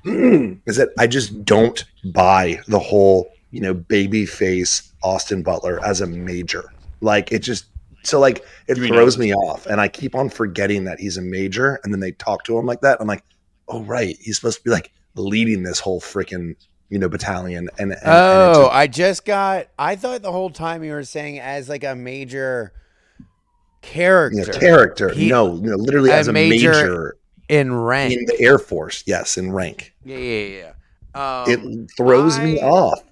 is 0.04 0.76
that 0.76 0.88
I 0.98 1.06
just 1.06 1.44
don't 1.44 1.84
buy 2.12 2.60
the 2.66 2.80
whole 2.80 3.28
you 3.54 3.60
know 3.60 3.72
baby 3.72 4.26
face 4.26 4.92
Austin 5.04 5.42
Butler 5.44 5.78
as 5.84 6.00
a 6.00 6.06
major. 6.06 6.72
Like 7.00 7.30
it 7.32 7.38
just 7.40 7.66
so 8.02 8.18
like 8.18 8.44
it 8.66 8.76
You 8.76 8.88
throws 8.88 9.16
Elvis? 9.16 9.20
me 9.20 9.34
off, 9.34 9.66
and 9.66 9.80
I 9.80 9.86
keep 9.88 10.14
on 10.16 10.28
forgetting 10.28 10.84
that 10.84 10.98
he's 10.98 11.16
a 11.16 11.22
major, 11.22 11.78
and 11.84 11.92
then 11.92 12.00
they 12.00 12.12
talk 12.12 12.42
to 12.44 12.58
him 12.58 12.66
like 12.66 12.80
that. 12.80 12.98
I'm 13.00 13.06
like, 13.06 13.22
oh 13.68 13.82
right, 13.82 14.16
he's 14.20 14.36
supposed 14.36 14.58
to 14.58 14.64
be 14.64 14.70
like 14.70 14.92
leading 15.14 15.62
this 15.62 15.78
whole 15.78 16.00
freaking 16.00 16.56
you 16.90 16.98
know 16.98 17.08
battalion. 17.08 17.68
And, 17.78 17.92
and 17.92 17.92
and 17.92 18.00
Oh, 18.04 18.62
it's 18.66 18.74
I 18.74 18.86
just 18.88 19.24
got. 19.24 19.68
I 19.78 19.94
thought 19.96 20.22
the 20.22 20.32
whole 20.32 20.50
time 20.50 20.82
you 20.82 20.90
were 20.92 21.04
saying 21.04 21.38
as 21.38 21.68
like 21.68 21.84
a 21.84 21.94
major 21.94 22.72
character, 23.82 24.38
you 24.40 24.46
know, 24.46 24.58
character. 24.58 25.08
He- 25.10 25.28
no, 25.28 25.54
no, 25.56 25.76
literally 25.76 26.10
a 26.10 26.14
as 26.16 26.28
a 26.28 26.32
major 26.32 26.72
major, 26.72 27.16
in 27.48 27.72
rank. 27.74 28.14
in 28.14 28.24
the 28.26 28.36
Air 28.40 28.58
Force. 28.58 29.04
Yes, 29.06 29.36
in 29.36 29.52
rank. 29.52 29.94
yeah, 30.04 30.16
yeah, 30.16 30.46
yeah. 30.58 30.70
Um, 31.14 31.44
it 31.48 31.90
throws 31.96 32.38
me 32.40 32.60
off. 32.60 33.03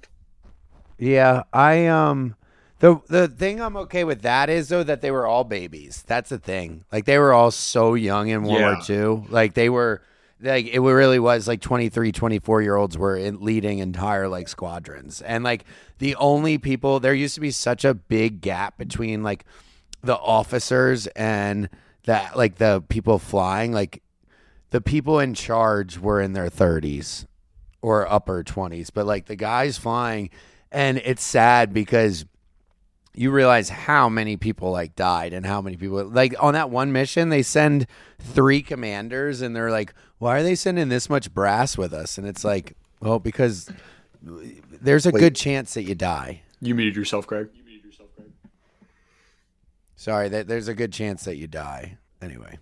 Yeah, 1.02 1.42
I 1.52 1.86
um 1.88 2.36
the 2.78 3.00
the 3.08 3.26
thing 3.26 3.60
I'm 3.60 3.76
okay 3.78 4.04
with 4.04 4.22
that 4.22 4.48
is 4.48 4.68
though 4.68 4.84
that 4.84 5.00
they 5.00 5.10
were 5.10 5.26
all 5.26 5.42
babies. 5.42 6.04
That's 6.06 6.30
the 6.30 6.38
thing. 6.38 6.84
Like 6.92 7.06
they 7.06 7.18
were 7.18 7.32
all 7.32 7.50
so 7.50 7.94
young 7.94 8.28
in 8.28 8.44
World 8.44 8.60
War 8.60 8.78
Yeah. 8.88 9.14
II. 9.16 9.26
Like 9.28 9.54
they 9.54 9.68
were 9.68 10.00
like 10.40 10.66
it 10.66 10.78
really 10.78 11.18
was 11.18 11.48
like 11.48 11.60
23, 11.60 12.12
24 12.12 12.62
year 12.62 12.76
olds 12.76 12.96
were 12.96 13.16
in, 13.16 13.40
leading 13.40 13.80
entire 13.80 14.28
like 14.28 14.46
squadrons. 14.46 15.20
And 15.22 15.42
like 15.42 15.64
the 15.98 16.14
only 16.16 16.58
people 16.58 17.00
there 17.00 17.14
used 17.14 17.34
to 17.34 17.40
be 17.40 17.50
such 17.50 17.84
a 17.84 17.94
big 17.94 18.40
gap 18.40 18.78
between 18.78 19.24
like 19.24 19.44
the 20.04 20.16
officers 20.16 21.08
and 21.08 21.68
that 22.04 22.36
like 22.36 22.56
the 22.58 22.80
people 22.88 23.18
flying 23.18 23.72
like 23.72 24.02
the 24.70 24.80
people 24.80 25.18
in 25.18 25.34
charge 25.34 25.98
were 25.98 26.20
in 26.20 26.32
their 26.32 26.48
30s 26.48 27.26
or 27.82 28.10
upper 28.10 28.42
20s 28.42 28.90
but 28.92 29.06
like 29.06 29.26
the 29.26 29.36
guys 29.36 29.78
flying 29.78 30.28
and 30.72 30.98
it's 31.04 31.22
sad 31.22 31.72
because 31.72 32.24
you 33.14 33.30
realize 33.30 33.68
how 33.68 34.08
many 34.08 34.36
people 34.36 34.70
like 34.70 34.96
died 34.96 35.32
and 35.32 35.44
how 35.44 35.60
many 35.60 35.76
people 35.76 36.02
like 36.04 36.34
on 36.40 36.54
that 36.54 36.70
one 36.70 36.92
mission 36.92 37.28
they 37.28 37.42
send 37.42 37.86
three 38.18 38.62
commanders 38.62 39.42
and 39.42 39.54
they're 39.54 39.70
like 39.70 39.92
why 40.18 40.38
are 40.38 40.42
they 40.42 40.54
sending 40.54 40.88
this 40.88 41.10
much 41.10 41.32
brass 41.32 41.76
with 41.76 41.92
us 41.92 42.16
and 42.16 42.26
it's 42.26 42.44
like 42.44 42.74
well 43.00 43.18
because 43.18 43.70
there's 44.22 45.06
a 45.06 45.10
Wait. 45.10 45.20
good 45.20 45.36
chance 45.36 45.74
that 45.74 45.82
you 45.82 45.94
die 45.94 46.42
You 46.60 46.74
muted 46.74 46.96
yourself, 46.96 47.26
Craig. 47.26 47.48
You 47.54 47.64
muted 47.64 47.84
yourself 47.84 48.08
craig 48.16 48.30
sorry 49.96 50.28
that 50.30 50.48
there's 50.48 50.68
a 50.68 50.74
good 50.74 50.92
chance 50.92 51.24
that 51.24 51.36
you 51.36 51.46
die 51.46 51.98
anyway 52.22 52.58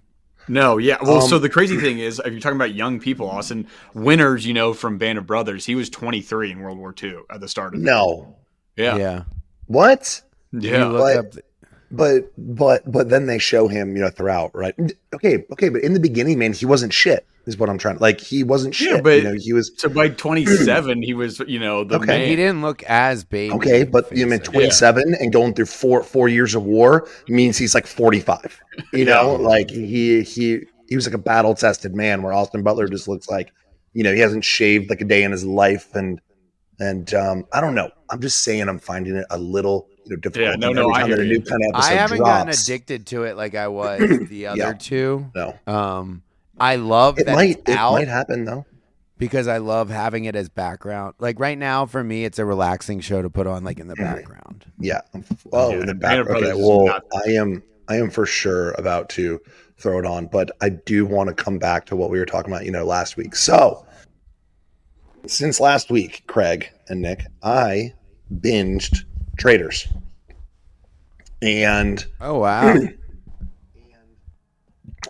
No, 0.49 0.79
yeah. 0.79 0.97
Well, 1.03 1.23
Um, 1.23 1.29
so 1.29 1.39
the 1.39 1.49
crazy 1.49 1.77
thing 1.79 1.99
is, 1.99 2.21
if 2.25 2.33
you're 2.33 2.41
talking 2.41 2.57
about 2.57 2.75
young 2.75 2.99
people, 3.01 3.31
Austin 3.31 3.67
Winters, 3.95 4.45
you 4.47 4.53
know, 4.55 4.73
from 4.75 4.99
Band 4.99 5.19
of 5.19 5.27
Brothers, 5.27 5.65
he 5.67 5.75
was 5.75 5.89
23 5.91 6.51
in 6.53 6.61
World 6.61 6.79
War 6.79 6.95
II 7.01 7.19
at 7.31 7.41
the 7.41 7.49
start 7.49 7.75
of 7.75 7.81
it. 7.81 7.85
No, 7.85 8.37
Yeah, 8.77 8.97
yeah, 8.97 9.23
what? 9.67 10.23
yeah. 10.53 10.79
You 10.79 10.93
look 10.93 11.01
But- 11.03 11.17
up 11.17 11.31
the- 11.33 11.43
But 11.91 12.31
but 12.39 12.91
but 12.91 13.09
then 13.11 13.27
they 13.27 13.39
show 13.39 13.67
him, 13.69 13.97
you 13.97 14.03
know, 14.03 14.11
throughout, 14.11 14.55
right? 14.55 14.75
Okay, 15.15 15.45
okay, 15.53 15.69
but 15.69 15.83
in 15.83 15.93
the 15.95 16.01
beginning, 16.01 16.39
man, 16.39 16.53
he 16.53 16.67
wasn't 16.67 16.93
shit. 16.93 17.27
Is 17.47 17.57
what 17.57 17.69
I'm 17.71 17.79
trying 17.79 17.97
to 17.97 18.03
like. 18.03 18.21
He 18.21 18.45
wasn't 18.45 18.75
shit. 18.75 18.89
Yeah, 18.91 18.95
shit. 18.97 19.05
but- 19.05 19.17
you 19.17 19.23
know, 19.25 19.35
he 19.37 19.53
was 19.53 19.73
So 19.77 19.89
by 19.89 20.11
27, 20.11 21.03
he 21.03 21.15
was, 21.15 21.41
you 21.49 21.59
know, 21.59 21.83
the 21.85 21.97
Okay. 21.97 22.07
man. 22.07 22.29
he 22.29 22.37
didn't 22.37 22.61
look 22.63 22.83
as 22.85 23.25
baby 23.25 23.53
okay, 23.55 23.83
but 23.83 24.15
you 24.17 24.27
mean 24.27 24.39
facing. 24.41 24.53
27 24.53 25.15
and 25.19 25.33
going 25.33 25.55
through 25.55 25.67
four 25.67 26.03
four 26.05 26.29
years 26.29 26.55
of 26.55 26.63
war 26.65 27.09
means 27.29 27.57
he's 27.59 27.75
like 27.75 27.87
45. 27.87 28.61
You 28.93 29.05
know, 29.07 29.39
Yeah. 29.41 29.47
like 29.49 29.71
he 29.71 30.23
he 30.23 30.61
he 30.89 30.95
was 30.97 31.07
like 31.07 31.15
a 31.15 31.19
battle 31.19 31.55
tested 31.55 31.97
man. 31.97 32.23
Where 32.23 32.33
Austin 32.33 32.63
Butler 32.63 32.87
just 32.87 33.09
looks 33.09 33.29
like, 33.29 33.51
you 33.95 34.05
know, 34.05 34.13
he 34.13 34.21
hasn't 34.21 34.45
shaved 34.45 34.91
like 34.91 35.01
a 35.01 35.05
day 35.07 35.23
in 35.25 35.33
his 35.33 35.45
life, 35.45 35.95
and 35.95 36.21
and 36.79 37.13
um, 37.15 37.47
I 37.53 37.61
don't 37.61 37.75
know. 37.75 37.91
I'm 38.11 38.21
just 38.21 38.43
saying, 38.43 38.69
I'm 38.69 38.79
finding 38.79 39.17
it 39.17 39.27
a 39.31 39.39
little 39.39 39.89
you 40.11 40.17
know 40.17 40.21
difficult. 40.21 40.51
Yeah, 40.51 40.57
no, 40.57 40.73
no, 40.73 40.91
I 40.91 41.07
hear 41.07 41.21
a 41.21 41.25
you. 41.25 41.39
new 41.39 41.43
kind 41.43 41.63
of 41.73 41.81
I 41.81 41.93
haven't 41.93 42.19
drops, 42.19 42.31
gotten 42.31 42.49
addicted 42.51 43.07
to 43.07 43.23
it 43.25 43.37
like 43.37 43.55
I 43.55 43.69
was 43.69 44.01
the 44.29 44.47
other 44.49 44.59
Yeah. 44.59 44.73
two. 44.75 45.27
No, 45.35 45.59
Um, 45.67 46.23
I 46.59 46.77
love 46.77 47.19
it 47.19 47.27
that 47.27 47.35
might 47.35 47.59
it's 47.61 47.71
it 47.71 47.77
out 47.79 47.93
might 47.93 48.09
happen 48.09 48.45
though. 48.45 48.67
because 49.19 49.47
I 49.49 49.59
love 49.59 49.89
having 49.89 50.25
it 50.27 50.35
as 50.37 50.49
background. 50.49 51.15
Like 51.19 51.39
right 51.41 51.57
now, 51.57 51.87
for 51.87 52.03
me, 52.05 52.25
it's 52.25 52.39
a 52.39 52.45
relaxing 52.45 53.01
show 53.01 53.23
to 53.23 53.31
put 53.31 53.47
on, 53.47 53.65
like 53.65 53.79
in 53.79 53.89
the 53.89 53.95
background. 53.97 54.67
Yeah. 54.79 55.01
Oh, 55.53 55.71
Yeah, 55.71 55.81
in 55.81 55.87
the 55.87 55.95
background. 55.95 56.43
back. 56.43 56.53
Okay. 56.53 56.61
Well, 56.63 56.87
not- 56.87 57.05
I 57.27 57.31
am. 57.31 57.63
I 57.89 57.97
am 57.97 58.09
for 58.11 58.25
sure 58.27 58.71
about 58.73 59.09
to 59.11 59.41
throw 59.79 59.99
it 59.99 60.07
on, 60.07 60.27
but 60.27 60.51
I 60.61 60.69
do 60.69 61.05
want 61.07 61.29
to 61.29 61.35
come 61.35 61.59
back 61.59 61.87
to 61.87 61.97
what 61.97 62.09
we 62.11 62.19
were 62.21 62.27
talking 62.27 62.53
about, 62.53 62.65
you 62.65 62.71
know, 62.71 62.85
last 62.85 63.17
week. 63.17 63.35
So, 63.35 63.85
since 65.27 65.59
last 65.61 65.91
week, 65.91 66.23
Craig 66.27 66.71
and 66.89 67.03
Nick, 67.03 67.25
I 67.43 67.95
binged 68.33 69.05
Traitors, 69.41 69.89
and 71.41 72.05
Oh 72.21 72.41
wow! 72.41 72.75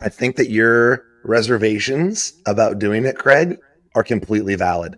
I 0.01 0.09
think 0.09 0.37
that 0.37 0.51
your 0.51 1.05
reservations 1.25 2.35
about 2.47 2.79
doing 2.79 3.07
it, 3.07 3.19
Craig, 3.19 3.59
are 3.97 4.05
completely 4.05 4.55
valid. 4.55 4.97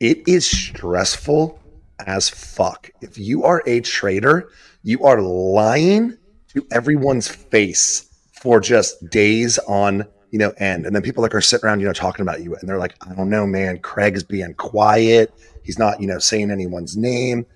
It 0.00 0.28
is 0.28 0.46
stressful 0.46 1.58
as 2.06 2.28
fuck. 2.28 2.90
If 3.00 3.16
you 3.16 3.44
are 3.44 3.62
a 3.66 3.80
traitor, 3.80 4.50
you 4.82 5.02
are 5.04 5.22
lying 5.22 6.18
to 6.48 6.66
everyone's 6.70 7.26
face 7.26 8.06
for 8.32 8.60
just 8.60 9.08
days 9.08 9.56
on, 9.60 10.06
you 10.30 10.38
know, 10.38 10.52
end. 10.58 10.84
And 10.84 10.94
then 10.94 11.02
people 11.02 11.22
like 11.22 11.34
are 11.34 11.40
sitting 11.40 11.64
around, 11.64 11.80
you 11.80 11.86
know, 11.86 11.94
talking 11.94 12.22
about 12.22 12.42
you 12.42 12.54
and 12.54 12.68
they're 12.68 12.78
like, 12.78 12.96
I 13.08 13.14
don't 13.14 13.30
know, 13.30 13.46
man, 13.46 13.78
craig's 13.78 14.22
being 14.22 14.52
quiet. 14.54 15.32
He's 15.62 15.78
not, 15.78 16.02
you 16.02 16.06
know, 16.06 16.18
saying 16.18 16.50
anyone's 16.50 16.98
name. 16.98 17.46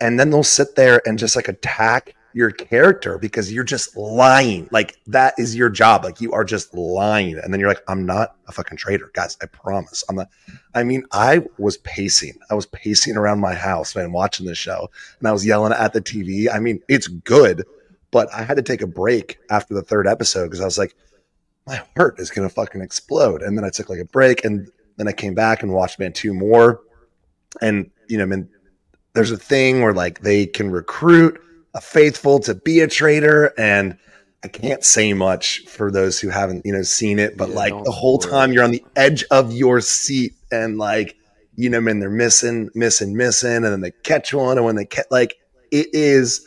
And 0.00 0.18
then 0.18 0.30
they'll 0.30 0.42
sit 0.42 0.76
there 0.76 1.00
and 1.06 1.18
just 1.18 1.36
like 1.36 1.48
attack 1.48 2.14
your 2.34 2.50
character 2.50 3.16
because 3.16 3.52
you're 3.52 3.64
just 3.64 3.96
lying. 3.96 4.68
Like 4.72 4.96
that 5.06 5.34
is 5.38 5.54
your 5.54 5.70
job. 5.70 6.04
Like 6.04 6.20
you 6.20 6.32
are 6.32 6.44
just 6.44 6.74
lying. 6.74 7.38
And 7.38 7.52
then 7.52 7.60
you're 7.60 7.68
like, 7.68 7.84
I'm 7.86 8.04
not 8.04 8.36
a 8.48 8.52
fucking 8.52 8.76
traitor, 8.76 9.10
guys. 9.14 9.38
I 9.40 9.46
promise. 9.46 10.02
I'm 10.08 10.16
not. 10.16 10.28
I 10.74 10.82
mean, 10.82 11.04
I 11.12 11.42
was 11.58 11.78
pacing. 11.78 12.34
I 12.50 12.54
was 12.54 12.66
pacing 12.66 13.16
around 13.16 13.38
my 13.38 13.54
house 13.54 13.94
man, 13.94 14.12
watching 14.12 14.46
this 14.46 14.58
show, 14.58 14.90
and 15.20 15.28
I 15.28 15.32
was 15.32 15.46
yelling 15.46 15.72
at 15.72 15.92
the 15.92 16.00
TV. 16.00 16.52
I 16.52 16.58
mean, 16.58 16.82
it's 16.88 17.06
good, 17.06 17.64
but 18.10 18.28
I 18.34 18.42
had 18.42 18.56
to 18.56 18.62
take 18.62 18.82
a 18.82 18.86
break 18.86 19.38
after 19.48 19.72
the 19.72 19.82
third 19.82 20.08
episode 20.08 20.46
because 20.46 20.60
I 20.60 20.66
was 20.66 20.76
like, 20.76 20.96
my 21.66 21.80
heart 21.96 22.18
is 22.18 22.30
gonna 22.30 22.50
fucking 22.50 22.82
explode. 22.82 23.42
And 23.42 23.56
then 23.56 23.64
I 23.64 23.70
took 23.70 23.88
like 23.88 24.00
a 24.00 24.04
break, 24.04 24.44
and 24.44 24.68
then 24.96 25.06
I 25.06 25.12
came 25.12 25.34
back 25.34 25.62
and 25.62 25.72
watched 25.72 26.00
man 26.00 26.12
two 26.12 26.34
more. 26.34 26.80
And 27.62 27.90
you 28.08 28.18
know, 28.18 28.26
man, 28.26 28.48
there's 29.14 29.30
a 29.30 29.36
thing 29.36 29.82
where 29.82 29.92
like 29.92 30.20
they 30.20 30.46
can 30.46 30.70
recruit 30.70 31.40
a 31.74 31.80
faithful 31.80 32.38
to 32.40 32.54
be 32.54 32.80
a 32.80 32.88
traitor 32.88 33.52
and 33.58 33.96
I 34.44 34.48
can't 34.48 34.84
say 34.84 35.14
much 35.14 35.60
for 35.60 35.90
those 35.90 36.20
who 36.20 36.28
haven't, 36.28 36.66
you 36.66 36.72
know, 36.72 36.82
seen 36.82 37.18
it, 37.18 37.38
but 37.38 37.48
Yeah, 37.48 37.54
like 37.54 37.84
the 37.84 37.90
whole 37.90 38.18
spoil 38.18 38.30
time 38.30 38.52
you're 38.52 38.62
on 38.62 38.72
the 38.72 38.84
edge 38.94 39.24
of 39.30 39.54
your 39.54 39.80
seat 39.80 40.34
and 40.52 40.76
like, 40.76 41.16
you 41.56 41.70
know, 41.70 41.80
man, 41.80 42.00
they're 42.00 42.10
missing, 42.10 42.68
missing, 42.74 43.16
missing, 43.16 43.56
and 43.56 43.64
then 43.64 43.80
they 43.80 43.92
catch 44.02 44.34
one, 44.34 44.58
and 44.58 44.64
when 44.64 44.76
they 44.76 44.84
catch, 44.84 45.06
like, 45.10 45.36
it 45.70 45.86
is, 45.92 46.44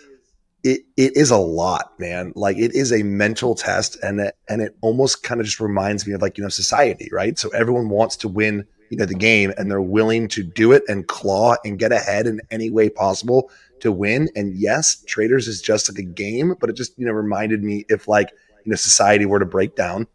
it 0.64 0.82
it 0.98 1.16
is 1.16 1.32
a 1.32 1.38
lot, 1.38 1.98
man. 1.98 2.34
Like, 2.36 2.58
it 2.58 2.76
is 2.76 2.92
a 2.92 3.04
mental 3.04 3.56
test, 3.56 3.98
and 4.04 4.20
it 4.20 4.36
and 4.50 4.62
it 4.62 4.76
almost 4.82 5.24
kind 5.24 5.40
of 5.40 5.46
just 5.46 5.60
reminds 5.60 6.06
me 6.06 6.14
of 6.14 6.22
like, 6.22 6.38
you 6.38 6.44
know, 6.44 6.50
society, 6.50 7.10
right? 7.12 7.40
So 7.40 7.50
everyone 7.50 7.90
wants 7.90 8.18
to 8.18 8.28
win, 8.28 8.68
you 8.90 8.98
know, 8.98 9.06
the 9.06 9.16
game, 9.16 9.54
and 9.58 9.70
they're 9.70 9.82
willing 9.82 10.28
to 10.30 10.44
do 10.44 10.72
it 10.72 10.84
and 10.88 11.08
claw 11.08 11.56
and 11.64 11.80
get 11.80 11.92
ahead 11.92 12.28
in 12.28 12.42
any 12.52 12.70
way 12.70 12.90
possible 12.90 13.50
to 13.80 13.92
win. 13.92 14.30
And 14.36 14.56
yes, 14.56 15.04
traitors 15.06 15.48
is 15.48 15.62
just 15.62 15.90
like 15.90 16.00
a 16.00 16.04
game, 16.04 16.56
but 16.60 16.70
it 16.70 16.74
just 16.74 16.98
you 16.98 17.06
know 17.06 17.12
reminded 17.12 17.64
me 17.64 17.86
if 17.90 18.08
like 18.08 18.32
you 18.64 18.70
know 18.70 18.76
society 18.76 19.26
were 19.26 19.40
to 19.40 19.46
break 19.46 19.76
down, 19.76 20.08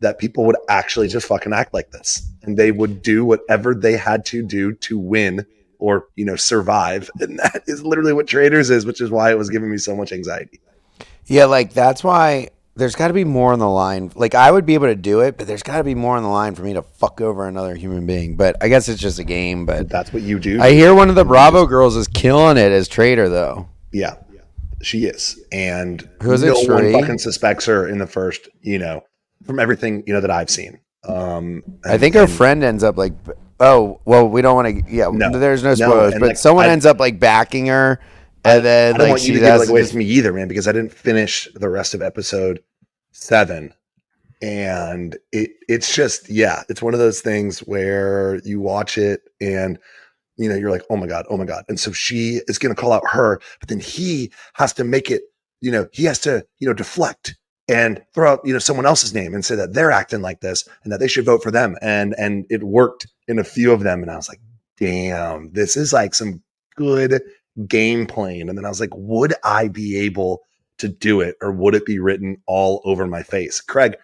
that 0.00 0.18
people 0.18 0.44
would 0.46 0.56
actually 0.68 1.08
just 1.08 1.26
fucking 1.26 1.52
act 1.52 1.74
like 1.74 1.90
this, 1.90 2.28
and 2.42 2.56
they 2.56 2.72
would 2.72 3.02
do 3.02 3.24
whatever 3.24 3.74
they 3.74 3.96
had 3.96 4.24
to 4.26 4.42
do 4.42 4.72
to 4.74 4.98
win 4.98 5.46
or 5.78 6.06
you 6.16 6.24
know 6.24 6.36
survive, 6.36 7.10
and 7.20 7.38
that 7.38 7.62
is 7.66 7.84
literally 7.84 8.12
what 8.12 8.26
traitors 8.26 8.70
is, 8.70 8.86
which 8.86 9.00
is 9.00 9.10
why 9.10 9.30
it 9.30 9.38
was 9.38 9.50
giving 9.50 9.70
me 9.70 9.78
so 9.78 9.96
much 9.96 10.12
anxiety. 10.12 10.60
Yeah, 11.26 11.46
like 11.46 11.72
that's 11.72 12.02
why 12.02 12.50
there's 12.74 12.94
got 12.94 13.08
to 13.08 13.14
be 13.14 13.24
more 13.24 13.52
on 13.52 13.58
the 13.58 13.68
line. 13.68 14.10
Like 14.14 14.34
I 14.34 14.50
would 14.50 14.64
be 14.66 14.74
able 14.74 14.86
to 14.86 14.94
do 14.94 15.20
it, 15.20 15.36
but 15.36 15.46
there's 15.46 15.62
got 15.62 15.78
to 15.78 15.84
be 15.84 15.94
more 15.94 16.16
on 16.16 16.22
the 16.22 16.28
line 16.28 16.54
for 16.54 16.62
me 16.62 16.72
to 16.74 16.82
fuck 16.82 17.20
over 17.20 17.46
another 17.46 17.74
human 17.74 18.06
being. 18.06 18.36
But 18.36 18.56
I 18.62 18.68
guess 18.68 18.88
it's 18.88 19.00
just 19.00 19.18
a 19.18 19.24
game. 19.24 19.66
But 19.66 19.88
That's 19.88 20.12
what 20.12 20.22
you 20.22 20.38
do. 20.38 20.60
I 20.60 20.72
hear 20.72 20.94
one 20.94 21.08
of 21.08 21.14
the 21.14 21.24
Bravo 21.24 21.66
girls 21.66 21.96
is 21.96 22.08
killing 22.08 22.56
it 22.56 22.72
as 22.72 22.88
traitor 22.88 23.28
though. 23.28 23.68
Yeah, 23.92 24.14
she 24.82 25.04
is, 25.04 25.38
and 25.52 26.08
Who 26.22 26.32
is 26.32 26.42
it, 26.42 26.46
no 26.66 26.74
one 26.74 26.92
fucking 26.92 27.18
suspects 27.18 27.66
her 27.66 27.86
in 27.88 27.98
the 27.98 28.06
first. 28.06 28.48
You 28.62 28.78
know, 28.78 29.04
from 29.44 29.58
everything 29.60 30.02
you 30.06 30.14
know 30.14 30.20
that 30.22 30.30
I've 30.30 30.48
seen. 30.50 30.80
Um, 31.06 31.62
I 31.84 31.98
think 31.98 32.14
her 32.14 32.26
friend 32.28 32.62
ends 32.62 32.84
up 32.84 32.96
like, 32.96 33.12
oh, 33.60 34.00
well, 34.04 34.28
we 34.28 34.40
don't 34.40 34.54
want 34.54 34.68
to. 34.86 34.90
Yeah, 34.92 35.10
No. 35.12 35.36
there's 35.36 35.62
no 35.62 35.70
No, 35.70 35.74
spoilers, 35.74 36.12
and, 36.14 36.20
but 36.20 36.28
like, 36.28 36.36
someone 36.36 36.66
I- 36.66 36.70
ends 36.70 36.86
up 36.86 37.00
like 37.00 37.18
backing 37.20 37.66
her, 37.66 37.98
and 38.44 38.64
then 38.64 38.94
I 38.94 38.98
don't 38.98 39.06
like 39.06 39.10
want 39.10 39.28
you 39.28 39.34
to 39.34 39.40
give 39.40 39.54
it 39.54 39.58
like, 39.58 39.68
away 39.68 39.84
from 39.84 39.98
me 39.98 40.04
either, 40.06 40.32
man, 40.32 40.48
because 40.48 40.66
I 40.66 40.72
didn't 40.72 40.92
finish 40.92 41.48
the 41.54 41.68
rest 41.68 41.94
of 41.94 42.02
episode 42.02 42.62
seven. 43.12 43.72
And 44.40 45.16
it 45.30 45.50
it's 45.68 45.94
just 45.94 46.28
yeah, 46.28 46.62
it's 46.68 46.82
one 46.82 46.94
of 46.94 47.00
those 47.00 47.20
things 47.20 47.60
where 47.60 48.40
you 48.44 48.60
watch 48.60 48.98
it 48.98 49.20
and 49.40 49.78
you 50.36 50.48
know 50.48 50.56
you're 50.56 50.72
like, 50.72 50.82
oh 50.90 50.96
my 50.96 51.06
god, 51.06 51.26
oh 51.30 51.36
my 51.36 51.44
god, 51.44 51.64
and 51.68 51.78
so 51.78 51.92
she 51.92 52.40
is 52.48 52.58
going 52.58 52.74
to 52.74 52.80
call 52.80 52.92
out 52.92 53.06
her, 53.08 53.40
but 53.60 53.68
then 53.68 53.78
he 53.78 54.32
has 54.54 54.72
to 54.72 54.84
make 54.84 55.10
it, 55.12 55.22
you 55.60 55.70
know, 55.70 55.86
he 55.92 56.04
has 56.04 56.18
to 56.20 56.44
you 56.58 56.66
know 56.66 56.74
deflect 56.74 57.36
and 57.68 58.02
throw 58.12 58.32
out 58.32 58.40
you 58.44 58.52
know 58.52 58.58
someone 58.58 58.84
else's 58.84 59.14
name 59.14 59.32
and 59.32 59.44
say 59.44 59.54
that 59.54 59.74
they're 59.74 59.92
acting 59.92 60.22
like 60.22 60.40
this 60.40 60.68
and 60.82 60.92
that 60.92 60.98
they 60.98 61.06
should 61.06 61.24
vote 61.24 61.44
for 61.44 61.52
them, 61.52 61.76
and 61.80 62.12
and 62.18 62.44
it 62.50 62.64
worked 62.64 63.06
in 63.28 63.38
a 63.38 63.44
few 63.44 63.70
of 63.70 63.84
them, 63.84 64.02
and 64.02 64.10
I 64.10 64.16
was 64.16 64.28
like, 64.28 64.40
damn, 64.76 65.52
this 65.52 65.76
is 65.76 65.92
like 65.92 66.16
some 66.16 66.42
good 66.74 67.22
game 67.66 68.06
playing. 68.06 68.48
And 68.48 68.56
then 68.56 68.64
I 68.64 68.68
was 68.68 68.80
like, 68.80 68.94
would 68.94 69.34
I 69.44 69.68
be 69.68 69.98
able 69.98 70.42
to 70.78 70.88
do 70.88 71.20
it 71.20 71.36
or 71.40 71.52
would 71.52 71.74
it 71.74 71.86
be 71.86 71.98
written 71.98 72.38
all 72.46 72.80
over 72.84 73.06
my 73.06 73.22
face? 73.22 73.60
Craig, 73.60 73.96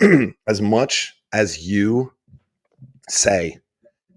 as 0.46 0.60
much 0.60 1.14
as 1.32 1.66
you 1.66 2.12
say 3.08 3.58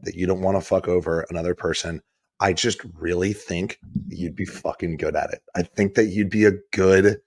that 0.03 0.15
you 0.15 0.25
don't 0.25 0.41
want 0.41 0.57
to 0.57 0.65
fuck 0.65 0.87
over 0.87 1.25
another 1.29 1.55
person, 1.55 2.01
I 2.39 2.53
just 2.53 2.81
really 2.97 3.33
think 3.33 3.79
you'd 4.07 4.35
be 4.35 4.45
fucking 4.45 4.97
good 4.97 5.15
at 5.15 5.31
it. 5.31 5.43
I 5.55 5.61
think 5.61 5.93
that 5.93 6.05
you'd 6.05 6.31
be 6.31 6.45
a 6.45 6.57
good, 6.71 7.21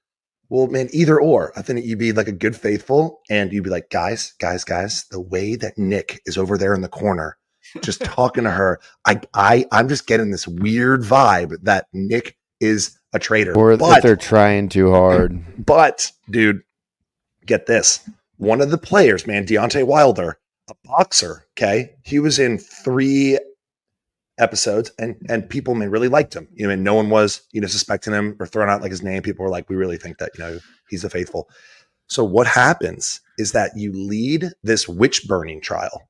well, 0.48 0.66
man, 0.66 0.88
either 0.92 1.20
or. 1.20 1.52
I 1.56 1.62
think 1.62 1.78
that 1.78 1.86
you'd 1.86 1.98
be 2.00 2.12
like 2.12 2.26
a 2.26 2.32
good 2.32 2.56
faithful 2.56 3.20
and 3.30 3.52
you'd 3.52 3.64
be 3.64 3.70
like, 3.70 3.90
guys, 3.90 4.34
guys, 4.40 4.64
guys, 4.64 5.04
the 5.10 5.20
way 5.20 5.54
that 5.56 5.78
Nick 5.78 6.20
is 6.26 6.36
over 6.36 6.58
there 6.58 6.74
in 6.74 6.80
the 6.80 6.88
corner, 6.88 7.38
just 7.82 8.04
talking 8.04 8.44
to 8.44 8.50
her, 8.50 8.80
I, 9.04 9.20
I, 9.34 9.66
I'm 9.72 9.88
just 9.88 10.06
getting 10.06 10.30
this 10.30 10.46
weird 10.46 11.02
vibe 11.02 11.62
that 11.62 11.86
Nick 11.92 12.36
is 12.60 12.98
a 13.12 13.18
traitor. 13.18 13.56
or 13.56 13.76
but, 13.76 13.98
if 13.98 14.02
they're 14.02 14.16
trying 14.16 14.68
too 14.68 14.90
hard. 14.90 15.44
but, 15.64 16.10
dude, 16.30 16.62
get 17.46 17.66
this. 17.66 18.08
One 18.36 18.60
of 18.60 18.70
the 18.70 18.78
players, 18.78 19.26
man, 19.26 19.46
Deontay 19.46 19.86
Wilder, 19.86 20.38
a 20.68 20.74
boxer, 20.84 21.46
okay? 21.52 21.94
He 22.02 22.18
was 22.18 22.38
in 22.38 22.58
three 22.58 23.38
episodes 24.36 24.90
and 24.98 25.14
and 25.28 25.48
people 25.48 25.76
man 25.76 25.90
really 25.90 26.08
liked 26.08 26.34
him. 26.34 26.48
You 26.54 26.66
know, 26.66 26.72
and 26.72 26.82
no 26.82 26.94
one 26.94 27.10
was, 27.10 27.42
you 27.52 27.60
know, 27.60 27.68
suspecting 27.68 28.12
him 28.12 28.36
or 28.40 28.46
throwing 28.46 28.68
out 28.68 28.82
like 28.82 28.90
his 28.90 29.02
name. 29.02 29.22
People 29.22 29.44
were 29.44 29.50
like, 29.50 29.68
we 29.70 29.76
really 29.76 29.98
think 29.98 30.18
that, 30.18 30.32
you 30.36 30.44
know, 30.44 30.58
he's 30.88 31.04
a 31.04 31.10
faithful. 31.10 31.48
So 32.08 32.24
what 32.24 32.46
happens 32.46 33.20
is 33.38 33.52
that 33.52 33.72
you 33.76 33.92
lead 33.92 34.50
this 34.62 34.88
witch 34.88 35.26
burning 35.26 35.60
trial 35.60 36.02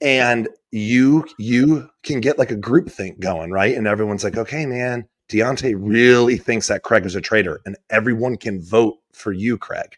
and 0.00 0.48
you 0.72 1.26
you 1.38 1.88
can 2.02 2.20
get 2.20 2.38
like 2.38 2.50
a 2.50 2.56
group 2.56 2.90
think 2.90 3.20
going, 3.20 3.50
right? 3.50 3.76
And 3.76 3.86
everyone's 3.86 4.24
like, 4.24 4.36
okay, 4.36 4.66
man, 4.66 5.08
Deontay 5.30 5.74
really 5.78 6.36
thinks 6.36 6.68
that 6.68 6.82
Craig 6.82 7.06
is 7.06 7.14
a 7.14 7.20
traitor, 7.20 7.60
and 7.64 7.76
everyone 7.90 8.36
can 8.36 8.60
vote 8.60 8.98
for 9.12 9.32
you, 9.32 9.58
Craig. 9.58 9.96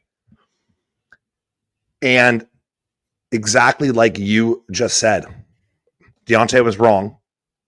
And 2.01 2.47
exactly 3.31 3.93
like 3.93 4.19
you 4.19 4.65
just 4.71 4.99
said, 4.99 5.25
Deontay 6.27 6.65
was 6.65 6.79
wrong 6.79 7.17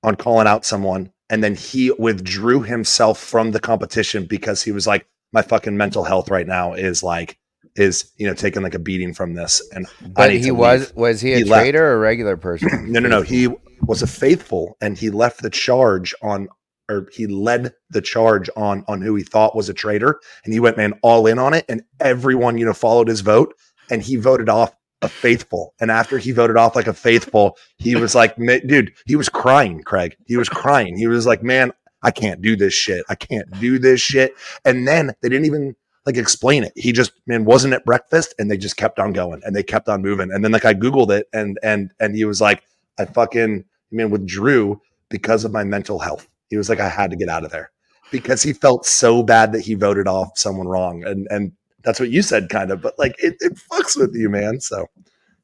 on 0.02 0.16
calling 0.16 0.46
out 0.46 0.64
someone, 0.64 1.12
and 1.30 1.42
then 1.42 1.54
he 1.54 1.90
withdrew 1.98 2.62
himself 2.62 3.18
from 3.18 3.52
the 3.52 3.60
competition 3.60 4.26
because 4.26 4.62
he 4.62 4.72
was 4.72 4.86
like, 4.86 5.06
my 5.32 5.42
fucking 5.42 5.76
mental 5.76 6.04
health 6.04 6.30
right 6.30 6.46
now 6.46 6.74
is 6.74 7.02
like 7.02 7.38
is 7.76 8.10
you 8.16 8.26
know 8.26 8.34
taking 8.34 8.62
like 8.62 8.74
a 8.74 8.78
beating 8.78 9.12
from 9.14 9.34
this, 9.34 9.62
and 9.72 9.86
But 10.14 10.32
he 10.32 10.50
was 10.50 10.88
leave. 10.88 10.96
was 10.96 11.20
he 11.20 11.32
a 11.32 11.36
He 11.38 11.44
left. 11.44 11.74
or 11.74 11.92
a 11.94 11.98
regular 11.98 12.36
person? 12.36 12.68
No, 12.92 13.00
no, 13.00 13.08
no. 13.08 13.22
He 13.22 13.48
was 13.82 14.02
a 14.02 14.06
faithful, 14.06 14.76
and 14.80 14.96
he 14.96 15.10
left 15.10 15.42
the 15.42 15.50
charge 15.50 16.14
on, 16.22 16.48
or 16.90 17.08
he 17.12 17.26
led 17.26 17.72
the 17.90 18.00
charge 18.00 18.48
on 18.56 18.84
on 18.88 19.00
who 19.02 19.14
he 19.16 19.22
thought 19.22 19.56
was 19.56 19.68
a 19.68 19.74
traitor, 19.74 20.20
and 20.44 20.52
he 20.54 20.60
went 20.60 20.76
man 20.76 20.94
all 21.02 21.26
in 21.26 21.38
on 21.38 21.54
it, 21.54 21.64
and 21.68 21.82
everyone 22.00 22.58
you 22.58 22.64
know 22.64 22.72
followed 22.74 23.08
his 23.08 23.20
vote, 23.20 23.54
and 23.90 24.02
he 24.02 24.16
voted 24.16 24.48
off 24.48 24.74
a 25.02 25.08
faithful, 25.08 25.74
and 25.80 25.90
after 25.90 26.16
he 26.16 26.30
voted 26.32 26.56
off 26.56 26.74
like 26.76 26.86
a 26.86 26.94
faithful, 26.94 27.58
he 27.76 27.94
was 27.94 28.14
like, 28.14 28.34
dude, 28.66 28.90
he 29.06 29.16
was 29.16 29.28
crying, 29.28 29.82
Craig, 29.82 30.16
he 30.26 30.36
was 30.38 30.48
crying, 30.48 30.96
he 30.96 31.06
was 31.06 31.26
like, 31.26 31.42
man, 31.42 31.72
I 32.02 32.10
can't 32.10 32.40
do 32.40 32.56
this 32.56 32.72
shit, 32.72 33.04
I 33.10 33.14
can't 33.14 33.50
do 33.60 33.78
this 33.78 34.00
shit, 34.00 34.34
and 34.64 34.88
then 34.88 35.12
they 35.20 35.28
didn't 35.28 35.44
even 35.44 35.76
like 36.06 36.16
explain 36.16 36.64
it. 36.64 36.72
He 36.76 36.92
just 36.92 37.12
man 37.26 37.44
wasn't 37.44 37.74
at 37.74 37.84
breakfast 37.84 38.34
and 38.38 38.50
they 38.50 38.56
just 38.56 38.76
kept 38.76 38.98
on 38.98 39.12
going 39.12 39.40
and 39.44 39.54
they 39.54 39.62
kept 39.62 39.88
on 39.88 40.02
moving. 40.02 40.30
And 40.32 40.44
then 40.44 40.52
like 40.52 40.64
I 40.64 40.74
Googled 40.74 41.10
it 41.10 41.28
and 41.32 41.58
and 41.62 41.92
and 42.00 42.14
he 42.14 42.24
was 42.24 42.40
like, 42.40 42.62
I 42.98 43.04
fucking 43.06 43.64
man 43.90 44.10
withdrew 44.10 44.80
because 45.08 45.44
of 45.44 45.52
my 45.52 45.64
mental 45.64 45.98
health. 45.98 46.28
He 46.50 46.56
was 46.56 46.68
like, 46.68 46.80
I 46.80 46.88
had 46.88 47.10
to 47.10 47.16
get 47.16 47.28
out 47.28 47.44
of 47.44 47.50
there. 47.50 47.70
Because 48.10 48.42
he 48.42 48.52
felt 48.52 48.86
so 48.86 49.22
bad 49.22 49.52
that 49.52 49.62
he 49.62 49.74
voted 49.74 50.06
off 50.06 50.38
someone 50.38 50.68
wrong. 50.68 51.04
And 51.04 51.26
and 51.30 51.52
that's 51.82 52.00
what 52.00 52.10
you 52.10 52.22
said 52.22 52.48
kind 52.48 52.70
of, 52.70 52.80
but 52.80 52.98
like 52.98 53.14
it, 53.18 53.36
it 53.40 53.54
fucks 53.54 53.96
with 53.98 54.14
you, 54.14 54.28
man. 54.28 54.60
So 54.60 54.86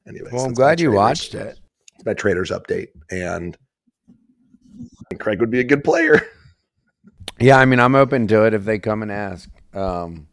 anyways. 0.06 0.32
Well, 0.32 0.44
I'm 0.44 0.52
glad 0.54 0.80
you 0.80 0.92
watched 0.92 1.34
it. 1.34 1.58
it's 1.94 2.04
my 2.04 2.14
traitors 2.14 2.50
update. 2.50 2.88
And 3.10 3.56
Craig 5.18 5.40
would 5.40 5.50
be 5.50 5.60
a 5.60 5.64
good 5.64 5.84
player. 5.84 6.20
Yeah, 7.42 7.56
I 7.56 7.64
mean, 7.64 7.80
I'm 7.80 7.94
open 7.94 8.26
to 8.26 8.44
it 8.44 8.52
if 8.52 8.66
they 8.66 8.78
come 8.78 9.00
and 9.00 9.10
ask. 9.10 9.48
Um, 9.72 10.28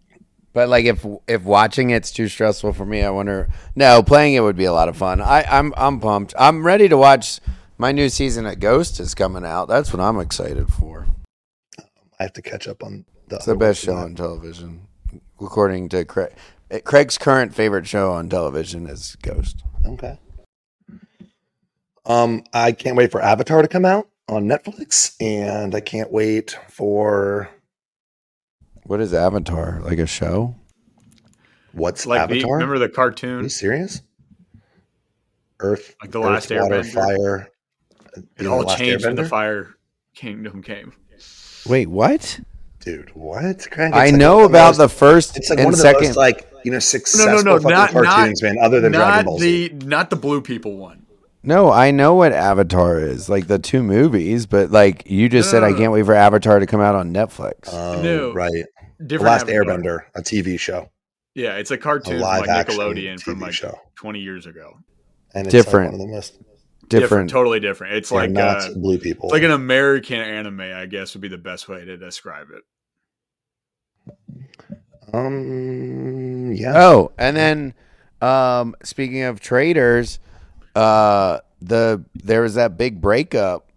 but 0.57 0.69
like, 0.69 0.85
if 0.85 1.05
if 1.27 1.43
watching 1.43 1.91
it's 1.91 2.09
too 2.09 2.27
stressful 2.27 2.73
for 2.73 2.83
me, 2.83 3.03
I 3.03 3.11
wonder. 3.11 3.47
No, 3.75 4.01
playing 4.01 4.33
it 4.33 4.39
would 4.39 4.55
be 4.55 4.65
a 4.65 4.73
lot 4.73 4.89
of 4.89 4.97
fun. 4.97 5.21
I, 5.21 5.43
I'm 5.43 5.71
I'm 5.77 5.99
pumped. 5.99 6.33
I'm 6.35 6.65
ready 6.65 6.89
to 6.89 6.97
watch. 6.97 7.39
My 7.77 7.91
new 7.91 8.09
season 8.09 8.47
at 8.47 8.59
Ghost 8.59 8.99
is 8.99 9.13
coming 9.13 9.45
out. 9.45 9.67
That's 9.67 9.93
what 9.93 9.99
I'm 9.99 10.19
excited 10.19 10.73
for. 10.73 11.05
I 12.19 12.23
have 12.23 12.33
to 12.33 12.41
catch 12.41 12.67
up 12.67 12.83
on 12.83 13.05
the 13.27 13.35
It's 13.35 13.45
the 13.45 13.55
best 13.55 13.83
show 13.83 13.93
on 13.97 14.15
television, 14.15 14.87
according 15.39 15.89
to 15.89 16.03
Craig. 16.05 16.33
Craig's 16.83 17.19
current 17.19 17.53
favorite 17.53 17.85
show 17.85 18.11
on 18.13 18.27
television 18.27 18.87
is 18.87 19.15
Ghost. 19.21 19.61
Okay. 19.85 20.17
Um, 22.07 22.43
I 22.51 22.71
can't 22.71 22.97
wait 22.97 23.11
for 23.11 23.21
Avatar 23.21 23.61
to 23.61 23.67
come 23.67 23.85
out 23.85 24.09
on 24.27 24.47
Netflix, 24.47 25.15
and 25.21 25.75
I 25.75 25.81
can't 25.81 26.11
wait 26.11 26.57
for 26.67 27.47
What 28.87 29.01
is 29.01 29.13
Avatar? 29.13 29.81
Like 29.83 29.99
a 29.99 30.07
show? 30.07 30.55
what's 31.73 32.05
Like 32.07 32.27
the, 32.29 32.35
Avatar. 32.37 32.53
remember 32.53 32.79
the 32.79 32.89
cartoon? 32.89 33.39
Are 33.39 33.43
you 33.43 33.49
serious? 33.49 34.01
Earth, 35.59 35.95
like 36.01 36.11
the 36.11 36.19
Earth, 36.21 36.25
last 36.25 36.51
water, 36.51 36.81
Airbender. 36.81 36.93
fire. 36.93 37.49
It 38.37 38.47
all 38.47 38.63
changed 38.65 39.05
when 39.05 39.15
the 39.15 39.25
Fire 39.27 39.75
Kingdom 40.15 40.63
came. 40.63 40.93
Wait, 41.67 41.87
what? 41.87 42.39
Dude, 42.79 43.09
what? 43.15 43.69
Craig, 43.69 43.91
I 43.93 44.05
like 44.07 44.15
know 44.15 44.43
about 44.45 44.69
most- 44.69 44.77
the 44.77 44.89
first 44.89 45.37
It's 45.37 45.49
like 45.49 45.59
and 45.59 45.65
one 45.65 45.73
of 45.73 45.77
the 45.77 45.83
second. 45.83 46.07
most 46.07 46.15
like 46.15 46.47
you 46.63 46.71
know 46.71 46.79
successful 46.79 47.43
no, 47.43 47.55
no, 47.55 47.59
fucking 47.59 47.69
not 47.77 47.91
cartoons, 47.91 48.41
man. 48.41 48.57
Other 48.61 48.79
than 48.79 48.93
Dragon 48.93 49.25
Ball 49.25 49.39
Z. 49.39 49.67
the 49.69 49.85
not 49.85 50.09
the 50.09 50.15
blue 50.15 50.41
people 50.41 50.77
one. 50.77 51.05
No, 51.43 51.71
I 51.71 51.91
know 51.91 52.13
what 52.15 52.33
Avatar 52.33 52.99
is, 52.99 53.29
like 53.29 53.47
the 53.47 53.59
two 53.59 53.83
movies, 53.83 54.45
but 54.45 54.71
like 54.71 55.09
you 55.09 55.27
just 55.29 55.47
No, 55.49 55.51
said, 55.51 55.59
no, 55.61 55.67
I 55.67 55.71
no. 55.71 55.77
can't 55.77 55.91
wait 55.91 56.05
for 56.05 56.13
Avatar 56.13 56.59
to 56.59 56.65
come 56.65 56.81
out 56.81 56.95
on 56.95 57.13
Netflix. 57.13 57.69
Oh, 57.71 58.01
No. 58.01 58.33
right. 58.33 58.65
Different. 59.05 59.09
The 59.09 59.17
Last 59.19 59.49
Avatar. 59.49 59.63
Airbender, 59.77 59.99
a 60.15 60.21
TV 60.21 60.59
show, 60.59 60.89
Yeah, 61.35 61.55
it's 61.57 61.71
a 61.71 61.77
cartoon 61.77 62.13
from 62.15 62.21
live 62.21 62.41
like 62.41 62.49
action 62.49 62.79
Nickelodeon 62.79 63.21
from 63.21 63.37
TV 63.37 63.41
like 63.41 63.53
show. 63.53 63.79
20 63.95 64.19
years 64.19 64.45
ago. 64.45 64.77
and 65.33 65.45
it's 65.47 65.51
Different. 65.51 65.91
Like 65.93 65.99
one 65.99 66.01
of 66.01 66.07
the 66.09 66.15
most 66.15 66.39
Different. 66.89 67.29
totally 67.29 67.59
different. 67.59 67.95
It's 67.95 68.09
they're 68.09 68.19
like 68.21 68.31
not 68.31 68.57
uh, 68.63 68.73
blue 68.75 68.97
people. 68.97 69.29
like 69.29 69.43
an 69.43 69.51
American 69.51 70.19
anime, 70.19 70.61
I 70.61 70.85
guess 70.85 71.13
would 71.13 71.21
be 71.21 71.27
the 71.27 71.37
best 71.37 71.67
way 71.67 71.83
to 71.83 71.97
describe 71.97 72.47
it. 72.51 72.63
um, 75.13 76.53
yeah. 76.53 76.73
Oh, 76.75 77.11
and 77.17 77.35
then 77.35 77.73
um, 78.21 78.75
speaking 78.83 79.23
of 79.23 79.39
traitors, 79.39 80.19
uh, 80.75 81.39
the 81.61 82.03
there 82.15 82.41
was 82.41 82.55
that 82.55 82.77
big 82.77 83.01
breakup. 83.01 83.69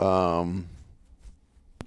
Um, 0.00 0.68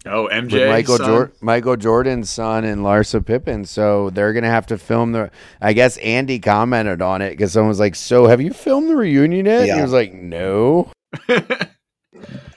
Oh, 0.08 0.24
with 0.24 0.32
MJ, 0.34 0.70
Michael 0.70 0.98
son. 0.98 1.08
Jor- 1.08 1.32
Michael 1.42 1.76
Jordan's 1.78 2.30
son 2.30 2.64
and 2.64 2.82
Larsa 2.82 3.26
Pippen. 3.26 3.66
So 3.66 4.10
they're 4.12 4.34
gonna 4.34 4.50
have 4.50 4.68
to 4.68 4.78
film 4.78 5.12
the. 5.14 5.32
I 5.62 5.74
guess 5.74 5.98
Andy 5.98 6.40
commented 6.40 7.02
on 7.02 7.22
it 7.22 7.32
because 7.32 7.54
someone 7.54 7.70
was 7.70 7.80
like, 7.80 7.96
"So 7.96 8.28
have 8.28 8.42
you 8.42 8.54
filmed 8.54 8.90
the 8.90 8.96
reunion 8.96 9.46
yet?" 9.46 9.64
And 9.70 9.76
he 9.78 9.82
was 9.82 9.92
like, 9.94 10.14
"No." 10.14 10.92
and 11.28 11.38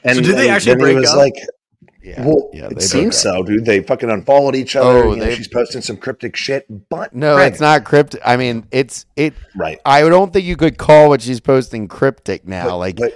So 0.05 0.21
did 0.21 0.37
they 0.37 0.49
and 0.49 0.51
actually 0.57 0.75
then 0.75 0.79
he 0.79 0.85
break 0.85 0.97
was 0.97 1.11
up? 1.11 1.17
like, 1.17 1.35
Yeah, 2.03 2.25
well, 2.27 2.51
yeah, 2.53 2.69
it 2.71 2.83
seems 2.83 3.17
so, 3.17 3.43
dude. 3.43 3.65
They 3.65 3.83
fucking 3.83 4.09
unfollowed 4.11 4.55
each 4.55 4.77
other. 4.77 5.05
Oh, 5.05 5.15
you 5.15 5.21
know, 5.21 5.31
she's 5.35 5.49
posting 5.49 5.81
some 5.83 5.97
cryptic 5.97 6.37
shit, 6.37 6.67
but 6.89 7.15
No, 7.15 7.37
Craig, 7.37 7.53
it's 7.53 7.61
not 7.61 7.85
cryptic. 7.85 8.21
I 8.25 8.37
mean, 8.37 8.67
it's 8.71 9.07
it. 9.17 9.35
right. 9.57 9.79
I 9.85 10.01
don't 10.03 10.33
think 10.33 10.45
you 10.45 10.57
could 10.57 10.79
call 10.79 11.09
what 11.09 11.23
she's 11.23 11.41
posting 11.41 11.89
cryptic 11.89 12.47
now. 12.47 12.67
But, 12.67 12.77
like, 12.79 12.97
but 12.97 13.13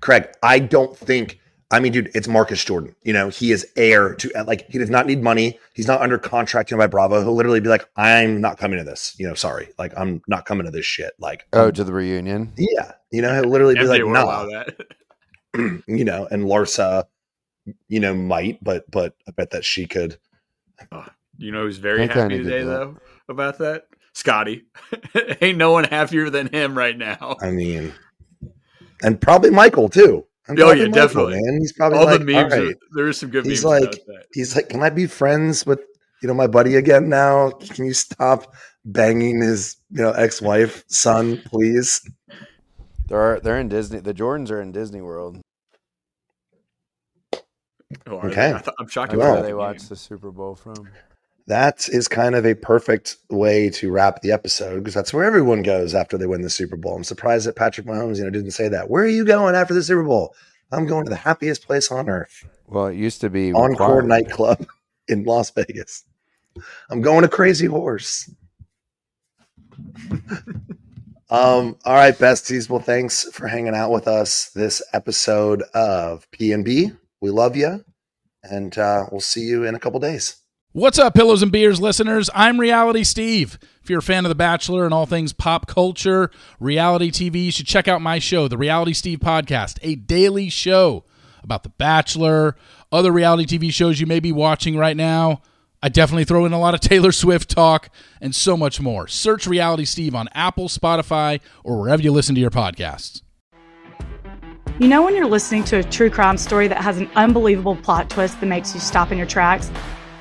Craig, 0.00 0.28
I 0.42 0.58
don't 0.58 0.96
think. 0.96 1.40
I 1.70 1.80
mean, 1.80 1.92
dude, 1.92 2.10
it's 2.14 2.28
Marcus 2.28 2.64
Jordan. 2.64 2.94
You 3.02 3.12
know, 3.12 3.28
he 3.30 3.50
is 3.50 3.66
heir 3.76 4.14
to 4.16 4.30
like 4.46 4.68
he 4.70 4.78
does 4.78 4.90
not 4.90 5.06
need 5.06 5.22
money. 5.22 5.58
He's 5.74 5.86
not 5.88 6.00
under 6.00 6.18
contract 6.18 6.70
you 6.70 6.76
know, 6.76 6.82
by 6.82 6.86
Bravo. 6.86 7.22
He'll 7.22 7.34
literally 7.34 7.60
be 7.60 7.68
like, 7.68 7.88
"I'm 7.96 8.40
not 8.40 8.58
coming 8.58 8.78
to 8.78 8.84
this." 8.84 9.14
You 9.18 9.26
know, 9.26 9.34
sorry, 9.34 9.70
like 9.78 9.92
I'm 9.96 10.22
not 10.28 10.44
coming 10.44 10.66
to 10.66 10.70
this 10.70 10.84
shit. 10.84 11.12
Like, 11.18 11.46
oh, 11.52 11.66
um, 11.66 11.72
to 11.72 11.84
the 11.84 11.92
reunion. 11.92 12.52
yeah, 12.56 12.92
you 13.10 13.22
know, 13.22 13.34
he'll 13.34 13.50
literally 13.50 13.74
be 13.74 13.80
MJ 13.80 13.88
like, 13.88 14.02
will 14.02 14.12
"Nah," 14.12 14.44
allow 14.44 14.64
you 15.86 16.04
know, 16.04 16.26
and 16.30 16.44
Larsa, 16.44 17.04
you 17.88 18.00
know, 18.00 18.14
might, 18.14 18.62
but 18.62 18.88
but 18.90 19.14
I 19.26 19.32
bet 19.32 19.50
that 19.50 19.64
she 19.64 19.86
could. 19.86 20.18
You 21.38 21.50
know 21.50 21.62
who's 21.62 21.78
very 21.78 22.02
I 22.02 22.12
happy 22.12 22.36
get 22.36 22.44
today 22.44 22.62
that. 22.62 22.66
though 22.66 22.96
about 23.28 23.58
that? 23.58 23.86
Scotty. 24.12 24.66
Ain't 25.40 25.58
no 25.58 25.72
one 25.72 25.84
happier 25.84 26.30
than 26.30 26.48
him 26.48 26.76
right 26.78 26.96
now. 26.96 27.36
I 27.40 27.50
mean, 27.50 27.92
and 29.02 29.20
probably 29.20 29.50
Michael 29.50 29.88
too. 29.88 30.24
And 30.46 30.58
Oh, 30.60 30.64
probably 30.66 30.82
yeah, 30.84 30.88
definitely. 30.90 31.40
man. 31.42 31.58
He's 31.60 31.72
probably 31.72 31.98
All 31.98 32.04
like, 32.04 32.18
the 32.18 32.24
memes, 32.26 32.52
"All 32.52 32.60
are, 32.60 32.64
right." 32.66 32.76
there 32.94 33.08
is 33.08 33.16
some 33.18 33.30
good 33.30 33.46
He's 33.46 33.64
memes 33.64 33.80
like- 33.82 33.82
about 33.94 34.06
that. 34.06 34.26
He's 34.34 34.54
like, 34.54 34.68
"Can 34.68 34.82
I 34.82 34.90
be 34.90 35.06
friends 35.06 35.64
with 35.64 35.80
you 36.22 36.28
know 36.28 36.34
my 36.34 36.46
buddy 36.46 36.76
again 36.76 37.08
now? 37.08 37.50
Can 37.50 37.86
you 37.86 37.94
stop 37.94 38.54
banging 38.84 39.40
his 39.40 39.76
you 39.90 40.02
know 40.02 40.12
ex-wife 40.12 40.84
son, 40.88 41.40
please?" 41.46 42.06
They're 43.06 43.40
they're 43.40 43.58
in 43.58 43.68
Disney. 43.68 44.00
The 44.00 44.12
Jordans 44.14 44.50
are 44.50 44.60
in 44.60 44.72
Disney 44.72 45.00
World. 45.02 45.40
Oh, 48.06 48.18
are 48.18 48.26
Okay. 48.26 48.50
they? 48.50 48.52
I 48.54 48.58
thought, 48.58 48.74
I'm 48.78 48.88
shocked. 48.88 49.12
That's 49.12 49.22
where 49.22 49.42
they 49.42 49.48
game. 49.48 49.56
watch 49.56 49.88
the 49.88 49.96
Super 49.96 50.30
Bowl 50.30 50.54
from. 50.54 50.88
That 51.46 51.88
is 51.90 52.08
kind 52.08 52.34
of 52.34 52.46
a 52.46 52.54
perfect 52.54 53.16
way 53.28 53.68
to 53.70 53.90
wrap 53.90 54.22
the 54.22 54.32
episode 54.32 54.78
because 54.78 54.94
that's 54.94 55.12
where 55.12 55.24
everyone 55.24 55.62
goes 55.62 55.94
after 55.94 56.16
they 56.16 56.26
win 56.26 56.40
the 56.40 56.48
Super 56.48 56.76
Bowl. 56.76 56.96
I'm 56.96 57.04
surprised 57.04 57.46
that 57.46 57.54
Patrick 57.56 57.86
Mahomes, 57.86 58.16
you 58.16 58.24
know, 58.24 58.30
didn't 58.30 58.52
say 58.52 58.68
that. 58.68 58.88
Where 58.88 59.04
are 59.04 59.08
you 59.08 59.26
going 59.26 59.54
after 59.54 59.74
the 59.74 59.82
Super 59.82 60.04
Bowl? 60.04 60.34
I'm 60.72 60.86
going 60.86 61.04
to 61.04 61.10
the 61.10 61.16
happiest 61.16 61.66
place 61.66 61.92
on 61.92 62.08
earth, 62.08 62.48
Well, 62.66 62.86
it 62.86 62.96
used 62.96 63.20
to 63.20 63.28
be 63.30 63.52
Encore 63.52 63.96
required. 64.00 64.06
nightclub 64.06 64.66
in 65.08 65.24
Las 65.24 65.50
Vegas. 65.50 66.04
I'm 66.88 67.02
going 67.02 67.22
to 67.22 67.28
Crazy 67.28 67.66
Horse. 67.66 68.30
um, 71.30 71.76
all 71.84 71.94
right, 71.94 72.14
besties. 72.14 72.70
Well, 72.70 72.80
thanks 72.80 73.24
for 73.32 73.46
hanging 73.46 73.74
out 73.74 73.90
with 73.90 74.08
us 74.08 74.50
this 74.50 74.82
episode 74.92 75.62
of 75.74 76.30
P 76.30 76.52
and 76.52 76.64
B. 76.64 76.90
We 77.20 77.30
love 77.30 77.54
you, 77.56 77.84
and 78.42 78.76
uh, 78.78 79.06
we'll 79.10 79.20
see 79.20 79.42
you 79.42 79.64
in 79.64 79.74
a 79.74 79.78
couple 79.78 80.00
days. 80.00 80.36
What's 80.76 80.98
up, 80.98 81.14
Pillows 81.14 81.40
and 81.40 81.52
Beers 81.52 81.80
listeners? 81.80 82.28
I'm 82.34 82.58
Reality 82.58 83.04
Steve. 83.04 83.60
If 83.80 83.88
you're 83.88 84.00
a 84.00 84.02
fan 84.02 84.24
of 84.24 84.28
The 84.28 84.34
Bachelor 84.34 84.84
and 84.84 84.92
all 84.92 85.06
things 85.06 85.32
pop 85.32 85.68
culture, 85.68 86.32
reality 86.58 87.12
TV, 87.12 87.44
you 87.44 87.52
should 87.52 87.68
check 87.68 87.86
out 87.86 88.02
my 88.02 88.18
show, 88.18 88.48
The 88.48 88.58
Reality 88.58 88.92
Steve 88.92 89.20
Podcast, 89.20 89.78
a 89.82 89.94
daily 89.94 90.48
show 90.48 91.04
about 91.44 91.62
The 91.62 91.68
Bachelor, 91.68 92.56
other 92.90 93.12
reality 93.12 93.56
TV 93.56 93.72
shows 93.72 94.00
you 94.00 94.06
may 94.08 94.18
be 94.18 94.32
watching 94.32 94.76
right 94.76 94.96
now. 94.96 95.42
I 95.80 95.90
definitely 95.90 96.24
throw 96.24 96.44
in 96.44 96.52
a 96.52 96.58
lot 96.58 96.74
of 96.74 96.80
Taylor 96.80 97.12
Swift 97.12 97.48
talk 97.48 97.88
and 98.20 98.34
so 98.34 98.56
much 98.56 98.80
more. 98.80 99.06
Search 99.06 99.46
Reality 99.46 99.84
Steve 99.84 100.16
on 100.16 100.28
Apple, 100.32 100.66
Spotify, 100.66 101.38
or 101.62 101.78
wherever 101.78 102.02
you 102.02 102.10
listen 102.10 102.34
to 102.34 102.40
your 102.40 102.50
podcasts. 102.50 103.22
You 104.80 104.88
know, 104.88 105.04
when 105.04 105.14
you're 105.14 105.24
listening 105.26 105.62
to 105.66 105.76
a 105.76 105.84
true 105.84 106.10
crime 106.10 106.36
story 106.36 106.66
that 106.66 106.78
has 106.78 106.98
an 106.98 107.08
unbelievable 107.14 107.76
plot 107.76 108.10
twist 108.10 108.40
that 108.40 108.46
makes 108.46 108.74
you 108.74 108.80
stop 108.80 109.12
in 109.12 109.18
your 109.18 109.26
tracks? 109.28 109.70